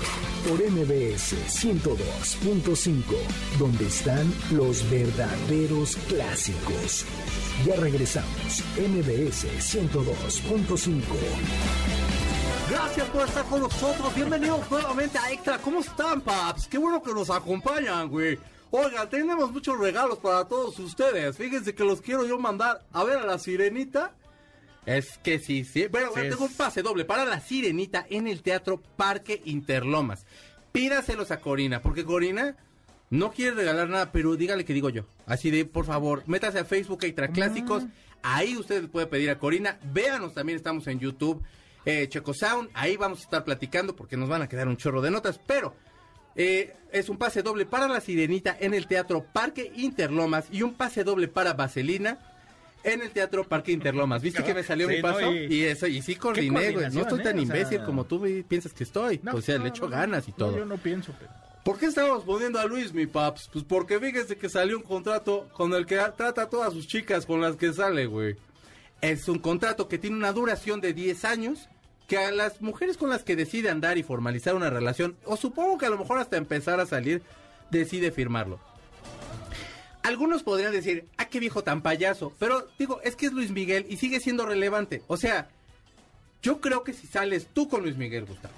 por 0.48 0.62
MBS 0.62 1.34
102.5, 1.48 3.02
donde 3.58 3.86
están 3.86 4.32
los 4.52 4.88
verdaderos 4.88 5.96
clásicos. 6.08 7.04
Ya 7.64 7.74
regresamos, 7.76 8.62
MBS 8.76 9.46
102.5. 9.58 11.02
Gracias 12.70 13.08
por 13.08 13.26
estar 13.26 13.44
con 13.46 13.62
nosotros. 13.62 14.14
Bienvenidos 14.14 14.70
nuevamente 14.70 15.18
a 15.18 15.32
Extra. 15.32 15.58
¿Cómo 15.58 15.80
están, 15.80 16.20
paps? 16.20 16.68
Qué 16.68 16.78
bueno 16.78 17.02
que 17.02 17.12
nos 17.12 17.28
acompañan, 17.30 18.08
güey. 18.08 18.38
Oiga, 18.70 19.08
tenemos 19.08 19.50
muchos 19.50 19.76
regalos 19.78 20.18
para 20.18 20.44
todos 20.44 20.78
ustedes. 20.78 21.36
Fíjense 21.36 21.74
que 21.74 21.82
los 21.82 22.00
quiero 22.00 22.24
yo 22.24 22.38
mandar 22.38 22.84
a 22.92 23.02
ver 23.02 23.18
a 23.18 23.26
la 23.26 23.38
sirenita. 23.38 24.12
Es 24.86 25.18
que 25.18 25.40
sí, 25.40 25.64
sí. 25.64 25.88
Bueno, 25.88 26.10
Sí, 26.14 26.20
tengo 26.22 26.44
un 26.44 26.54
pase 26.54 26.82
doble 26.82 27.04
para 27.04 27.24
la 27.24 27.40
sirenita 27.40 28.06
en 28.08 28.28
el 28.28 28.42
Teatro 28.42 28.80
Parque 28.96 29.42
Interlomas. 29.44 30.24
Pídaselos 30.70 31.32
a 31.32 31.40
Corina, 31.40 31.82
porque 31.82 32.04
Corina 32.04 32.56
no 33.10 33.32
quiere 33.32 33.56
regalar 33.56 33.88
nada, 33.88 34.12
pero 34.12 34.36
dígale 34.36 34.64
que 34.64 34.72
digo 34.72 34.88
yo. 34.90 35.06
Así 35.26 35.50
de, 35.50 35.64
por 35.64 35.86
favor, 35.86 36.22
métase 36.26 36.60
a 36.60 36.64
Facebook 36.64 37.04
Extra 37.04 37.28
Clásicos. 37.28 37.84
Ahí 38.22 38.56
usted 38.56 38.82
le 38.82 38.88
puede 38.88 39.08
pedir 39.08 39.30
a 39.30 39.38
Corina. 39.38 39.78
Véanos, 39.92 40.34
también 40.34 40.56
estamos 40.56 40.86
en 40.86 41.00
YouTube. 41.00 41.42
Eh, 41.84 42.08
Checo 42.08 42.34
Sound, 42.34 42.70
ahí 42.74 42.96
vamos 42.96 43.20
a 43.20 43.22
estar 43.22 43.44
platicando 43.44 43.94
porque 43.94 44.16
nos 44.16 44.28
van 44.28 44.42
a 44.42 44.48
quedar 44.48 44.66
un 44.66 44.76
chorro 44.76 45.00
de 45.02 45.10
notas, 45.12 45.38
pero 45.46 45.74
eh, 46.34 46.74
es 46.90 47.08
un 47.08 47.16
pase 47.16 47.42
doble 47.42 47.64
para 47.64 47.86
la 47.86 48.00
Sirenita 48.00 48.56
en 48.58 48.74
el 48.74 48.88
Teatro 48.88 49.24
Parque 49.32 49.72
Interlomas 49.76 50.46
y 50.50 50.62
un 50.62 50.74
pase 50.74 51.04
doble 51.04 51.28
para 51.28 51.54
Vaselina 51.54 52.18
en 52.86 53.02
el 53.02 53.10
Teatro 53.10 53.44
Parque 53.44 53.72
Interlomas. 53.72 54.22
¿Viste 54.22 54.42
que 54.42 54.54
me 54.54 54.62
salió 54.62 54.88
Sí, 54.88 54.94
mi 54.96 55.02
no, 55.02 55.08
paso? 55.08 55.32
y- 55.32 55.46
y... 55.54 55.64
eso, 55.64 55.86
y 55.86 56.00
sí 56.02 56.16
coordiné, 56.16 56.70
güey. 56.72 56.90
No 56.90 57.02
estoy 57.02 57.22
tan 57.22 57.38
eh? 57.38 57.42
O 57.42 57.46
sea- 57.46 57.56
imbécil 57.56 57.84
como 57.84 58.04
tú 58.04 58.24
piensas 58.48 58.72
que 58.72 58.84
estoy. 58.84 59.20
No, 59.22 59.32
o 59.34 59.40
sea, 59.42 59.58
no, 59.58 59.64
le 59.64 59.70
echo 59.70 59.84
no, 59.84 59.90
ganas 59.90 60.26
y 60.28 60.30
no, 60.32 60.36
todo. 60.36 60.56
yo 60.58 60.64
no 60.64 60.76
pienso, 60.78 61.12
pero... 61.18 61.30
¿Por 61.64 61.78
qué 61.78 61.86
estamos 61.86 62.22
poniendo 62.22 62.60
a 62.60 62.64
Luis, 62.64 62.92
mi 62.94 63.06
paps? 63.06 63.50
Pues 63.52 63.64
porque 63.64 63.98
fíjese 63.98 64.36
que 64.36 64.48
salió 64.48 64.76
un 64.76 64.84
contrato 64.84 65.48
con 65.52 65.72
el 65.74 65.84
que 65.84 65.96
trata 66.16 66.42
a 66.42 66.48
todas 66.48 66.72
sus 66.72 66.86
chicas 66.86 67.26
con 67.26 67.40
las 67.40 67.56
que 67.56 67.72
sale, 67.72 68.06
güey. 68.06 68.36
Es 69.00 69.28
un 69.28 69.40
contrato 69.40 69.88
que 69.88 69.98
tiene 69.98 70.16
una 70.16 70.32
duración 70.32 70.80
de 70.80 70.92
10 70.94 71.24
años, 71.24 71.68
que 72.06 72.18
a 72.18 72.30
las 72.30 72.62
mujeres 72.62 72.96
con 72.96 73.10
las 73.10 73.24
que 73.24 73.34
decide 73.34 73.68
andar 73.68 73.98
y 73.98 74.04
formalizar 74.04 74.54
una 74.54 74.70
relación, 74.70 75.16
o 75.24 75.36
supongo 75.36 75.76
que 75.76 75.86
a 75.86 75.90
lo 75.90 75.98
mejor 75.98 76.18
hasta 76.18 76.36
empezar 76.36 76.78
a 76.78 76.86
salir, 76.86 77.20
decide 77.72 78.12
firmarlo. 78.12 78.60
Algunos 80.06 80.42
podrían 80.42 80.72
decir, 80.72 81.06
ah, 81.16 81.28
qué 81.28 81.40
viejo 81.40 81.62
tan 81.64 81.82
payaso, 81.82 82.32
pero 82.38 82.68
digo, 82.78 83.00
es 83.02 83.16
que 83.16 83.26
es 83.26 83.32
Luis 83.32 83.50
Miguel 83.50 83.86
y 83.88 83.96
sigue 83.96 84.20
siendo 84.20 84.46
relevante. 84.46 85.02
O 85.08 85.16
sea, 85.16 85.48
yo 86.42 86.60
creo 86.60 86.84
que 86.84 86.92
si 86.92 87.06
sales 87.06 87.48
tú 87.52 87.68
con 87.68 87.82
Luis 87.82 87.96
Miguel, 87.96 88.24
Gustavo, 88.24 88.54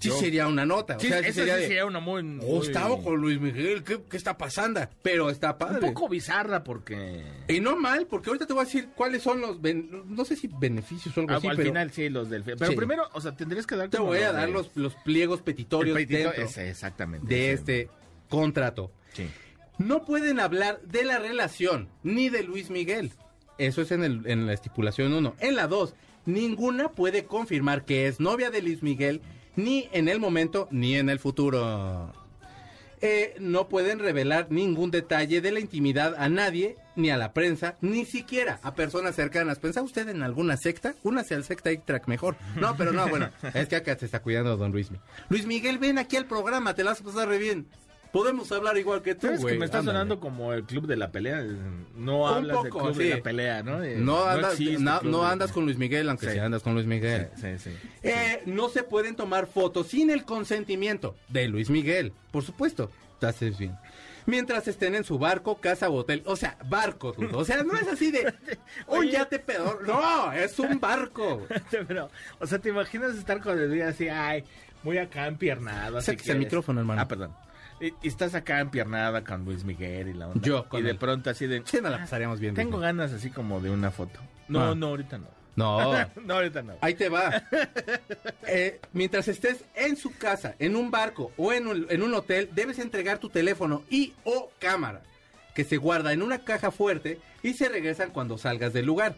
sí 0.00 0.08
Yo- 0.08 0.18
sería 0.18 0.46
una 0.48 0.66
nota. 0.66 0.96
O 0.96 1.00
Sí, 1.00 1.08
sea, 1.08 1.22
sí 1.22 1.32
sería 1.32 1.54
sí 1.54 1.60
de, 1.62 1.66
sería 1.68 1.86
una 1.86 2.00
muy... 2.00 2.22
muy- 2.24 2.44
Gustavo 2.44 3.02
con 3.02 3.16
Luis 3.20 3.40
Miguel, 3.40 3.84
¿qué, 3.84 4.00
qué 4.10 4.16
está 4.16 4.36
pasando? 4.38 4.80
Pero 5.02 5.30
está 5.30 5.52
Un 5.52 5.58
padre. 5.58 5.80
poco 5.92 6.08
bizarra 6.08 6.64
porque... 6.64 7.24
Y 7.48 7.60
no 7.60 7.76
mal, 7.76 8.06
porque 8.06 8.30
ahorita 8.30 8.46
te 8.46 8.52
voy 8.54 8.62
a 8.62 8.64
decir 8.64 8.88
cuáles 8.96 9.22
son 9.22 9.40
los, 9.40 9.60
ben- 9.60 10.02
no 10.06 10.24
sé 10.24 10.34
si 10.36 10.48
beneficios 10.48 11.16
o 11.16 11.20
algo 11.20 11.32
Ah, 11.34 11.36
así, 11.36 11.46
al 11.48 11.56
pero 11.56 11.68
final 11.70 11.92
sí, 11.92 12.08
los 12.08 12.28
del... 12.28 12.42
Pero 12.42 12.66
Sí. 12.66 12.74
primero, 12.76 13.08
o 13.12 13.20
sea, 13.20 13.36
tendrías 13.36 13.66
que 13.66 13.76
dar 13.76 13.88
te 13.88 13.98
voy 13.98 14.18
a 14.18 14.32
dar 14.32 14.46
de- 14.46 14.52
los, 14.52 14.70
los 14.76 14.94
pliegos 14.96 15.42
petitorios 15.42 15.96
petito- 15.96 16.30
dentro 16.30 16.42
ese, 16.44 16.70
exactamente. 16.70 17.26
de 17.26 17.52
ese. 17.52 17.54
este 17.82 17.88
contrato. 18.28 18.90
Sí. 19.14 19.28
No 19.78 20.04
pueden 20.04 20.40
hablar 20.40 20.80
de 20.82 21.04
la 21.04 21.18
relación 21.18 21.88
ni 22.02 22.28
de 22.28 22.42
Luis 22.42 22.70
Miguel. 22.70 23.12
Eso 23.58 23.82
es 23.82 23.90
en, 23.90 24.04
el- 24.04 24.26
en 24.26 24.46
la 24.46 24.52
estipulación 24.52 25.12
1. 25.12 25.36
En 25.40 25.56
la 25.56 25.66
2, 25.66 25.94
ninguna 26.26 26.90
puede 26.90 27.24
confirmar 27.24 27.84
que 27.84 28.06
es 28.06 28.20
novia 28.20 28.50
de 28.50 28.62
Luis 28.62 28.82
Miguel 28.82 29.20
ni 29.56 29.88
en 29.92 30.08
el 30.08 30.20
momento 30.20 30.68
ni 30.70 30.96
en 30.96 31.08
el 31.08 31.18
futuro. 31.18 32.12
Eh, 33.00 33.36
no 33.38 33.68
pueden 33.68 34.00
revelar 34.00 34.48
ningún 34.50 34.90
detalle 34.90 35.40
de 35.40 35.52
la 35.52 35.60
intimidad 35.60 36.16
a 36.18 36.28
nadie, 36.28 36.76
ni 36.96 37.10
a 37.10 37.16
la 37.16 37.32
prensa, 37.32 37.76
ni 37.80 38.04
siquiera 38.04 38.58
a 38.64 38.74
personas 38.74 39.14
cercanas. 39.14 39.60
¿Pensa 39.60 39.82
usted 39.82 40.08
en 40.08 40.24
alguna 40.24 40.56
secta? 40.56 40.94
Únase 41.04 41.36
al 41.36 41.44
secta 41.44 41.70
track 41.84 42.08
mejor. 42.08 42.36
No, 42.56 42.76
pero 42.76 42.92
no, 42.92 43.08
bueno, 43.08 43.30
es 43.54 43.68
que 43.68 43.76
acá 43.76 43.96
se 43.96 44.06
está 44.06 44.20
cuidando 44.20 44.56
don 44.56 44.72
Luis 44.72 44.90
Miguel. 44.90 45.06
Luis 45.28 45.46
Miguel, 45.46 45.78
ven 45.78 45.98
aquí 45.98 46.16
al 46.16 46.26
programa, 46.26 46.74
te 46.74 46.82
la 46.82 46.90
vas 46.90 47.00
a 47.00 47.04
pasar 47.04 47.28
re 47.28 47.38
bien. 47.38 47.68
Podemos 48.12 48.50
hablar 48.52 48.76
igual 48.78 49.02
que 49.02 49.14
tú, 49.14 49.26
¿Sabes 49.26 49.40
güey. 49.42 49.54
que 49.54 49.58
me 49.60 49.64
está 49.66 49.78
Ándale. 49.78 49.96
sonando 49.98 50.20
como 50.20 50.52
el 50.54 50.64
club 50.64 50.86
de 50.86 50.96
la 50.96 51.10
pelea? 51.12 51.44
No 51.94 52.22
Un 52.22 52.28
hablas 52.28 52.62
del 52.62 52.72
club 52.72 52.94
sí. 52.96 53.02
de 53.04 53.16
la 53.16 53.22
pelea, 53.22 53.62
¿no? 53.62 53.82
Eh, 53.82 53.96
No, 53.98 54.24
andas, 54.24 54.58
no, 54.58 55.00
el 55.00 55.10
no 55.10 55.26
andas 55.26 55.52
con 55.52 55.64
Luis 55.66 55.76
Miguel, 55.76 56.08
aunque 56.08 56.26
Sí. 56.26 56.32
sí 56.32 56.38
andas 56.38 56.62
con 56.62 56.74
Luis 56.74 56.86
Miguel. 56.86 57.28
Sí, 57.36 57.42
sí, 57.58 57.70
sí. 57.70 57.88
Eh, 58.02 58.42
no 58.46 58.68
se 58.70 58.82
pueden 58.82 59.14
tomar 59.14 59.46
fotos 59.46 59.88
sin 59.88 60.10
el 60.10 60.24
consentimiento 60.24 61.16
de 61.28 61.48
Luis 61.48 61.68
Miguel, 61.70 62.12
por 62.30 62.42
supuesto. 62.44 62.90
Haces 63.20 63.58
bien. 63.58 63.76
Mientras 64.26 64.68
estén 64.68 64.94
en 64.94 65.04
su 65.04 65.18
barco, 65.18 65.56
casa 65.58 65.88
o 65.88 65.94
hotel. 65.96 66.22
O 66.26 66.36
sea, 66.36 66.56
barco, 66.68 67.12
dudo. 67.12 67.38
O 67.38 67.44
sea, 67.44 67.62
no 67.62 67.74
es 67.76 67.88
así 67.88 68.10
de, 68.10 68.32
oye, 68.86 69.12
ya 69.12 69.24
te 69.26 69.38
peor. 69.38 69.86
No, 69.86 70.32
es 70.32 70.58
un 70.58 70.78
barco. 70.80 71.46
Pero, 71.88 72.10
o 72.38 72.46
sea, 72.46 72.58
¿te 72.58 72.68
imaginas 72.68 73.16
estar 73.16 73.40
con 73.42 73.58
el 73.58 73.72
día 73.72 73.88
así, 73.88 74.08
ay, 74.08 74.44
muy 74.82 74.98
acá 74.98 75.26
empiernado? 75.26 76.00
Sáquese 76.00 76.32
el 76.32 76.38
que- 76.38 76.44
micrófono, 76.44 76.80
hermano. 76.80 77.00
Ah, 77.02 77.08
perdón. 77.08 77.34
Y, 77.80 77.86
y 78.02 78.08
estás 78.08 78.34
acá 78.34 78.60
empiernada 78.60 79.22
con 79.24 79.44
Luis 79.44 79.64
Miguel 79.64 80.08
y 80.08 80.12
la 80.14 80.28
onda. 80.28 80.40
Yo 80.46 80.68
con 80.68 80.80
Y 80.80 80.82
de 80.82 80.94
pronto 80.94 81.30
así 81.30 81.46
de... 81.46 81.62
Sí, 81.64 81.78
nos 81.80 81.90
la 81.92 81.98
pasaríamos 81.98 82.40
bien. 82.40 82.54
Tengo 82.54 82.78
ganas 82.78 83.12
así 83.12 83.30
como 83.30 83.60
de 83.60 83.70
una 83.70 83.90
foto. 83.90 84.20
No, 84.48 84.62
Ah. 84.70 84.74
no, 84.74 84.86
ahorita 84.88 85.18
no. 85.18 85.26
No, 85.56 85.92
No, 86.24 86.34
ahorita 86.34 86.62
no. 86.62 86.74
ahí 86.80 86.94
te 86.94 87.08
va. 87.08 87.42
Eh, 88.50 88.80
mientras 88.94 89.28
estés 89.28 89.62
en 89.74 89.96
su 89.96 90.16
casa, 90.16 90.54
en 90.58 90.74
un 90.74 90.90
barco 90.90 91.32
o 91.36 91.52
en 91.52 91.66
un, 91.66 91.86
en 91.90 92.02
un 92.02 92.14
hotel, 92.14 92.48
debes 92.54 92.78
entregar 92.78 93.18
tu 93.18 93.28
teléfono 93.28 93.82
y 93.90 94.14
o 94.24 94.50
cámara, 94.58 95.02
que 95.54 95.64
se 95.64 95.76
guarda 95.76 96.12
en 96.14 96.22
una 96.22 96.38
caja 96.44 96.70
fuerte 96.70 97.20
y 97.42 97.52
se 97.54 97.68
regresan 97.68 98.10
cuando 98.10 98.38
salgas 98.38 98.72
del 98.72 98.86
lugar. 98.86 99.16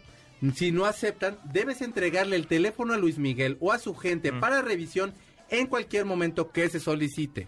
Si 0.55 0.71
no 0.71 0.85
aceptan, 0.85 1.37
debes 1.45 1.81
entregarle 1.81 2.35
el 2.35 2.47
teléfono 2.47 2.93
a 2.93 2.97
Luis 2.97 3.17
Miguel 3.19 3.57
o 3.61 3.71
a 3.71 3.77
su 3.79 3.95
gente 3.95 4.33
para 4.33 4.61
revisión 4.61 5.13
en 5.49 5.67
cualquier 5.67 6.03
momento 6.05 6.51
que 6.51 6.67
se 6.67 6.79
solicite. 6.81 7.47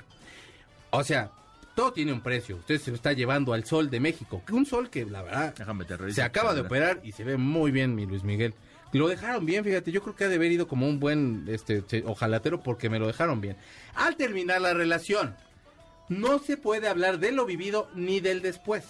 O 0.96 1.04
sea, 1.04 1.32
todo 1.76 1.92
tiene 1.92 2.14
un 2.14 2.22
precio. 2.22 2.58
Usted 2.58 2.80
se 2.80 2.92
lo 2.92 2.96
está 2.96 3.14
llevando 3.14 3.54
al 3.54 3.66
sol 3.66 3.90
de 3.90 4.00
México. 4.00 4.44
Un 4.52 4.66
sol 4.66 4.90
que, 4.92 5.06
la 5.06 5.24
verdad, 5.24 5.56
Déjame 5.58 5.86
te 5.86 5.98
reviso. 5.98 6.16
se 6.16 6.22
acaba 6.22 6.54
de 6.54 6.62
operar 6.62 7.02
y 7.04 7.14
se 7.14 7.24
ve 7.24 7.36
muy 7.36 7.72
bien 7.72 7.96
mi 7.96 8.06
Luis 8.06 8.24
Miguel. 8.24 8.54
Lo 8.92 9.08
dejaron 9.08 9.44
bien, 9.44 9.64
fíjate, 9.64 9.92
yo 9.92 10.04
creo 10.04 10.16
que 10.16 10.26
ha 10.26 10.30
de 10.30 10.36
haber 10.36 10.52
ido 10.52 10.68
como 10.68 10.88
un 10.88 11.00
buen 11.00 11.46
este 11.48 11.84
ojalatero 12.06 12.62
porque 12.62 12.92
me 12.92 13.00
lo 13.00 13.08
dejaron 13.08 13.42
bien. 13.42 13.58
Al 13.96 14.16
terminar 14.18 14.62
la 14.62 14.76
relación, 14.76 15.36
no 16.10 16.38
se 16.38 16.58
puede 16.58 16.88
hablar 16.88 17.18
de 17.18 17.32
lo 17.32 17.48
vivido 17.48 17.90
ni 17.96 18.20
del 18.20 18.44
después. 18.44 18.84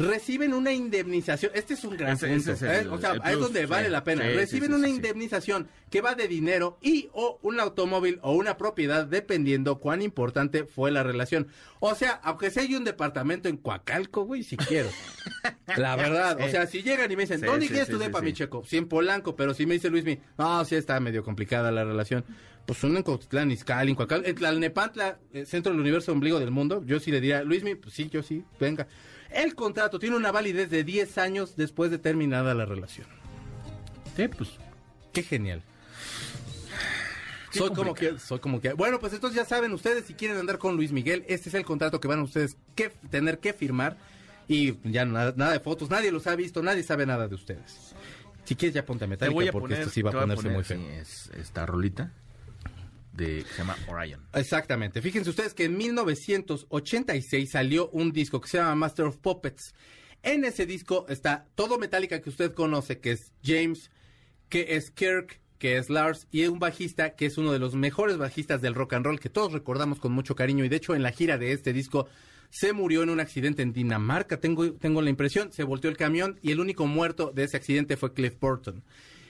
Reciben 0.00 0.54
una 0.54 0.72
indemnización, 0.72 1.52
este 1.54 1.74
es 1.74 1.84
un 1.84 1.96
gran 1.96 2.14
Ese- 2.14 2.26
punto, 2.28 2.52
ese 2.52 2.52
es 2.52 2.62
el- 2.80 2.86
¿eh? 2.86 2.90
o 2.90 2.98
sea, 2.98 3.12
ahí 3.22 3.34
es 3.34 3.40
donde 3.40 3.60
sí. 3.60 3.66
vale 3.66 3.88
la 3.88 4.02
pena. 4.02 4.22
Sí, 4.22 4.28
Reciben 4.34 4.68
sí, 4.70 4.74
una 4.74 4.88
indemnización 4.88 5.68
que 5.90 6.00
va 6.00 6.14
de 6.14 6.26
dinero 6.28 6.78
y 6.80 7.08
o 7.12 7.38
un 7.42 7.60
automóvil 7.60 8.18
o 8.22 8.32
una 8.32 8.56
propiedad 8.56 9.06
dependiendo 9.06 9.78
cuán 9.78 10.02
importante 10.02 10.64
fue 10.64 10.90
la 10.90 11.02
relación. 11.02 11.48
O 11.80 11.94
sea, 11.94 12.12
aunque 12.22 12.50
sea 12.50 12.62
hay 12.62 12.74
un 12.74 12.84
departamento 12.84 13.48
en 13.48 13.56
Coacalco, 13.56 14.24
güey, 14.24 14.42
si 14.42 14.56
quiero. 14.56 14.88
La 15.76 15.96
verdad, 15.96 16.38
o 16.40 16.48
sea, 16.48 16.66
si 16.66 16.82
llegan 16.82 17.10
y 17.10 17.16
me 17.16 17.22
dicen, 17.22 17.40
¿dónde 17.40 17.68
quieres 17.68 17.88
tu 17.88 17.98
depa, 17.98 18.20
mi 18.20 18.32
checo? 18.32 18.64
Sí, 18.66 18.76
en 18.76 18.88
Polanco, 18.88 19.36
pero 19.36 19.54
si 19.54 19.66
me 19.66 19.74
dice 19.74 19.88
Luismi, 19.90 20.18
no, 20.36 20.64
sí 20.64 20.74
está 20.74 20.98
medio 21.00 21.22
complicada 21.22 21.70
la 21.70 21.84
relación. 21.84 22.24
Pues 22.66 22.82
uno 22.84 22.98
en 22.98 23.02
Cotitlán, 23.02 23.50
Izcalli, 23.50 23.90
en 23.90 23.96
Coacalco, 23.96 24.28
en 24.28 24.34
Tlalnepantla, 24.34 25.18
eh, 25.32 25.44
centro 25.46 25.72
del 25.72 25.80
universo 25.80 26.12
ombligo 26.12 26.38
del 26.38 26.50
mundo, 26.50 26.82
yo 26.84 27.00
sí 27.00 27.10
le 27.10 27.20
diría, 27.20 27.42
Luismi, 27.42 27.74
pues 27.74 27.94
sí, 27.94 28.08
yo 28.10 28.22
sí, 28.22 28.44
venga. 28.60 28.86
El 29.30 29.54
contrato 29.54 29.98
tiene 29.98 30.16
una 30.16 30.32
validez 30.32 30.70
de 30.70 30.84
10 30.84 31.18
años 31.18 31.56
después 31.56 31.90
de 31.90 31.98
terminada 31.98 32.54
la 32.54 32.64
relación. 32.64 33.06
Sí, 34.16 34.28
pues. 34.28 34.50
Qué 35.12 35.22
genial. 35.22 35.62
Qué 37.52 37.58
Soy 37.58 37.70
como 37.70 37.94
que, 37.94 38.18
soy 38.18 38.38
como 38.38 38.60
que. 38.60 38.72
Bueno, 38.72 39.00
pues 39.00 39.12
entonces 39.12 39.36
ya 39.36 39.44
saben 39.44 39.72
ustedes 39.72 40.04
si 40.06 40.14
quieren 40.14 40.36
andar 40.36 40.58
con 40.58 40.76
Luis 40.76 40.92
Miguel, 40.92 41.24
este 41.28 41.48
es 41.48 41.54
el 41.54 41.64
contrato 41.64 42.00
que 42.00 42.06
van 42.06 42.20
a 42.20 42.22
ustedes 42.22 42.56
que 42.76 42.90
tener 43.10 43.38
que 43.40 43.52
firmar 43.52 43.96
y 44.46 44.76
ya 44.88 45.04
nada, 45.04 45.34
nada 45.36 45.52
de 45.52 45.60
fotos, 45.60 45.90
nadie 45.90 46.12
los 46.12 46.26
ha 46.26 46.36
visto, 46.36 46.62
nadie 46.62 46.82
sabe 46.84 47.06
nada 47.06 47.26
de 47.26 47.34
ustedes. 47.34 47.94
Si 48.44 48.54
quieres 48.54 48.74
ya 48.74 48.84
ponte 48.84 49.04
a 49.04 49.08
Metallica 49.08 49.48
a 49.48 49.52
porque 49.52 49.74
poner. 49.74 49.80
esto 49.80 49.90
sí 49.90 50.02
va 50.02 50.10
a 50.10 50.20
ponerse 50.20 50.48
muy 50.48 50.64
feo. 50.64 50.78
sí, 50.78 50.86
es 50.92 51.30
esta 51.36 51.66
rolita 51.66 52.12
que 53.26 53.44
se 53.44 53.58
llama 53.58 53.76
Orion. 53.88 54.26
Exactamente. 54.34 55.02
Fíjense 55.02 55.30
ustedes 55.30 55.54
que 55.54 55.64
en 55.64 55.76
1986 55.76 57.50
salió 57.50 57.88
un 57.90 58.12
disco 58.12 58.40
que 58.40 58.48
se 58.48 58.58
llama 58.58 58.74
Master 58.74 59.06
of 59.06 59.18
Puppets. 59.18 59.74
En 60.22 60.44
ese 60.44 60.66
disco 60.66 61.06
está 61.08 61.46
todo 61.54 61.78
Metallica 61.78 62.20
que 62.20 62.30
usted 62.30 62.52
conoce, 62.52 63.00
que 63.00 63.12
es 63.12 63.32
James, 63.42 63.90
que 64.48 64.76
es 64.76 64.90
Kirk, 64.90 65.40
que 65.58 65.76
es 65.76 65.90
Lars, 65.90 66.26
y 66.30 66.46
un 66.46 66.58
bajista 66.58 67.14
que 67.14 67.26
es 67.26 67.38
uno 67.38 67.52
de 67.52 67.58
los 67.58 67.74
mejores 67.74 68.16
bajistas 68.16 68.60
del 68.60 68.74
rock 68.74 68.94
and 68.94 69.06
roll 69.06 69.20
que 69.20 69.30
todos 69.30 69.52
recordamos 69.52 69.98
con 69.98 70.12
mucho 70.12 70.34
cariño. 70.34 70.64
Y 70.64 70.68
de 70.68 70.76
hecho, 70.76 70.94
en 70.94 71.02
la 71.02 71.12
gira 71.12 71.38
de 71.38 71.52
este 71.52 71.72
disco 71.72 72.08
se 72.50 72.72
murió 72.72 73.02
en 73.02 73.10
un 73.10 73.20
accidente 73.20 73.62
en 73.62 73.72
Dinamarca, 73.72 74.40
tengo, 74.40 74.72
tengo 74.72 75.02
la 75.02 75.10
impresión, 75.10 75.52
se 75.52 75.62
volteó 75.62 75.88
el 75.90 75.96
camión 75.96 76.38
y 76.42 76.50
el 76.50 76.60
único 76.60 76.86
muerto 76.86 77.30
de 77.32 77.44
ese 77.44 77.56
accidente 77.56 77.96
fue 77.96 78.12
Cliff 78.12 78.34
Burton. 78.40 78.82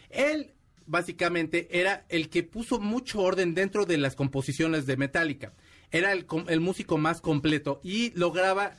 Él 0.09 0.55
básicamente 0.91 1.69
era 1.71 2.05
el 2.09 2.29
que 2.29 2.43
puso 2.43 2.81
mucho 2.81 3.21
orden 3.21 3.55
dentro 3.55 3.87
de 3.87 3.97
las 3.97 4.17
composiciones 4.17 4.87
de 4.87 4.97
Metallica. 4.97 5.53
Era 5.93 6.13
el, 6.13 6.27
el 6.49 6.61
músico 6.61 6.99
más 6.99 7.21
completo 7.21 7.81
y 7.85 8.11
lograba 8.19 8.73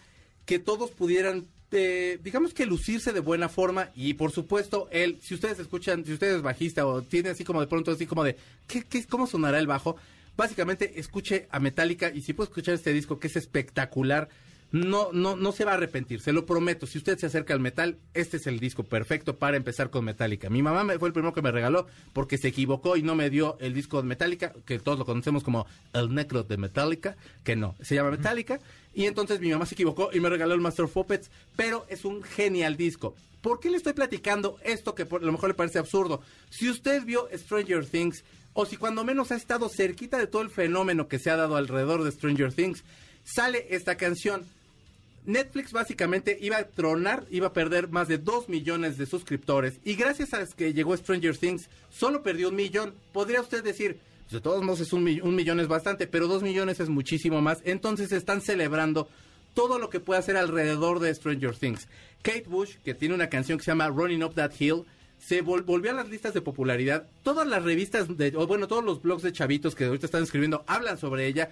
que 0.45 0.59
todos 0.59 0.91
pudieran 0.91 1.47
eh, 1.73 2.19
digamos 2.21 2.53
que 2.53 2.65
lucirse 2.65 3.13
de 3.13 3.21
buena 3.21 3.47
forma 3.47 3.91
y 3.95 4.15
por 4.15 4.31
supuesto 4.31 4.89
él, 4.91 5.19
si 5.21 5.35
ustedes 5.35 5.57
escuchan, 5.57 6.03
si 6.03 6.11
ustedes 6.11 6.35
es 6.35 6.41
bajista 6.41 6.85
o 6.85 7.01
tiene 7.01 7.29
así 7.29 7.45
como 7.45 7.61
de 7.61 7.67
pronto 7.67 7.91
así 7.91 8.05
como 8.05 8.25
de, 8.25 8.35
¿qué, 8.67 8.83
qué, 8.83 9.05
cómo 9.05 9.25
sonará 9.25 9.57
el 9.57 9.67
bajo? 9.67 9.95
Básicamente 10.35 10.99
escuche 10.99 11.47
a 11.49 11.61
Metallica 11.61 12.11
y 12.13 12.23
si 12.23 12.33
puede 12.33 12.49
escuchar 12.49 12.73
este 12.73 12.91
disco 12.91 13.19
que 13.19 13.27
es 13.27 13.37
espectacular, 13.37 14.27
no, 14.71 15.09
no, 15.11 15.35
no 15.35 15.51
se 15.51 15.65
va 15.65 15.71
a 15.71 15.75
arrepentir, 15.75 16.21
se 16.21 16.31
lo 16.31 16.45
prometo. 16.45 16.87
Si 16.87 16.97
usted 16.97 17.17
se 17.17 17.25
acerca 17.25 17.53
al 17.53 17.59
metal, 17.59 17.97
este 18.13 18.37
es 18.37 18.47
el 18.47 18.59
disco 18.59 18.83
perfecto 18.83 19.37
para 19.37 19.57
empezar 19.57 19.89
con 19.89 20.05
Metallica. 20.05 20.49
Mi 20.49 20.61
mamá 20.63 20.83
me, 20.83 20.97
fue 20.97 21.09
el 21.09 21.13
primero 21.13 21.33
que 21.33 21.41
me 21.41 21.51
regaló 21.51 21.87
porque 22.13 22.37
se 22.37 22.47
equivocó 22.47 22.95
y 22.95 23.03
no 23.03 23.15
me 23.15 23.29
dio 23.29 23.57
el 23.59 23.73
disco 23.73 24.01
de 24.01 24.07
Metallica, 24.07 24.53
que 24.65 24.79
todos 24.79 24.97
lo 24.97 25.05
conocemos 25.05 25.43
como 25.43 25.65
el 25.93 26.13
Necro 26.13 26.43
de 26.43 26.57
Metallica, 26.57 27.17
que 27.43 27.55
no, 27.55 27.75
se 27.81 27.95
llama 27.95 28.11
Metallica. 28.11 28.59
Y 28.93 29.05
entonces 29.05 29.41
mi 29.41 29.51
mamá 29.51 29.65
se 29.65 29.75
equivocó 29.75 30.09
y 30.13 30.19
me 30.19 30.29
regaló 30.29 30.53
el 30.53 30.61
Master 30.61 30.85
of 30.85 30.93
Puppets, 30.93 31.29
pero 31.55 31.85
es 31.89 32.05
un 32.05 32.23
genial 32.23 32.77
disco. 32.77 33.15
¿Por 33.41 33.59
qué 33.59 33.71
le 33.71 33.77
estoy 33.77 33.93
platicando 33.93 34.57
esto 34.63 34.95
que 34.95 35.05
por 35.05 35.23
lo 35.23 35.31
mejor 35.31 35.49
le 35.49 35.55
parece 35.55 35.79
absurdo? 35.79 36.21
Si 36.49 36.69
usted 36.69 37.03
vio 37.03 37.27
Stranger 37.33 37.85
Things, 37.85 38.23
o 38.53 38.65
si 38.65 38.77
cuando 38.77 39.03
menos 39.03 39.31
ha 39.31 39.35
estado 39.35 39.69
cerquita 39.69 40.17
de 40.17 40.27
todo 40.27 40.41
el 40.41 40.49
fenómeno 40.49 41.07
que 41.07 41.19
se 41.19 41.29
ha 41.29 41.35
dado 41.35 41.55
alrededor 41.55 42.03
de 42.03 42.11
Stranger 42.11 42.53
Things, 42.53 42.83
sale 43.23 43.67
esta 43.69 43.95
canción 43.95 44.45
Netflix 45.25 45.71
básicamente 45.71 46.37
iba 46.41 46.57
a 46.57 46.67
tronar, 46.67 47.25
iba 47.29 47.47
a 47.47 47.53
perder 47.53 47.89
más 47.89 48.07
de 48.07 48.17
2 48.17 48.49
millones 48.49 48.97
de 48.97 49.05
suscriptores 49.05 49.79
y 49.83 49.95
gracias 49.95 50.33
a 50.33 50.45
que 50.45 50.73
llegó 50.73 50.95
Stranger 50.95 51.37
Things 51.37 51.69
solo 51.89 52.23
perdió 52.23 52.49
un 52.49 52.55
millón. 52.55 52.93
Podría 53.13 53.41
usted 53.41 53.63
decir, 53.63 53.99
pues, 54.23 54.33
de 54.33 54.41
todos 54.41 54.63
modos 54.63 54.79
es 54.79 54.93
un, 54.93 55.03
un 55.21 55.35
millón 55.35 55.59
es 55.59 55.67
bastante, 55.67 56.07
pero 56.07 56.27
2 56.27 56.43
millones 56.43 56.79
es 56.79 56.89
muchísimo 56.89 57.41
más. 57.41 57.59
Entonces 57.65 58.11
están 58.11 58.41
celebrando 58.41 59.07
todo 59.53 59.79
lo 59.79 59.89
que 59.89 59.99
puede 59.99 60.19
hacer 60.19 60.37
alrededor 60.37 60.99
de 60.99 61.13
Stranger 61.13 61.55
Things. 61.55 61.87
Kate 62.21 62.45
Bush, 62.47 62.75
que 62.83 62.93
tiene 62.93 63.15
una 63.15 63.29
canción 63.29 63.57
que 63.57 63.65
se 63.65 63.71
llama 63.71 63.89
Running 63.89 64.23
Up 64.23 64.35
That 64.35 64.53
Hill, 64.57 64.85
se 65.17 65.41
volvió 65.41 65.91
a 65.91 65.93
las 65.93 66.09
listas 66.09 66.33
de 66.33 66.41
popularidad. 66.41 67.07
Todas 67.23 67.47
las 67.47 67.63
revistas, 67.63 68.17
de, 68.17 68.33
o 68.35 68.47
bueno, 68.47 68.67
todos 68.67 68.83
los 68.83 69.01
blogs 69.01 69.21
de 69.21 69.31
chavitos 69.31 69.75
que 69.75 69.85
ahorita 69.85 70.07
están 70.07 70.23
escribiendo 70.23 70.63
hablan 70.67 70.97
sobre 70.97 71.27
ella. 71.27 71.49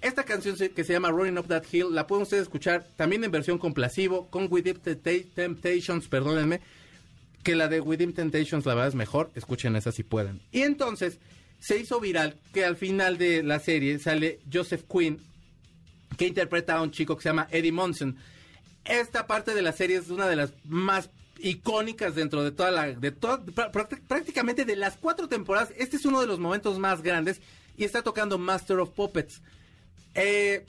Esta 0.00 0.24
canción 0.24 0.56
que 0.56 0.84
se 0.84 0.92
llama 0.92 1.10
Running 1.10 1.38
Up 1.38 1.48
That 1.48 1.64
Hill 1.70 1.94
la 1.94 2.06
pueden 2.06 2.22
ustedes 2.22 2.44
escuchar 2.44 2.86
también 2.96 3.24
en 3.24 3.30
versión 3.30 3.58
complasivo 3.58 4.28
con 4.28 4.48
Within 4.50 4.78
Temptations, 4.78 6.08
perdónenme, 6.08 6.60
que 7.42 7.56
la 7.56 7.68
de 7.68 7.80
Within 7.80 8.12
Temptations 8.12 8.66
la 8.66 8.74
verdad 8.74 8.88
es 8.88 8.94
mejor, 8.94 9.30
escuchen 9.34 9.76
esa 9.76 9.92
si 9.92 10.02
pueden. 10.02 10.40
Y 10.52 10.62
entonces 10.62 11.18
se 11.58 11.78
hizo 11.78 12.00
viral 12.00 12.36
que 12.52 12.64
al 12.64 12.76
final 12.76 13.18
de 13.18 13.42
la 13.42 13.58
serie 13.58 13.98
sale 13.98 14.40
Joseph 14.52 14.84
Quinn, 14.90 15.20
que 16.16 16.26
interpreta 16.26 16.76
a 16.76 16.82
un 16.82 16.90
chico 16.90 17.16
que 17.16 17.22
se 17.22 17.28
llama 17.30 17.48
Eddie 17.50 17.72
Monson. 17.72 18.16
Esta 18.84 19.26
parte 19.26 19.54
de 19.54 19.62
la 19.62 19.72
serie 19.72 19.96
es 19.96 20.10
una 20.10 20.28
de 20.28 20.36
las 20.36 20.52
más 20.64 21.10
icónicas 21.38 22.14
dentro 22.14 22.44
de 22.44 22.50
toda 22.50 22.70
la 22.70 22.86
de 22.92 23.10
toda, 23.10 23.44
prácticamente 23.72 24.64
de 24.64 24.76
las 24.76 24.96
cuatro 24.96 25.28
temporadas 25.28 25.70
este 25.76 25.96
es 25.96 26.06
uno 26.06 26.20
de 26.20 26.26
los 26.26 26.38
momentos 26.38 26.78
más 26.78 27.02
grandes 27.02 27.42
y 27.76 27.84
está 27.84 28.02
tocando 28.02 28.38
Master 28.38 28.78
of 28.78 28.90
Puppets 28.90 29.42
eh, 30.16 30.64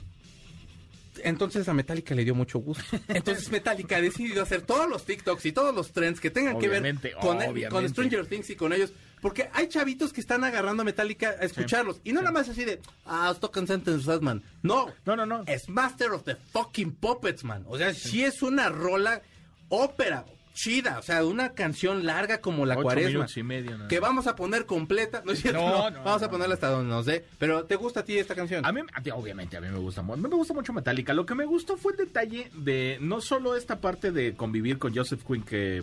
entonces 1.24 1.68
a 1.68 1.74
Metallica 1.74 2.14
le 2.14 2.24
dio 2.24 2.34
mucho 2.34 2.58
gusto. 2.58 2.84
Entonces 3.08 3.50
Metallica 3.50 3.96
ha 3.96 4.00
decidido 4.00 4.42
hacer 4.42 4.62
todos 4.62 4.88
los 4.88 5.04
TikToks 5.04 5.46
y 5.46 5.52
todos 5.52 5.74
los 5.74 5.92
trends 5.92 6.20
que 6.20 6.30
tengan 6.30 6.58
que 6.58 6.68
ver 6.68 6.94
con, 7.20 7.38
con, 7.70 7.88
Stranger 7.88 8.26
Things 8.26 8.50
y 8.50 8.56
con 8.56 8.72
ellos. 8.72 8.92
Porque 9.20 9.50
hay 9.52 9.68
chavitos 9.68 10.12
que 10.12 10.20
están 10.20 10.44
agarrando 10.44 10.82
a 10.82 10.84
Metallica 10.84 11.30
a 11.40 11.44
escucharlos. 11.44 12.00
y 12.04 12.12
no 12.12 12.20
nada 12.20 12.32
más 12.32 12.48
así 12.48 12.64
de, 12.64 12.80
ah, 13.04 13.34
tocan 13.40 13.66
Sentence 13.66 14.06
man. 14.20 14.42
No, 14.62 14.92
no, 15.04 15.16
no, 15.16 15.26
no. 15.26 15.42
Es 15.46 15.68
Master 15.68 16.12
of 16.12 16.24
the 16.24 16.36
fucking 16.36 16.92
Puppets, 16.92 17.44
man. 17.44 17.64
O 17.66 17.76
sea, 17.76 17.92
sí, 17.94 18.24
es 18.24 18.42
una 18.42 18.68
rola 18.68 19.22
ópera 19.68 20.24
chida, 20.58 20.98
o 20.98 21.02
sea, 21.02 21.24
una 21.24 21.50
canción 21.50 22.04
larga 22.04 22.40
como 22.40 22.66
la 22.66 22.74
cuaresma. 22.74 23.26
Y 23.36 23.42
medio, 23.44 23.86
Que 23.86 24.00
vamos 24.00 24.26
a 24.26 24.34
poner 24.34 24.66
completa, 24.66 25.22
no 25.24 25.30
es 25.30 25.40
cierto, 25.40 25.60
no, 25.60 26.02
vamos 26.04 26.22
a 26.22 26.28
ponerla 26.28 26.54
hasta 26.54 26.68
donde 26.68 26.90
nos 26.90 27.06
dé. 27.06 27.24
Pero 27.38 27.64
¿te 27.64 27.76
gusta 27.76 28.00
a 28.00 28.04
ti 28.04 28.18
esta 28.18 28.34
canción? 28.34 28.66
A 28.66 28.72
mí, 28.72 28.80
obviamente, 29.14 29.56
a 29.56 29.60
mí 29.60 29.68
me 29.68 29.78
gusta, 29.78 30.02
me 30.02 30.28
gusta 30.28 30.54
mucho 30.54 30.72
Metallica. 30.72 31.14
Lo 31.14 31.24
que 31.24 31.36
me 31.36 31.44
gustó 31.44 31.76
fue 31.76 31.92
el 31.92 31.98
detalle 31.98 32.50
de 32.54 32.98
no 33.00 33.20
solo 33.20 33.54
esta 33.54 33.80
parte 33.80 34.10
de 34.10 34.34
convivir 34.34 34.78
con 34.78 34.92
Joseph 34.92 35.22
Quinn 35.24 35.44
que 35.44 35.80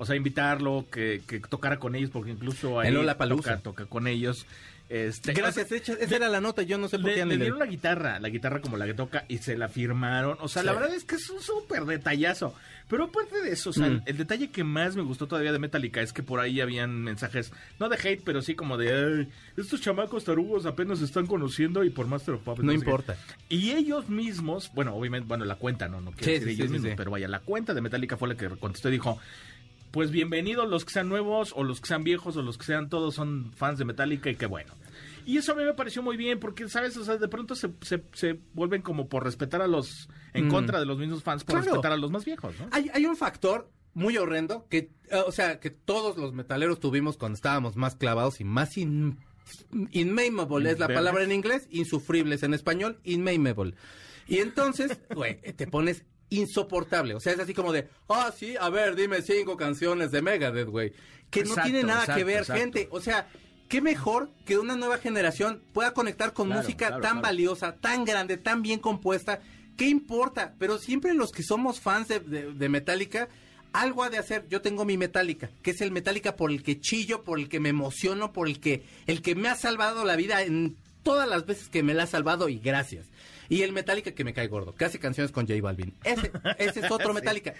o 0.00 0.06
sea, 0.06 0.14
invitarlo, 0.14 0.86
que, 0.90 1.22
que 1.26 1.40
tocara 1.40 1.78
con 1.78 1.96
ellos, 1.96 2.10
porque 2.10 2.30
incluso 2.30 2.78
ahí 2.78 2.94
toca, 3.28 3.58
toca 3.58 3.86
con 3.86 4.06
ellos. 4.06 4.46
Este, 4.88 5.34
Gracias, 5.34 5.70
esa 5.70 6.16
era 6.16 6.28
la 6.28 6.40
nota, 6.40 6.62
yo 6.62 6.78
no 6.78 6.88
sé 6.88 6.98
por 6.98 7.12
qué. 7.12 7.26
Le, 7.26 7.36
le 7.36 7.44
dieron 7.44 7.58
la 7.58 7.66
guitarra, 7.66 8.18
la 8.18 8.30
guitarra 8.30 8.60
como 8.60 8.76
la 8.76 8.86
que 8.86 8.94
toca 8.94 9.24
y 9.28 9.38
se 9.38 9.56
la 9.56 9.68
firmaron. 9.68 10.38
O 10.40 10.48
sea, 10.48 10.62
la 10.62 10.72
verdad 10.72 10.94
es 10.94 11.04
que 11.04 11.16
es 11.16 11.28
un 11.28 11.40
súper 11.40 11.84
detallazo. 11.84 12.54
Pero 12.88 13.04
aparte 13.04 13.42
de 13.42 13.50
eso, 13.50 13.70
o 13.70 13.72
sea, 13.72 13.86
mm. 13.86 14.02
el, 14.06 14.16
detalle 14.16 14.48
que 14.48 14.64
más 14.64 14.96
me 14.96 15.02
gustó 15.02 15.26
todavía 15.26 15.52
de 15.52 15.58
Metallica 15.58 16.00
es 16.00 16.14
que 16.14 16.22
por 16.22 16.40
ahí 16.40 16.60
habían 16.60 17.02
mensajes, 17.02 17.52
no 17.78 17.90
de 17.90 17.96
hate, 17.96 18.22
pero 18.24 18.40
sí 18.40 18.54
como 18.54 18.78
de, 18.78 19.28
estos 19.58 19.82
chamacos 19.82 20.24
tarugos 20.24 20.64
apenas 20.64 21.00
se 21.00 21.04
están 21.04 21.26
conociendo 21.26 21.84
y 21.84 21.90
por 21.90 22.06
Master 22.06 22.34
of 22.34 22.42
Puppets. 22.42 22.64
No, 22.64 22.72
importa. 22.72 23.16
Y 23.50 23.72
ellos 23.72 24.08
mismos, 24.08 24.70
bueno, 24.74 24.94
obviamente, 24.94 25.28
bueno, 25.28 25.44
la 25.44 25.56
cuenta, 25.56 25.86
no, 25.86 26.00
no 26.00 26.12
quiero 26.12 26.32
decir 26.32 26.48
ellos 26.48 26.70
mismos, 26.70 26.94
pero 26.96 27.10
vaya, 27.10 27.28
la 27.28 27.40
cuenta 27.40 27.74
de 27.74 27.82
Metallica 27.82 28.16
fue 28.16 28.28
la 28.28 28.36
que 28.36 28.48
contestó 28.48 28.88
y 28.88 28.92
dijo, 28.92 29.18
pues 29.90 30.10
bienvenidos 30.10 30.66
los 30.66 30.86
que 30.86 30.92
sean 30.92 31.10
nuevos 31.10 31.52
o 31.56 31.64
los 31.64 31.82
que 31.82 31.88
sean 31.88 32.04
viejos 32.04 32.38
o 32.38 32.42
los 32.42 32.56
que 32.56 32.64
sean 32.64 32.88
todos 32.88 33.14
son 33.14 33.52
fans 33.54 33.78
de 33.78 33.84
Metallica 33.84 34.30
y 34.30 34.36
qué 34.36 34.46
bueno. 34.46 34.72
Y 35.28 35.36
eso 35.36 35.52
a 35.52 35.54
mí 35.56 35.62
me 35.62 35.74
pareció 35.74 36.02
muy 36.02 36.16
bien, 36.16 36.40
porque, 36.40 36.70
¿sabes? 36.70 36.96
O 36.96 37.04
sea, 37.04 37.18
de 37.18 37.28
pronto 37.28 37.54
se, 37.54 37.70
se, 37.82 38.40
vuelven 38.54 38.80
como 38.80 39.10
por 39.10 39.24
respetar 39.24 39.60
a 39.60 39.66
los, 39.66 40.08
en 40.32 40.46
mm. 40.46 40.50
contra 40.50 40.80
de 40.80 40.86
los 40.86 40.96
mismos 40.96 41.22
fans, 41.22 41.44
por 41.44 41.56
respetar 41.56 41.92
a 41.92 41.98
los 41.98 42.10
más 42.10 42.24
viejos, 42.24 42.54
¿no? 42.58 42.66
Hay, 42.72 42.90
hay 42.94 43.04
un 43.04 43.14
factor 43.14 43.70
muy 43.92 44.16
horrendo 44.16 44.66
que, 44.70 44.90
eh, 45.10 45.22
o 45.26 45.30
sea, 45.30 45.60
que 45.60 45.68
todos 45.68 46.16
los 46.16 46.32
metaleros 46.32 46.80
tuvimos 46.80 47.18
cuando 47.18 47.36
estábamos 47.36 47.76
más 47.76 47.94
clavados 47.94 48.40
y 48.40 48.44
más 48.44 48.78
in, 48.78 49.18
inmameable, 49.90 50.70
es 50.70 50.78
la 50.78 50.88
palabra 50.88 51.24
en 51.24 51.32
inglés, 51.32 51.66
insufribles 51.68 52.42
en 52.42 52.54
español, 52.54 52.98
inmameable. 53.04 53.74
Y 54.28 54.38
entonces, 54.38 54.98
güey, 55.14 55.42
te 55.42 55.66
pones 55.66 56.06
insoportable. 56.30 57.14
O 57.14 57.20
sea, 57.20 57.34
es 57.34 57.40
así 57.40 57.52
como 57.52 57.74
de, 57.74 57.90
ah, 58.08 58.32
sí, 58.34 58.54
a 58.58 58.70
ver, 58.70 58.96
dime 58.96 59.20
cinco 59.20 59.58
canciones 59.58 60.10
de 60.10 60.22
Megadeth, 60.22 60.68
güey. 60.70 60.94
Que 61.28 61.44
no 61.44 61.54
tiene 61.56 61.82
nada 61.82 62.14
que 62.14 62.24
ver, 62.24 62.46
gente. 62.46 62.88
O 62.90 63.02
sea, 63.02 63.28
qué 63.68 63.80
mejor 63.80 64.30
que 64.44 64.58
una 64.58 64.76
nueva 64.76 64.98
generación 64.98 65.62
pueda 65.72 65.92
conectar 65.92 66.32
con 66.32 66.48
música 66.48 67.00
tan 67.00 67.20
valiosa, 67.20 67.76
tan 67.76 68.04
grande, 68.04 68.36
tan 68.36 68.62
bien 68.62 68.80
compuesta. 68.80 69.40
¿Qué 69.76 69.86
importa? 69.86 70.54
Pero 70.58 70.78
siempre 70.78 71.14
los 71.14 71.30
que 71.30 71.42
somos 71.42 71.80
fans 71.80 72.08
de, 72.08 72.68
Metallica, 72.68 73.28
algo 73.72 74.02
ha 74.02 74.10
de 74.10 74.18
hacer. 74.18 74.46
Yo 74.48 74.60
tengo 74.60 74.84
mi 74.84 74.96
Metallica, 74.96 75.50
que 75.62 75.70
es 75.70 75.80
el 75.80 75.92
Metallica 75.92 76.34
por 76.34 76.50
el 76.50 76.62
que 76.62 76.80
chillo, 76.80 77.22
por 77.22 77.38
el 77.38 77.48
que 77.48 77.60
me 77.60 77.68
emociono, 77.68 78.32
por 78.32 78.48
el 78.48 78.58
que, 78.58 78.82
el 79.06 79.22
que 79.22 79.34
me 79.34 79.48
ha 79.48 79.54
salvado 79.54 80.04
la 80.04 80.16
vida 80.16 80.42
en 80.42 80.76
todas 81.02 81.28
las 81.28 81.46
veces 81.46 81.68
que 81.68 81.82
me 81.82 81.94
la 81.94 82.04
ha 82.04 82.06
salvado 82.06 82.48
y 82.48 82.58
gracias. 82.58 83.06
Y 83.50 83.62
el 83.62 83.72
Metallica 83.72 84.12
que 84.12 84.24
me 84.24 84.34
cae 84.34 84.48
gordo, 84.48 84.74
que 84.74 84.84
hace 84.84 84.98
canciones 84.98 85.32
con 85.32 85.46
J 85.46 85.60
Balvin. 85.62 85.94
Ese, 86.04 86.32
ese 86.58 86.80
es 86.80 86.90
otro 86.90 87.14
Metallica. 87.14 87.54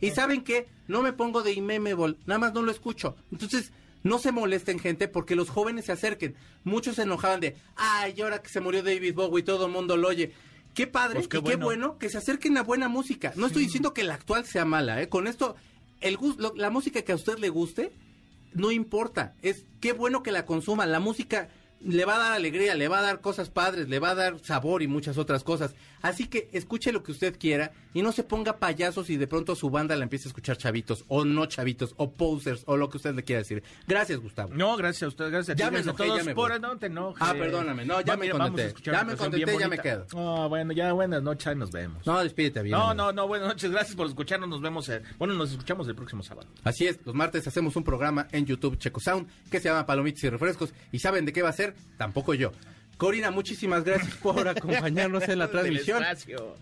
Y, 0.00 0.10
saben 0.10 0.42
qué, 0.42 0.66
no 0.88 1.02
me 1.02 1.12
pongo 1.12 1.42
de 1.42 1.52
Imemable, 1.52 2.16
nada 2.26 2.38
más 2.38 2.54
no 2.54 2.62
lo 2.62 2.72
escucho. 2.72 3.16
Entonces, 3.30 3.72
no 4.02 4.18
se 4.18 4.32
molesten 4.32 4.78
gente 4.78 5.08
porque 5.08 5.36
los 5.36 5.50
jóvenes 5.50 5.86
se 5.86 5.92
acerquen. 5.92 6.34
Muchos 6.64 6.96
se 6.96 7.02
enojaban 7.02 7.40
de, 7.40 7.56
ay, 7.76 8.20
ahora 8.20 8.42
que 8.42 8.48
se 8.48 8.60
murió 8.60 8.82
David 8.82 9.14
Bowie, 9.14 9.42
todo 9.42 9.66
el 9.66 9.72
mundo 9.72 9.96
lo 9.96 10.08
oye. 10.08 10.32
Qué 10.74 10.86
padre 10.86 11.16
pues 11.16 11.28
qué 11.28 11.38
y 11.38 11.42
qué 11.42 11.56
bueno. 11.56 11.98
que 11.98 12.08
se 12.08 12.18
acerquen 12.18 12.56
a 12.56 12.62
buena 12.62 12.88
música. 12.88 13.32
No 13.36 13.46
estoy 13.46 13.64
diciendo 13.64 13.94
que 13.94 14.04
la 14.04 14.14
actual 14.14 14.44
sea 14.46 14.64
mala, 14.64 15.02
¿eh? 15.02 15.08
Con 15.08 15.26
esto, 15.26 15.56
el 16.00 16.18
la 16.56 16.70
música 16.70 17.02
que 17.02 17.12
a 17.12 17.16
usted 17.16 17.38
le 17.38 17.48
guste, 17.48 17.92
no 18.54 18.70
importa. 18.70 19.34
Es 19.42 19.64
qué 19.80 19.92
bueno 19.92 20.22
que 20.22 20.30
la 20.30 20.44
consuman. 20.44 20.92
La 20.92 21.00
música 21.00 21.48
le 21.80 22.04
va 22.04 22.16
a 22.16 22.18
dar 22.18 22.32
alegría, 22.32 22.74
le 22.74 22.88
va 22.88 22.98
a 22.98 23.02
dar 23.02 23.20
cosas 23.20 23.50
padres, 23.50 23.88
le 23.88 23.98
va 23.98 24.10
a 24.10 24.14
dar 24.14 24.38
sabor 24.40 24.82
y 24.82 24.88
muchas 24.88 25.18
otras 25.18 25.44
cosas. 25.44 25.74
Así 26.02 26.26
que 26.28 26.48
escuche 26.52 26.92
lo 26.92 27.02
que 27.02 27.12
usted 27.12 27.36
quiera 27.38 27.72
y 27.94 28.02
no 28.02 28.12
se 28.12 28.22
ponga 28.22 28.58
payasos 28.58 29.10
y 29.10 29.16
de 29.16 29.26
pronto 29.26 29.56
su 29.56 29.70
banda 29.70 29.96
la 29.96 30.04
empiece 30.04 30.28
a 30.28 30.30
escuchar 30.30 30.56
chavitos 30.56 31.04
o 31.08 31.24
no 31.24 31.46
chavitos 31.46 31.94
o 31.96 32.12
posers 32.12 32.62
o 32.66 32.76
lo 32.76 32.88
que 32.88 32.98
usted 32.98 33.14
le 33.14 33.24
quiera 33.24 33.40
decir. 33.40 33.62
Gracias, 33.86 34.18
Gustavo. 34.20 34.54
No, 34.54 34.76
gracias 34.76 35.02
a 35.04 35.08
usted, 35.08 35.30
gracias 35.30 35.50
a 35.50 35.54
ti, 35.56 35.60
Ya 35.62 35.70
me 35.70 35.80
enojé, 35.80 36.04
todos 36.04 36.18
ya 36.18 36.24
me 36.24 36.34
por- 36.34 36.60
no 36.60 36.76
te 36.78 36.86
enojes. 36.86 37.20
Ah, 37.20 37.32
perdóname, 37.34 37.84
no, 37.84 38.00
ya 38.00 38.12
Va, 38.14 38.16
me 38.16 38.30
contenté. 38.30 38.74
Ya 38.82 39.04
me 39.04 39.16
contenté, 39.16 39.58
ya 39.58 39.68
me 39.68 39.78
quedo. 39.78 40.06
Ah, 40.16 40.46
bueno, 40.48 40.72
ya 40.72 40.92
buenas 40.92 41.22
noches, 41.22 41.56
nos 41.56 41.70
vemos. 41.70 42.06
No, 42.06 42.22
despídete 42.22 42.62
bien. 42.62 42.76
No, 42.78 42.94
no, 42.94 43.12
no, 43.12 43.26
buenas 43.26 43.48
noches, 43.48 43.70
gracias 43.70 43.96
por 43.96 44.06
escucharnos, 44.06 44.48
nos 44.48 44.60
vemos, 44.60 44.88
eh, 44.88 45.02
bueno, 45.18 45.34
nos 45.34 45.50
escuchamos 45.50 45.88
el 45.88 45.94
próximo 45.94 46.22
sábado. 46.22 46.48
Así 46.64 46.86
es, 46.86 46.98
los 47.04 47.14
martes 47.14 47.46
hacemos 47.46 47.74
un 47.76 47.84
programa 47.84 48.28
en 48.32 48.46
YouTube 48.46 48.78
Checo 48.78 49.00
Sound 49.00 49.28
que 49.50 49.60
se 49.60 49.68
llama 49.68 49.86
Palomitas 49.86 50.22
y 50.24 50.28
Refrescos. 50.30 50.72
¿Y 50.92 50.98
saben 51.00 51.24
de 51.24 51.32
qué 51.32 51.42
va 51.42 51.48
a 51.48 51.52
ser? 51.52 51.74
Tampoco 51.96 52.34
yo. 52.34 52.52
Corina, 52.98 53.30
muchísimas 53.30 53.84
gracias 53.84 54.14
por 54.16 54.46
acompañarnos 54.48 55.26
en 55.28 55.38
la 55.38 55.48
transmisión. 55.48 56.04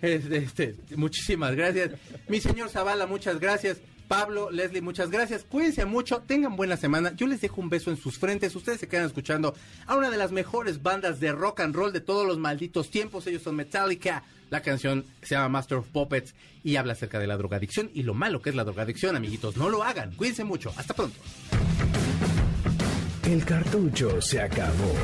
Este, 0.03 0.37
este, 0.37 0.77
muchísimas 0.95 1.57
gracias. 1.57 1.93
Mi 2.29 2.41
señor 2.41 2.69
Zavala, 2.69 3.07
muchas 3.07 3.41
gracias. 3.41 3.79
Pablo, 4.07 4.51
Leslie, 4.51 4.83
muchas 4.83 5.11
gracias. 5.11 5.45
Cuídense 5.45 5.85
mucho, 5.85 6.23
tengan 6.27 6.55
buena 6.55 6.77
semana. 6.77 7.13
Yo 7.17 7.27
les 7.27 7.41
dejo 7.41 7.61
un 7.61 7.71
beso 7.71 7.91
en 7.91 7.97
sus 7.97 8.19
frentes. 8.19 8.55
Ustedes 8.55 8.79
se 8.79 8.87
quedan 8.87 9.07
escuchando 9.07 9.55
a 9.87 9.97
una 9.97 10.11
de 10.11 10.17
las 10.17 10.31
mejores 10.31 10.83
bandas 10.83 11.19
de 11.19 11.33
rock 11.33 11.61
and 11.61 11.75
roll 11.75 11.93
de 11.93 12.01
todos 12.01 12.27
los 12.27 12.39
malditos 12.39 12.91
tiempos. 12.91 13.27
Ellos 13.27 13.43
son 13.43 13.57
Metallica. 13.57 14.23
La 14.51 14.63
canción 14.63 15.05
se 15.23 15.35
llama 15.35 15.49
Master 15.49 15.79
of 15.79 15.89
Puppets 15.89 16.35
y 16.63 16.77
habla 16.77 16.93
acerca 16.93 17.19
de 17.19 17.27
la 17.27 17.37
drogadicción 17.37 17.91
y 17.95 18.05
lo 18.05 18.15
malo 18.15 18.41
que 18.41 18.51
es 18.51 18.57
la 18.57 18.63
drogadicción, 18.63 19.17
amiguitos. 19.17 19.57
No 19.57 19.71
lo 19.71 19.83
hagan. 19.83 20.15
Cuídense 20.15 20.45
mucho. 20.45 20.73
Hasta 20.77 20.95
pronto. 20.95 21.19
El 23.27 23.45
cartucho 23.45 24.23
se 24.23 24.41
acabó. 24.41 24.95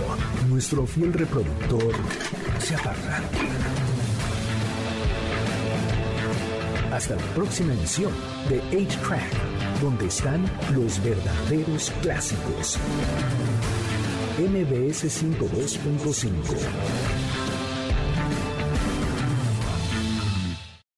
Nuestro 0.48 0.86
fiel 0.86 1.12
reproductor 1.12 1.92
se 2.60 2.76
apaga. 2.76 3.20
Hasta 6.92 7.16
la 7.16 7.22
próxima 7.34 7.72
emisión 7.72 8.12
de 8.48 8.62
8-Track, 8.70 9.80
donde 9.80 10.06
están 10.06 10.48
los 10.72 11.02
verdaderos 11.02 11.90
clásicos. 12.00 12.78
MBS 14.38 15.22
102.5 15.22 17.41